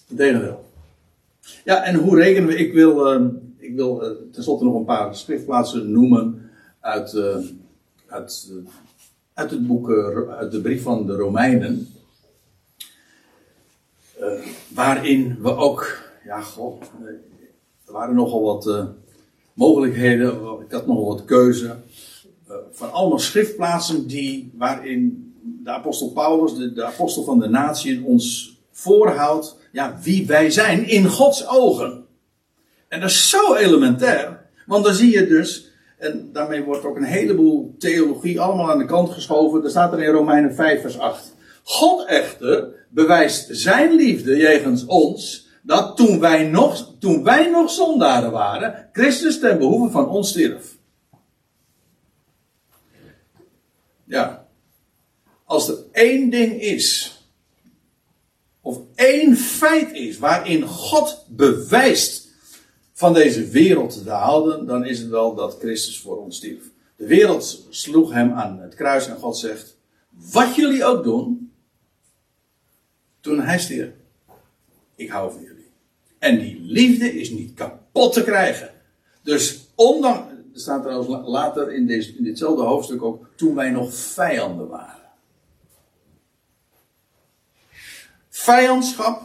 Integendeel. 0.07 0.65
Ja, 1.63 1.83
en 1.83 1.95
hoe 1.95 2.15
rekenen 2.15 2.47
we? 2.47 2.55
Ik 2.55 2.73
wil, 2.73 3.15
uh, 3.15 3.27
ik 3.57 3.75
wil 3.75 4.03
uh, 4.03 4.09
tenslotte 4.31 4.63
nog 4.63 4.75
een 4.75 4.85
paar 4.85 5.15
schriftplaatsen 5.15 5.91
noemen 5.91 6.49
uit, 6.79 7.13
uh, 7.13 7.37
uit, 8.07 8.51
uit 9.33 9.51
het 9.51 9.67
boek, 9.67 9.91
uit 10.29 10.51
de 10.51 10.61
brief 10.61 10.83
van 10.83 11.05
de 11.05 11.15
Romeinen. 11.15 11.87
waarin 14.67 15.37
we 15.41 15.55
ook, 15.55 15.97
ja, 16.23 16.41
goh, 16.41 16.81
er 17.85 17.91
waren 17.91 18.15
nogal 18.15 18.41
wat 18.41 18.87
mogelijkheden, 19.53 20.59
ik 20.65 20.71
had 20.71 20.87
nogal 20.87 21.05
wat 21.05 21.25
keuze 21.25 21.75
van 22.71 22.91
allemaal 22.91 23.19
schriftplaatsen 23.19 24.07
die, 24.07 24.51
waarin 24.55 25.33
de 25.63 25.69
apostel 25.69 26.11
Paulus, 26.11 26.73
de, 26.73 26.83
apostel 26.83 27.23
van 27.23 27.39
de 27.39 27.49
natie, 27.49 28.03
ons 28.03 28.57
voorhoudt 28.71 29.57
ja, 29.71 29.97
wie 30.01 30.27
wij 30.27 30.49
zijn 30.49 30.87
in 30.87 31.07
Gods 31.07 31.47
ogen. 31.47 32.05
En 32.87 32.99
dat 32.99 33.09
is 33.09 33.29
zo 33.29 33.53
elementair, 33.55 34.49
want 34.65 34.85
dan 34.85 34.93
zie 34.93 35.11
je 35.11 35.27
dus, 35.27 35.71
en 35.97 36.29
daarmee 36.33 36.63
wordt 36.63 36.85
ook 36.85 36.95
een 36.95 37.03
heleboel 37.03 37.75
theologie 37.77 38.39
allemaal 38.39 38.71
aan 38.71 38.77
de 38.77 38.85
kant 38.85 39.09
geschoven. 39.09 39.63
Er 39.63 39.69
staat 39.69 39.93
er 39.93 40.03
in 40.03 40.11
Romeinen 40.11 40.53
5 40.53 40.81
vers 40.81 40.99
8. 40.99 41.35
God 41.63 42.05
echter 42.05 42.67
bewijst 42.89 43.47
zijn 43.51 43.95
liefde 43.95 44.37
jegens 44.37 44.85
ons, 44.85 45.47
dat 45.63 45.97
toen 45.97 46.19
wij 46.19 46.43
nog, 46.43 46.95
toen 46.99 47.23
wij 47.23 47.49
nog 47.49 47.71
zondaren 47.71 48.31
waren, 48.31 48.89
Christus 48.91 49.39
ten 49.39 49.57
behoeve 49.57 49.91
van 49.91 50.09
ons 50.09 50.29
stierf. 50.29 50.79
Ja. 54.11 54.47
Als 55.45 55.69
er 55.69 55.77
één 55.91 56.29
ding 56.29 56.61
is, 56.61 57.15
of 58.61 58.79
één 58.95 59.35
feit 59.35 59.93
is 59.93 60.17
waarin 60.17 60.63
God 60.63 61.25
bewijst 61.29 62.27
van 62.93 63.13
deze 63.13 63.47
wereld 63.47 64.03
te 64.03 64.09
houden, 64.09 64.65
dan 64.65 64.85
is 64.85 64.99
het 64.99 65.09
wel 65.09 65.35
dat 65.35 65.57
Christus 65.59 65.99
voor 65.99 66.17
ons 66.17 66.37
stierf. 66.37 66.63
De 66.95 67.07
wereld 67.07 67.67
sloeg 67.69 68.11
hem 68.13 68.31
aan 68.31 68.59
het 68.59 68.75
kruis 68.75 69.07
en 69.07 69.17
God 69.17 69.37
zegt: 69.37 69.77
Wat 70.09 70.55
jullie 70.55 70.85
ook 70.85 71.03
doen, 71.03 71.51
toen 73.19 73.39
hij 73.39 73.59
stierf, 73.59 73.91
ik 74.95 75.09
hou 75.09 75.31
van 75.31 75.41
jullie. 75.41 75.71
En 76.19 76.39
die 76.39 76.59
liefde 76.61 77.19
is 77.19 77.29
niet 77.29 77.53
kapot 77.53 78.13
te 78.13 78.23
krijgen. 78.23 78.73
Dus 79.23 79.59
ondanks, 79.75 80.30
staat 80.61 80.83
trouwens 80.83 81.27
later 81.27 81.73
in, 81.73 81.87
deze, 81.87 82.17
in 82.17 82.23
ditzelfde 82.23 82.63
hoofdstuk 82.63 83.03
ook, 83.03 83.27
toen 83.35 83.55
wij 83.55 83.69
nog 83.69 83.93
vijanden 83.93 84.67
waren. 84.67 85.01
Vijandschap 88.29 89.21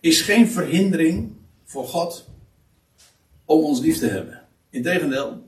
is 0.00 0.20
geen 0.20 0.48
verhindering 0.48 1.32
voor 1.64 1.84
God 1.84 2.28
om 3.44 3.64
ons 3.64 3.80
lief 3.80 3.98
te 3.98 4.06
hebben. 4.06 4.42
Integendeel, 4.70 5.42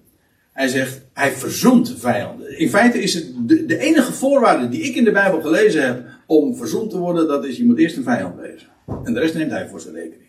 hij 0.53 0.69
zegt, 0.69 1.01
hij 1.13 1.33
verzoent 1.33 1.95
vijanden. 1.99 2.59
In 2.59 2.69
feite 2.69 3.03
is 3.03 3.15
het 3.15 3.49
de, 3.49 3.67
de, 3.67 3.79
enige 3.79 4.13
voorwaarde 4.13 4.69
die 4.69 4.83
ik 4.83 4.95
in 4.95 5.05
de 5.05 5.13
Bijbel 5.13 5.41
gelezen 5.41 5.85
heb 5.87 6.07
om 6.27 6.57
verzoend 6.57 6.91
te 6.91 6.99
worden, 6.99 7.29
dat 7.29 7.45
is 7.45 7.57
je 7.57 7.65
moet 7.65 7.79
eerst 7.79 7.97
een 7.97 8.03
vijand 8.03 8.41
wezen. 8.41 8.69
En 9.05 9.13
de 9.13 9.21
rest 9.21 9.35
neemt 9.35 9.51
hij 9.51 9.69
voor 9.69 9.81
zijn 9.81 9.95
rekening. 9.95 10.26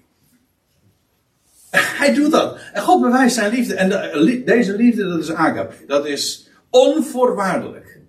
Hij 1.99 2.13
doet 2.13 2.31
dat. 2.31 2.57
En 2.73 2.81
God 2.81 3.01
bewijst 3.01 3.35
zijn 3.35 3.53
liefde. 3.53 3.75
En 3.75 3.89
de, 3.89 4.41
deze 4.45 4.75
liefde, 4.75 5.07
dat 5.07 5.19
is 5.19 5.31
agape. 5.31 5.85
Dat 5.87 6.05
is 6.05 6.49
onvoorwaardelijk. 6.69 7.99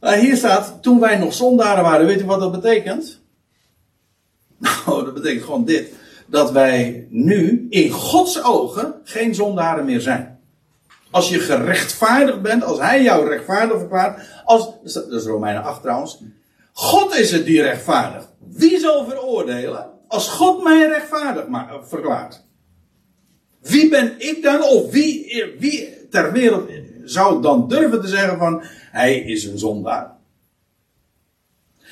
Nou, 0.00 0.16
hier 0.16 0.36
staat, 0.36 0.82
toen 0.82 1.00
wij 1.00 1.16
nog 1.18 1.34
zondaren 1.34 1.82
waren, 1.82 2.06
weet 2.06 2.20
u 2.20 2.24
wat 2.24 2.40
dat 2.40 2.52
betekent? 2.52 3.22
Nou, 4.86 5.04
dat 5.04 5.14
betekent 5.14 5.44
gewoon 5.44 5.64
dit. 5.64 5.92
Dat 6.26 6.50
wij 6.50 7.06
nu 7.10 7.66
in 7.70 7.90
Gods 7.90 8.42
ogen 8.42 8.94
geen 9.04 9.34
zondaren 9.34 9.84
meer 9.84 10.00
zijn. 10.00 10.38
Als 11.10 11.28
je 11.28 11.38
gerechtvaardigd 11.38 12.42
bent, 12.42 12.64
als 12.64 12.78
Hij 12.78 13.02
jou 13.02 13.28
rechtvaardig 13.28 13.78
verklaart, 13.78 14.20
als, 14.44 14.70
dat 14.82 15.12
is 15.12 15.24
Romeinen 15.24 15.62
8 15.62 15.82
trouwens. 15.82 16.22
God 16.72 17.16
is 17.16 17.30
het 17.30 17.44
die 17.44 17.62
rechtvaardigt. 17.62 18.28
Wie 18.38 18.78
zal 18.78 19.04
veroordelen? 19.08 19.93
Als 20.14 20.28
God 20.28 20.62
mij 20.62 20.86
rechtvaardig 20.88 21.46
verklaart. 21.82 22.44
Wie 23.60 23.88
ben 23.88 24.14
ik 24.18 24.42
dan, 24.42 24.62
of 24.62 24.90
wie, 24.90 25.44
wie 25.58 26.08
ter 26.10 26.32
wereld 26.32 26.70
zou 27.04 27.42
dan 27.42 27.68
durven 27.68 28.00
te 28.00 28.08
zeggen 28.08 28.38
van, 28.38 28.62
hij 28.90 29.18
is 29.18 29.44
een 29.44 29.58
zondaar? 29.58 30.16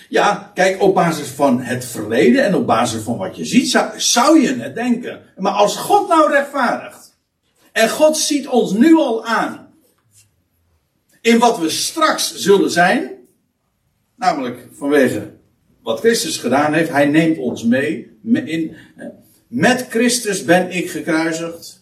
Ja, 0.08 0.50
kijk, 0.54 0.82
op 0.82 0.94
basis 0.94 1.28
van 1.28 1.60
het 1.60 1.84
verleden 1.84 2.44
en 2.44 2.54
op 2.54 2.66
basis 2.66 3.02
van 3.02 3.16
wat 3.16 3.36
je 3.36 3.44
ziet, 3.44 3.70
zou, 3.70 4.00
zou 4.00 4.40
je 4.40 4.54
het 4.54 4.74
denken. 4.74 5.22
Maar 5.36 5.52
als 5.52 5.76
God 5.76 6.08
nou 6.08 6.30
rechtvaardigt, 6.30 7.18
en 7.72 7.88
God 7.88 8.16
ziet 8.16 8.48
ons 8.48 8.72
nu 8.72 8.96
al 8.96 9.24
aan, 9.24 9.74
in 11.20 11.38
wat 11.38 11.58
we 11.58 11.68
straks 11.68 12.34
zullen 12.34 12.70
zijn, 12.70 13.10
namelijk 14.16 14.68
vanwege 14.72 15.31
wat 15.82 15.98
Christus 15.98 16.36
gedaan 16.36 16.74
heeft, 16.74 16.90
hij 16.90 17.06
neemt 17.06 17.38
ons 17.38 17.64
mee 17.64 18.10
in, 18.22 18.76
Met 19.46 19.86
Christus 19.90 20.44
ben 20.44 20.70
ik 20.70 20.90
gekruisigd. 20.90 21.80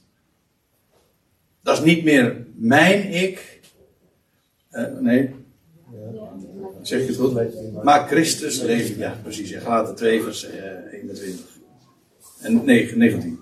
Dat 1.63 1.79
is 1.79 1.85
niet 1.85 2.05
meer 2.05 2.47
mijn 2.55 3.13
ik. 3.13 3.61
Nee. 5.01 5.31
Zeg 6.83 7.01
je 7.01 7.07
het 7.07 7.17
goed? 7.17 7.83
Maar 7.83 8.07
Christus 8.07 8.61
leeft. 8.61 8.97
Ja, 8.97 9.19
precies. 9.23 9.51
In 9.51 9.61
Galaten 9.61 9.95
2, 9.95 10.23
vers 10.23 10.49
uh, 10.49 10.53
21. 10.93 11.47
En 12.41 12.65
19. 12.65 13.39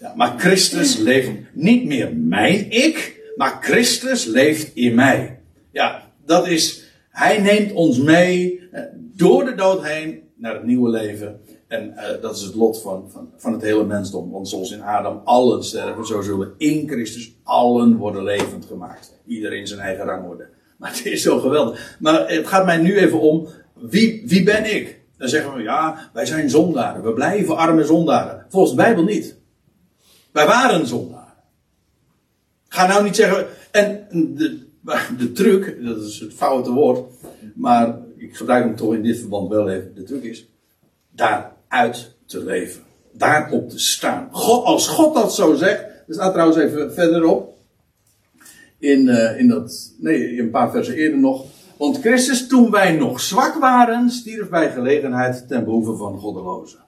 Ja, 0.00 0.14
maar 0.16 0.38
Christus 0.38 0.96
leeft 0.96 1.30
niet 1.52 1.84
meer 1.84 2.16
mijn 2.16 2.70
ik, 2.70 3.20
maar 3.36 3.58
Christus 3.60 4.24
leeft 4.24 4.70
in 4.74 4.94
mij. 4.94 5.38
Ja, 5.70 6.10
dat 6.24 6.48
is, 6.48 6.82
hij 7.10 7.40
neemt 7.40 7.72
ons 7.72 7.98
mee 7.98 8.60
eh, 8.72 8.82
door 9.22 9.44
de 9.44 9.54
dood 9.54 9.84
heen 9.84 10.22
naar 10.36 10.54
het 10.54 10.64
nieuwe 10.64 10.90
leven. 10.90 11.40
En 11.68 11.94
uh, 11.96 12.22
dat 12.22 12.36
is 12.36 12.42
het 12.42 12.54
lot 12.54 12.82
van, 12.82 13.10
van, 13.10 13.28
van 13.36 13.52
het 13.52 13.62
hele 13.62 13.84
mensdom. 13.84 14.30
Want 14.30 14.48
zoals 14.48 14.72
in 14.72 14.82
Adam 14.82 15.20
allen 15.24 15.64
sterven, 15.64 16.06
zo 16.06 16.20
zullen 16.20 16.54
in 16.56 16.88
Christus 16.88 17.34
allen 17.42 17.96
worden 17.96 18.22
levend 18.22 18.64
gemaakt. 18.64 19.20
Iedereen 19.26 19.66
zijn 19.66 19.80
eigen 19.80 20.04
rang 20.04 20.26
worden. 20.26 20.48
Maar 20.78 20.90
het 20.90 21.06
is 21.06 21.22
zo 21.22 21.38
geweldig. 21.38 21.96
Maar 22.00 22.28
het 22.28 22.46
gaat 22.46 22.64
mij 22.64 22.76
nu 22.76 22.98
even 22.98 23.20
om, 23.20 23.48
wie, 23.74 24.22
wie 24.26 24.42
ben 24.42 24.74
ik? 24.74 25.00
Dan 25.16 25.28
zeggen 25.28 25.54
we, 25.54 25.62
ja, 25.62 26.10
wij 26.12 26.26
zijn 26.26 26.50
zondaren. 26.50 27.02
We 27.02 27.12
blijven 27.12 27.56
arme 27.56 27.84
zondaren. 27.84 28.46
Volgens 28.48 28.70
de 28.70 28.82
Bijbel 28.82 29.04
niet. 29.04 29.36
Wij 30.32 30.46
waren 30.46 30.86
zondaren. 30.86 31.34
Ga 32.68 32.86
nou 32.86 33.04
niet 33.04 33.16
zeggen, 33.16 33.46
en 33.70 34.06
de, 34.10 34.58
de 35.18 35.32
truc, 35.32 35.84
dat 35.84 36.02
is 36.02 36.20
het 36.20 36.34
foute 36.34 36.70
woord, 36.70 37.00
maar 37.54 37.98
ik 38.22 38.36
gebruik 38.36 38.64
hem 38.64 38.76
toch 38.76 38.94
in 38.94 39.02
dit 39.02 39.18
verband 39.18 39.48
wel 39.48 39.70
even. 39.70 39.94
De 39.94 40.02
truc 40.02 40.22
is, 40.22 40.48
daaruit 41.10 42.14
te 42.26 42.44
leven. 42.44 42.82
Daarop 43.12 43.70
te 43.70 43.78
staan. 43.78 44.28
God, 44.30 44.64
als 44.64 44.88
God 44.88 45.14
dat 45.14 45.34
zo 45.34 45.54
zegt, 45.54 45.80
er 45.82 46.14
staat 46.14 46.32
trouwens 46.32 46.58
even 46.58 46.92
verderop, 46.92 47.56
in, 48.78 49.06
uh, 49.06 49.38
in 49.38 49.48
dat, 49.48 49.92
nee, 49.98 50.38
een 50.38 50.50
paar 50.50 50.70
versen 50.70 50.94
eerder 50.94 51.18
nog. 51.18 51.44
Want 51.76 52.00
Christus, 52.00 52.46
toen 52.46 52.70
wij 52.70 52.92
nog 52.96 53.20
zwak 53.20 53.54
waren, 53.54 54.10
stierf 54.10 54.48
bij 54.48 54.70
gelegenheid 54.70 55.48
ten 55.48 55.64
behoeve 55.64 55.96
van 55.96 56.18
goddelozen. 56.18 56.80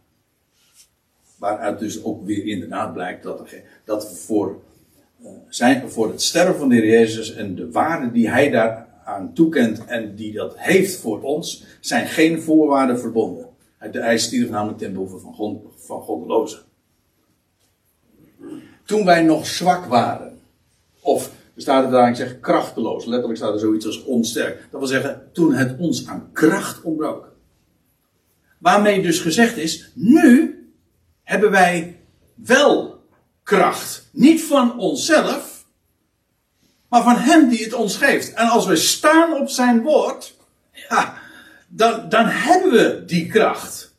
Waaruit 1.39 1.79
dus 1.79 2.05
ook 2.05 2.25
weer 2.27 2.47
inderdaad 2.47 2.93
blijkt 2.93 3.23
dat, 3.23 3.49
dat 3.85 4.19
voor, 4.19 4.61
uh, 5.23 5.29
zijn, 5.49 5.91
voor 5.91 6.09
het 6.09 6.23
sterven 6.23 6.57
van 6.57 6.69
de 6.69 6.75
Heer 6.75 6.89
Jezus 6.89 7.35
en 7.35 7.55
de 7.55 7.71
waarde 7.71 8.13
die 8.13 8.31
hij 8.31 8.51
daaraan 9.05 9.35
toekent 9.35 9.85
en 9.85 10.15
die 10.15 10.33
dat 10.33 10.55
heeft 10.57 10.97
voor 10.97 11.23
ons, 11.23 11.65
zijn 11.81 12.07
geen 12.07 12.43
voorwaarden 12.43 12.99
verbonden. 12.99 13.47
Hij, 13.79 13.91
hij 13.93 14.19
stierf 14.19 14.51
namelijk 14.51 14.79
ten 14.79 14.93
behoeve 14.93 15.19
van, 15.19 15.35
God, 15.35 15.63
van. 15.87 16.49
Toen 18.85 19.05
wij 19.05 19.23
nog 19.23 19.47
zwak 19.47 19.85
waren, 19.85 20.39
of 21.01 21.31
er 21.55 21.63
staat 21.63 21.85
er 21.85 21.91
daar, 21.91 22.09
ik 22.09 22.17
zeg 22.17 22.41
krachteloos. 22.41 23.05
Letterlijk 23.05 23.39
staat 23.39 23.53
er 23.53 23.59
zoiets 23.59 23.87
als 23.87 24.05
onsterk. 24.05 24.69
Dat 24.71 24.81
wil 24.81 24.89
zeggen, 24.89 25.29
toen 25.33 25.55
het 25.55 25.79
ons 25.79 26.07
aan 26.07 26.29
kracht 26.33 26.83
ontbrak. 26.83 27.33
Waarmee 28.59 29.03
dus 29.03 29.21
gezegd 29.21 29.57
is, 29.57 29.91
nu 29.95 30.59
hebben 31.23 31.51
wij 31.51 32.01
wel 32.35 33.03
kracht. 33.43 34.09
Niet 34.13 34.43
van 34.43 34.79
onszelf, 34.79 35.54
maar 36.95 37.03
van 37.03 37.17
Hem 37.17 37.49
die 37.49 37.65
het 37.65 37.73
ons 37.73 37.97
geeft. 37.97 38.33
En 38.33 38.47
als 38.47 38.67
we 38.67 38.77
staan 38.77 39.33
op 39.41 39.49
Zijn 39.49 39.83
woord, 39.83 40.37
ja, 40.89 41.15
dan, 41.69 42.09
dan 42.09 42.25
hebben 42.27 42.71
we 42.73 43.03
die 43.07 43.27
kracht. 43.27 43.95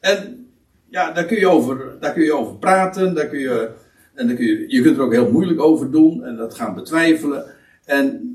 En 0.00 0.50
ja, 0.90 1.12
daar 1.12 1.24
kun 1.24 1.38
je 1.38 1.48
over, 1.48 1.96
daar 2.00 2.12
kun 2.12 2.22
je 2.22 2.32
over 2.32 2.54
praten, 2.54 3.14
daar 3.14 3.26
kun 3.26 3.38
je 3.38 3.70
en 4.14 4.26
dan 4.26 4.36
kun 4.36 4.46
je, 4.46 4.64
je 4.68 4.82
kunt 4.82 4.96
er 4.96 5.02
ook 5.02 5.12
heel 5.12 5.30
moeilijk 5.30 5.60
over 5.60 5.90
doen 5.90 6.24
en 6.24 6.36
dat 6.36 6.54
gaan 6.54 6.74
betwijfelen. 6.74 7.44
En 7.84 8.34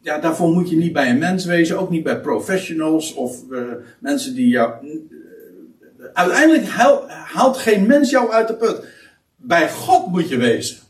ja, 0.00 0.18
daarvoor 0.18 0.52
moet 0.52 0.70
je 0.70 0.76
niet 0.76 0.92
bij 0.92 1.10
een 1.10 1.18
mens 1.18 1.44
wezen, 1.44 1.78
ook 1.78 1.90
niet 1.90 2.04
bij 2.04 2.20
professionals 2.20 3.14
of 3.14 3.36
uh, 3.50 3.62
mensen 3.98 4.34
die 4.34 4.48
jou. 4.48 4.86
Uh, 4.86 6.06
uiteindelijk 6.12 6.66
haalt 7.08 7.56
geen 7.56 7.86
mens 7.86 8.10
jou 8.10 8.30
uit 8.30 8.48
de 8.48 8.54
put. 8.54 8.84
Bij 9.36 9.70
God 9.70 10.06
moet 10.06 10.28
je 10.28 10.36
wezen. 10.36 10.88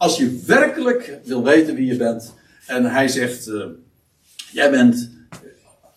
Als 0.00 0.16
je 0.16 0.42
werkelijk 0.46 1.18
wil 1.24 1.44
weten 1.44 1.74
wie 1.74 1.86
je 1.86 1.96
bent 1.96 2.34
en 2.66 2.84
hij 2.84 3.08
zegt: 3.08 3.46
uh, 3.46 3.64
Jij 4.52 4.70
bent. 4.70 5.10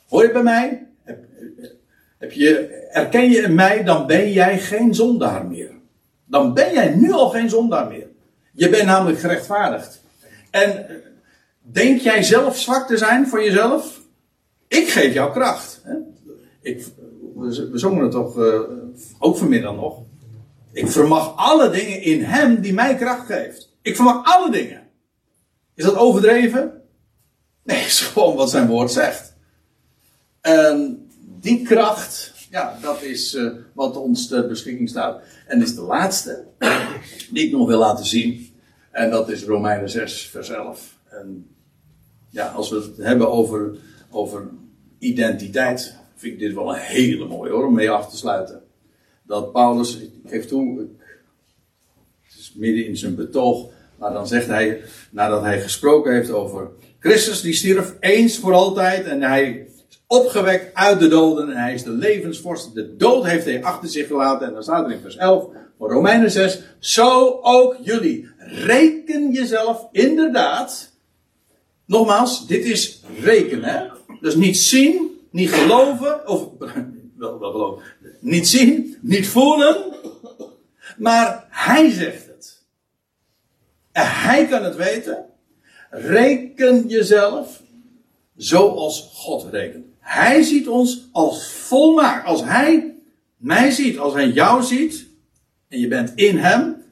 Hoor 0.08 0.24
je 0.24 0.32
bij 0.32 0.44
mij? 0.44 0.88
Heb, 1.04 1.26
heb 2.18 2.32
je, 2.32 2.68
erken 2.92 3.30
je 3.30 3.42
in 3.42 3.56
mij, 3.56 3.84
dan 3.84 4.08
ben 4.08 4.32
jij 4.32 4.60
geen 4.60 4.96
zondaar 4.96 5.46
meer 5.46 5.74
dan 6.34 6.54
ben 6.54 6.74
jij 6.74 6.96
nu 6.96 7.12
al 7.12 7.30
geen 7.30 7.50
zondaar 7.50 7.88
meer. 7.88 8.08
Je 8.52 8.70
bent 8.70 8.86
namelijk 8.86 9.20
gerechtvaardigd. 9.20 10.02
En 10.50 10.90
eh, 10.90 10.96
denk 11.62 12.02
jij 12.02 12.24
zelf 12.24 12.58
zwak 12.58 12.88
te 12.88 12.98
zijn 12.98 13.28
voor 13.28 13.44
jezelf? 13.44 14.02
Ik 14.68 14.90
geef 14.90 15.14
jou 15.14 15.32
kracht. 15.32 15.82
Ik, 16.62 16.86
we, 17.36 17.72
zongen 17.74 18.04
het 18.04 18.12
toch 18.12 18.38
uh, 18.38 18.60
ook 19.20 19.38
vanmiddag 19.38 19.76
nog. 19.76 20.02
Ik 20.72 20.88
vermag 20.88 21.34
alle 21.36 21.70
dingen 21.70 22.02
in 22.02 22.24
hem 22.24 22.62
die 22.62 22.74
mij 22.74 22.96
kracht 22.96 23.26
geeft. 23.26 23.73
Ik 23.84 23.96
vermag 23.96 24.26
alle 24.26 24.52
dingen. 24.52 24.88
Is 25.74 25.84
dat 25.84 25.96
overdreven? 25.96 26.82
Nee, 27.64 27.86
is 27.86 28.02
gewoon 28.02 28.36
wat 28.36 28.50
zijn 28.50 28.68
woord 28.68 28.92
zegt. 28.92 29.34
En 30.42 31.08
die 31.40 31.62
kracht, 31.62 32.34
ja, 32.50 32.78
dat 32.82 33.02
is 33.02 33.34
uh, 33.34 33.54
wat 33.74 33.98
ons 33.98 34.28
ter 34.28 34.48
beschikking 34.48 34.90
staat. 34.90 35.22
En 35.48 35.62
is 35.62 35.76
de 35.76 35.82
laatste 35.82 36.46
die 37.32 37.46
ik 37.46 37.52
nog 37.52 37.68
wil 37.68 37.80
laten 37.80 38.06
zien. 38.06 38.52
En 38.92 39.10
dat 39.10 39.30
is 39.30 39.44
Romeinen 39.44 39.90
6, 39.90 40.28
vers 40.28 40.50
11. 40.50 40.98
En 41.10 41.48
ja, 42.30 42.48
als 42.48 42.70
we 42.70 42.76
het 42.76 42.98
hebben 42.98 43.32
over, 43.32 43.78
over 44.10 44.50
identiteit, 45.00 45.96
vind 46.16 46.34
ik 46.34 46.40
dit 46.40 46.54
wel 46.54 46.74
een 46.74 46.82
hele 46.82 47.28
mooie 47.28 47.52
hoor, 47.52 47.66
om 47.66 47.74
mee 47.74 47.90
af 47.90 48.10
te 48.10 48.18
sluiten. 48.18 48.62
Dat 49.24 49.52
Paulus, 49.52 49.98
ik 49.98 50.12
geef 50.26 50.46
toe, 50.46 50.88
het 52.22 52.40
is 52.40 52.54
midden 52.56 52.86
in 52.86 52.98
zijn 52.98 53.16
betoog, 53.16 53.72
maar 54.04 54.14
dan 54.14 54.28
zegt 54.28 54.48
hij, 54.48 54.82
nadat 55.12 55.42
hij 55.42 55.62
gesproken 55.62 56.14
heeft 56.14 56.32
over 56.32 56.70
Christus, 57.00 57.42
die 57.42 57.54
stierf 57.54 57.94
eens 58.00 58.38
voor 58.38 58.54
altijd 58.54 59.06
en 59.06 59.22
hij 59.22 59.68
opgewekt 60.08 60.76
uit 60.76 61.00
de 61.00 61.08
doden 61.08 61.50
en 61.50 61.58
hij 61.58 61.74
is 61.74 61.84
de 61.84 61.90
levensvorst. 61.90 62.74
De 62.74 62.96
dood 62.96 63.26
heeft 63.26 63.46
hij 63.46 63.64
achter 63.64 63.90
zich 63.90 64.08
gelaten. 64.08 64.48
En 64.48 64.54
dan 64.54 64.64
staat 64.64 64.86
er 64.86 64.92
in 64.92 65.02
vers 65.02 65.18
11 65.18 65.48
van 65.78 65.90
Romeinen 65.90 66.32
6. 66.32 66.62
Zo 66.80 67.40
ook 67.42 67.78
jullie. 67.82 68.30
Reken 68.38 69.32
jezelf 69.32 69.88
inderdaad. 69.92 70.92
Nogmaals, 71.86 72.48
dit 72.48 72.66
is 72.66 73.02
rekenen. 73.22 73.92
Dus 74.22 74.36
niet 74.36 74.58
zien, 74.58 75.20
niet 75.32 75.52
geloven. 75.52 76.28
Of 76.28 76.48
wel, 77.18 77.40
wel 77.40 77.52
geloven. 77.52 77.84
Niet 78.20 78.48
zien, 78.48 78.98
niet 79.02 79.28
voelen. 79.28 79.94
Maar 80.98 81.46
hij 81.50 81.92
zegt. 81.92 82.23
En 83.94 84.06
hij 84.10 84.48
kan 84.48 84.64
het 84.64 84.76
weten. 84.76 85.26
Reken 85.90 86.88
jezelf 86.88 87.62
zoals 88.36 89.10
God 89.14 89.52
rekent. 89.52 89.86
Hij 90.00 90.42
ziet 90.42 90.68
ons 90.68 91.10
als 91.12 91.52
volmaakt. 91.52 92.26
Als 92.26 92.44
hij 92.44 92.96
mij 93.38 93.72
ziet, 93.72 93.98
als 93.98 94.14
hij 94.14 94.28
jou 94.28 94.64
ziet, 94.64 95.08
en 95.70 95.80
je 95.80 95.88
bent 95.88 96.12
in 96.16 96.38
hem, 96.38 96.84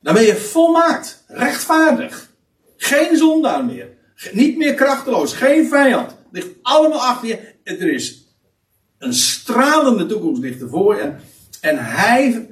dan 0.00 0.14
ben 0.14 0.22
je 0.22 0.36
volmaakt, 0.36 1.24
rechtvaardig. 1.28 2.30
Geen 2.76 3.16
zondaar 3.16 3.64
meer. 3.64 3.88
Niet 4.32 4.56
meer 4.56 4.74
krachteloos, 4.74 5.32
geen 5.32 5.68
vijand. 5.68 6.10
Het 6.10 6.18
ligt 6.30 6.48
allemaal 6.62 7.00
achter 7.00 7.28
je. 7.28 7.38
Er 7.64 7.92
is 7.92 8.24
een 8.98 9.14
stralende 9.14 10.06
toekomst 10.06 10.40
ligt 10.40 10.60
ervoor 10.60 10.96
je. 10.96 11.12
En 11.60 11.84
hij, 11.84 12.48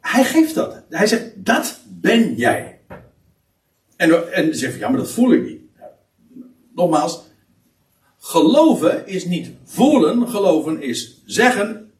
hij 0.00 0.24
geeft 0.24 0.54
dat. 0.54 0.82
Hij 0.88 1.06
zegt, 1.06 1.30
dat 1.36 1.79
ben 2.00 2.34
jij. 2.34 2.80
En, 3.96 4.32
en 4.32 4.54
zegt, 4.54 4.78
ja, 4.78 4.88
maar 4.88 4.98
dat 4.98 5.10
voel 5.10 5.32
ik 5.32 5.42
niet. 5.42 5.60
Nogmaals, 6.74 7.30
Geloven 8.22 9.06
is 9.06 9.24
niet 9.24 9.50
voelen, 9.64 10.28
geloven 10.28 10.82
is 10.82 11.22
zeggen 11.24 11.90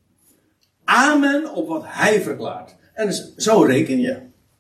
amen 0.85 1.55
op 1.55 1.69
wat 1.69 1.83
hij 1.87 2.21
verklaart. 2.21 2.75
En 2.95 3.07
dus, 3.07 3.35
zo 3.37 3.63
reken 3.63 4.01
je. 4.01 4.19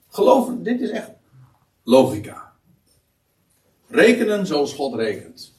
Geloven, 0.09 0.62
dit 0.62 0.80
is 0.80 0.91
echt 0.91 1.11
logica. 1.82 2.53
Rekenen 3.88 4.47
zoals 4.47 4.74
God 4.74 4.95
rekent. 4.95 5.59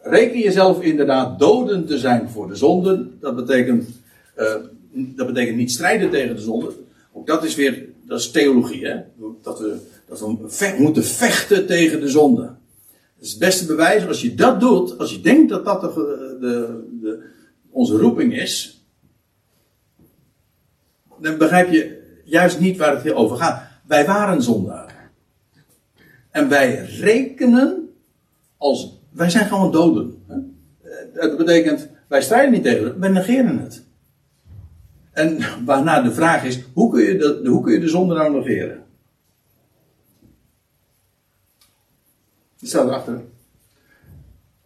Reken 0.00 0.38
jezelf 0.38 0.82
inderdaad 0.82 1.38
doden 1.38 1.86
te 1.86 1.98
zijn 1.98 2.28
voor 2.28 2.48
de 2.48 2.54
zonden. 2.54 3.16
Dat 3.20 3.36
betekent, 3.36 3.88
uh, 4.36 4.54
dat 4.92 5.26
betekent 5.26 5.56
niet 5.56 5.72
strijden 5.72 6.10
tegen 6.10 6.36
de 6.36 6.42
zonden. 6.42 6.72
Ook 7.12 7.26
dat 7.26 7.44
is 7.44 7.54
weer, 7.54 7.88
dat 8.06 8.20
is 8.20 8.30
theologie, 8.30 8.86
hè? 8.86 9.00
Dat 9.42 9.58
we, 9.58 9.76
dat 10.08 10.20
we 10.20 10.76
moeten 10.78 11.04
vechten 11.04 11.66
tegen 11.66 12.00
de 12.00 12.08
zonden 12.08 12.60
is 13.22 13.30
het 13.30 13.38
beste 13.38 13.66
bewijs. 13.66 14.06
Als 14.06 14.22
je 14.22 14.34
dat 14.34 14.60
doet, 14.60 14.98
als 14.98 15.12
je 15.12 15.20
denkt 15.20 15.48
dat 15.48 15.64
dat 15.64 15.80
de, 15.80 16.36
de, 16.40 16.84
de, 17.00 17.22
onze 17.70 17.96
roeping 17.96 18.36
is. 18.36 18.84
dan 21.20 21.38
begrijp 21.38 21.70
je 21.70 22.00
juist 22.24 22.60
niet 22.60 22.76
waar 22.76 22.94
het 22.94 23.02
hier 23.02 23.14
over 23.14 23.36
gaat. 23.36 23.62
Wij 23.86 24.06
waren 24.06 24.42
zondaar. 24.42 25.10
En 26.30 26.48
wij 26.48 26.84
rekenen 26.84 27.90
als. 28.56 29.00
Wij 29.10 29.30
zijn 29.30 29.46
gewoon 29.46 29.72
doden. 29.72 30.24
Hè? 30.26 30.34
Eh, 30.90 31.28
Dat 31.28 31.36
betekent, 31.36 31.88
wij 32.08 32.22
strijden 32.22 32.52
niet 32.52 32.62
tegen 32.62 33.00
wij 33.00 33.10
negeren 33.10 33.58
het. 33.58 33.84
En 35.12 35.38
waarna 35.64 36.00
de 36.00 36.12
vraag 36.12 36.44
is, 36.44 36.60
hoe 36.72 36.90
kun 36.90 37.02
je 37.02 37.16
de, 37.16 37.48
hoe 37.48 37.62
kun 37.62 37.72
je 37.72 37.80
de 37.80 37.88
zonde 37.88 38.14
nou 38.14 38.32
negeren? 38.32 38.84
Die 42.58 42.68
staat 42.68 42.86
erachter. 42.86 43.24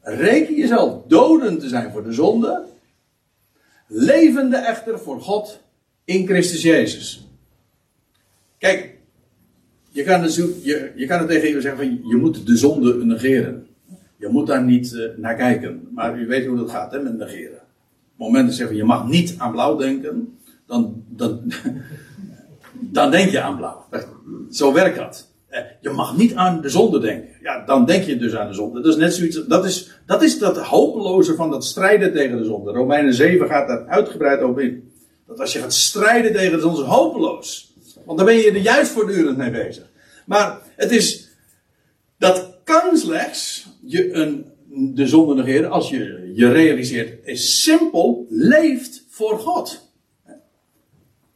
Reken 0.01 0.55
jezelf 0.55 1.03
doden 1.07 1.59
te 1.59 1.69
zijn 1.69 1.93
voor 1.93 2.05
de 2.05 2.13
zonde, 2.13 2.65
levende 3.87 4.57
echter 4.57 4.99
voor 4.99 5.21
God 5.21 5.61
in 6.05 6.27
Christus 6.27 6.63
Jezus. 6.63 7.29
Kijk, 8.59 8.95
je 9.91 10.03
kan, 10.03 10.23
het, 10.23 10.35
je, 10.35 10.93
je 10.95 11.07
kan 11.07 11.27
tegen 11.27 11.49
je 11.49 11.61
zeggen 11.61 11.85
van 11.85 12.09
je 12.09 12.17
moet 12.17 12.47
de 12.47 12.57
zonde 12.57 13.05
negeren. 13.05 13.67
Je 14.17 14.29
moet 14.29 14.47
daar 14.47 14.63
niet 14.65 14.95
eh, 14.95 15.09
naar 15.17 15.37
kijken. 15.37 15.89
Maar 15.95 16.19
u 16.19 16.27
weet 16.27 16.47
hoe 16.47 16.57
dat 16.57 16.71
gaat 16.71 16.93
hè, 16.93 17.03
met 17.03 17.17
negeren. 17.17 17.59
Op 17.59 18.25
het 18.25 18.27
moment 18.27 18.49
dat 18.49 18.57
je 18.57 18.67
van 18.67 18.77
je 18.77 18.85
mag 18.85 19.09
niet 19.09 19.35
aan 19.39 19.53
blauw 19.53 19.77
denken, 19.77 20.36
dan, 20.67 21.05
dan, 21.09 21.53
dan 22.99 23.11
denk 23.11 23.31
je 23.31 23.41
aan 23.41 23.57
blauw. 23.57 23.87
Zo 24.51 24.73
werkt 24.73 24.97
dat. 24.97 25.31
Eh, 25.49 25.61
Je 25.81 25.91
mag 25.91 26.17
niet 26.17 26.35
aan 26.35 26.61
de 26.61 26.69
zonde 26.69 27.01
denken. 27.01 27.29
Ja, 27.43 27.65
dan 27.65 27.85
denk 27.85 28.05
je 28.05 28.17
dus 28.17 28.35
aan 28.35 28.49
de 28.49 28.55
zonde. 28.55 28.81
Dat 28.81 28.93
is 28.93 28.99
net 28.99 29.15
zoiets. 29.15 29.47
Dat 29.47 29.65
is 29.65 29.91
dat, 30.07 30.23
is 30.23 30.39
dat 30.39 30.59
hopeloze 30.59 31.35
van 31.35 31.51
dat 31.51 31.65
strijden 31.65 32.13
tegen 32.13 32.39
de 32.39 32.45
zonde. 32.45 32.73
Romeinen 32.73 33.15
7 33.15 33.49
gaat 33.49 33.69
daar 33.69 33.87
uitgebreid 33.87 34.41
over 34.41 34.63
in. 34.63 34.91
Dat 35.27 35.41
als 35.41 35.53
je 35.53 35.59
gaat 35.59 35.75
strijden 35.75 36.33
tegen 36.33 36.53
de 36.53 36.61
zonde, 36.61 36.83
is 36.83 36.87
hopeloos. 36.87 37.75
Want 38.05 38.19
dan 38.19 38.27
ben 38.27 38.37
je 38.37 38.51
er 38.51 38.57
juist 38.57 38.91
voortdurend 38.91 39.37
mee 39.37 39.51
bezig. 39.51 39.85
Maar 40.27 40.59
het 40.77 40.91
is. 40.91 41.29
Dat 42.19 42.55
kan 42.65 42.97
slechts 42.97 43.67
je 43.85 44.13
een, 44.13 44.47
de 44.95 45.07
zonde 45.07 45.35
negeren 45.35 45.71
als 45.71 45.91
je 45.91 46.33
je 46.35 46.53
realiseert. 46.53 47.27
Is 47.27 47.63
simpel, 47.63 48.27
leeft 48.29 49.05
voor 49.09 49.39
God. 49.39 49.86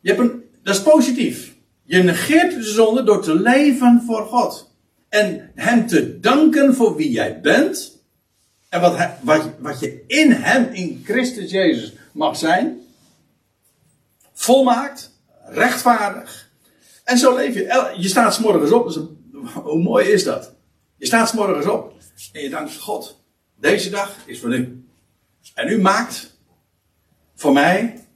Je 0.00 0.08
hebt 0.08 0.20
een, 0.20 0.44
dat 0.62 0.74
is 0.74 0.82
positief. 0.82 1.54
Je 1.82 2.02
negeert 2.02 2.54
de 2.54 2.62
zonde 2.62 3.02
door 3.02 3.22
te 3.22 3.34
leven 3.34 4.02
voor 4.06 4.26
God. 4.26 4.74
En 5.08 5.50
Hem 5.54 5.86
te 5.86 6.20
danken 6.20 6.74
voor 6.74 6.96
wie 6.96 7.10
jij 7.10 7.40
bent. 7.40 8.02
En 8.68 8.80
wat, 8.80 8.96
wat, 9.20 9.50
wat 9.58 9.80
je 9.80 10.04
in 10.06 10.32
Hem, 10.32 10.72
in 10.72 11.02
Christus 11.04 11.50
Jezus, 11.50 11.92
mag 12.12 12.36
zijn. 12.36 12.80
Volmaakt, 14.32 15.10
rechtvaardig. 15.44 16.50
En 17.04 17.18
zo 17.18 17.36
leef 17.36 17.54
je. 17.54 17.94
Je 17.96 18.08
staat 18.08 18.34
's 18.34 18.38
morgens 18.38 18.70
op. 18.70 19.08
Hoe 19.54 19.82
mooi 19.82 20.08
is 20.08 20.24
dat? 20.24 20.54
Je 20.96 21.06
staat 21.06 21.28
's 21.28 21.32
morgens 21.32 21.66
op. 21.66 21.94
En 22.32 22.42
je 22.42 22.50
dankt 22.50 22.76
God. 22.76 23.22
Deze 23.56 23.90
dag 23.90 24.16
is 24.26 24.40
voor 24.40 24.54
u. 24.54 24.84
En 25.54 25.68
u 25.68 25.78
maakt 25.80 26.38
voor 27.34 27.52
mij 27.52 28.08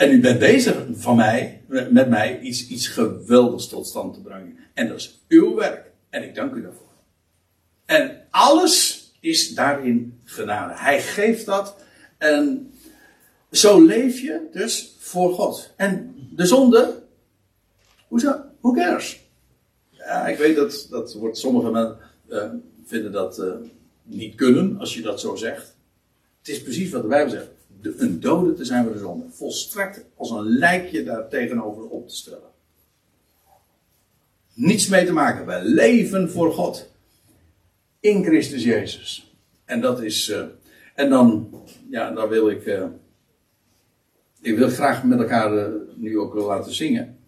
En 0.00 0.10
u 0.10 0.20
bent 0.20 0.38
bezig 0.38 0.86
van 0.92 1.16
mij, 1.16 1.62
met 1.90 2.08
mij 2.08 2.40
iets, 2.40 2.68
iets 2.68 2.86
geweldigs 2.86 3.68
tot 3.68 3.86
stand 3.86 4.14
te 4.14 4.20
brengen. 4.20 4.56
En 4.74 4.88
dat 4.88 4.96
is 4.96 5.20
uw 5.28 5.54
werk. 5.54 5.90
En 6.10 6.22
ik 6.22 6.34
dank 6.34 6.54
u 6.54 6.62
daarvoor. 6.62 6.92
En 7.84 8.26
alles 8.30 9.04
is 9.20 9.54
daarin 9.54 10.20
genade. 10.24 10.74
Hij 10.76 11.02
geeft 11.02 11.46
dat. 11.46 11.76
En 12.18 12.72
zo 13.50 13.84
leef 13.84 14.20
je 14.20 14.48
dus 14.52 14.96
voor 14.98 15.32
God. 15.34 15.72
En 15.76 16.14
de 16.30 16.46
zonde, 16.46 17.02
hoezo? 18.08 18.40
Who 18.60 18.72
cares? 18.72 19.20
Ja, 19.90 20.26
ik 20.26 20.38
weet 20.38 20.56
dat, 20.56 20.86
dat 20.90 21.14
wordt, 21.14 21.38
sommige 21.38 21.70
mensen 21.70 21.98
eh, 22.28 22.50
vinden 22.84 23.12
dat 23.12 23.38
eh, 23.38 23.52
niet 24.02 24.34
kunnen 24.34 24.78
als 24.78 24.94
je 24.94 25.02
dat 25.02 25.20
zo 25.20 25.36
zegt. 25.36 25.76
Het 26.38 26.48
is 26.48 26.62
precies 26.62 26.90
wat 26.90 27.02
de 27.02 27.08
Bijbel 27.08 27.30
zegt. 27.30 27.48
Een 27.82 28.20
dode 28.20 28.52
te 28.54 28.64
zijn 28.64 28.84
voor 28.84 28.92
de 28.92 28.98
zonde. 28.98 29.24
Volstrekt 29.30 30.04
als 30.16 30.30
een 30.30 30.44
lijkje 30.44 31.04
daar 31.04 31.28
tegenover 31.28 31.88
op 31.88 32.08
te 32.08 32.16
stellen. 32.16 32.48
Niets 34.54 34.88
mee 34.88 35.06
te 35.06 35.12
maken. 35.12 35.46
Wij 35.46 35.64
leven 35.64 36.30
voor 36.30 36.52
God. 36.52 36.90
In 38.00 38.24
Christus 38.24 38.64
Jezus. 38.64 39.34
En 39.64 39.80
dat 39.80 40.02
is. 40.02 40.28
eh, 40.28 40.44
en 40.94 41.10
dan, 41.10 41.54
ja, 41.90 42.10
dan 42.12 42.28
wil 42.28 42.48
ik. 42.48 42.66
eh, 42.66 42.84
ik 44.40 44.56
wil 44.56 44.68
graag 44.68 45.04
met 45.04 45.18
elkaar 45.18 45.56
eh, 45.56 45.72
nu 45.94 46.18
ook 46.18 46.34
laten 46.34 46.74
zingen. 46.74 47.18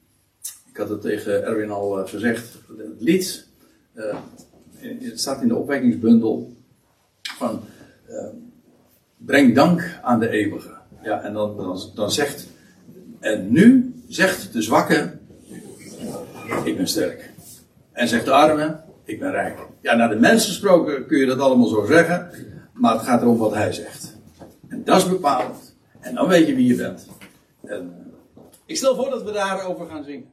Ik 0.71 0.77
had 0.77 0.89
het 0.89 1.01
tegen 1.01 1.45
Erwin 1.45 1.71
al 1.71 2.07
gezegd. 2.07 2.55
Het 2.79 3.01
lied. 3.01 3.47
het 4.75 5.21
staat 5.21 5.43
in 5.43 5.49
de 5.49 5.57
opwekkingsbundel. 5.57 6.57
Van. 7.23 7.61
Breng 9.27 9.55
dank 9.55 9.99
aan 10.03 10.21
de 10.21 10.29
eeuwige. 10.29 10.71
Ja, 11.03 11.23
en 11.23 11.33
dan, 11.33 11.81
dan, 11.95 12.11
zegt. 12.11 12.47
En 13.21 13.53
nu 13.53 13.95
zegt 14.09 14.53
de 14.53 14.63
zwakke. 14.63 15.19
Ik 16.65 16.77
ben 16.77 16.87
sterk. 16.87 17.31
En 17.93 18.09
zegt 18.09 18.25
de 18.25 18.33
arme. 18.33 18.81
Ik 19.05 19.19
ben 19.19 19.31
rijk. 19.31 19.59
Ja, 19.81 19.95
naar 19.95 20.09
de 20.09 20.21
mensen 20.21 20.49
gesproken 20.49 21.07
kun 21.07 21.19
je 21.19 21.27
dat 21.27 21.39
allemaal 21.39 21.67
zo 21.67 21.85
zeggen. 21.85 22.31
Maar 22.73 22.93
het 22.93 23.03
gaat 23.03 23.23
erom 23.23 23.39
wat 23.39 23.55
hij 23.55 23.73
zegt. 23.73 24.17
En 24.69 24.85
dat 24.85 24.97
is 24.97 25.09
bepalend. 25.09 25.77
En 26.01 26.15
dan 26.15 26.29
weet 26.29 26.47
je 26.47 26.55
wie 26.55 26.67
je 26.67 26.77
bent. 26.77 27.09
En, 27.65 27.93
ik 28.67 28.77
stel 28.77 28.95
voor 28.95 29.11
dat 29.11 29.23
we 29.23 29.33
daarover 29.33 29.87
gaan 29.87 30.05
zingen. 30.05 30.27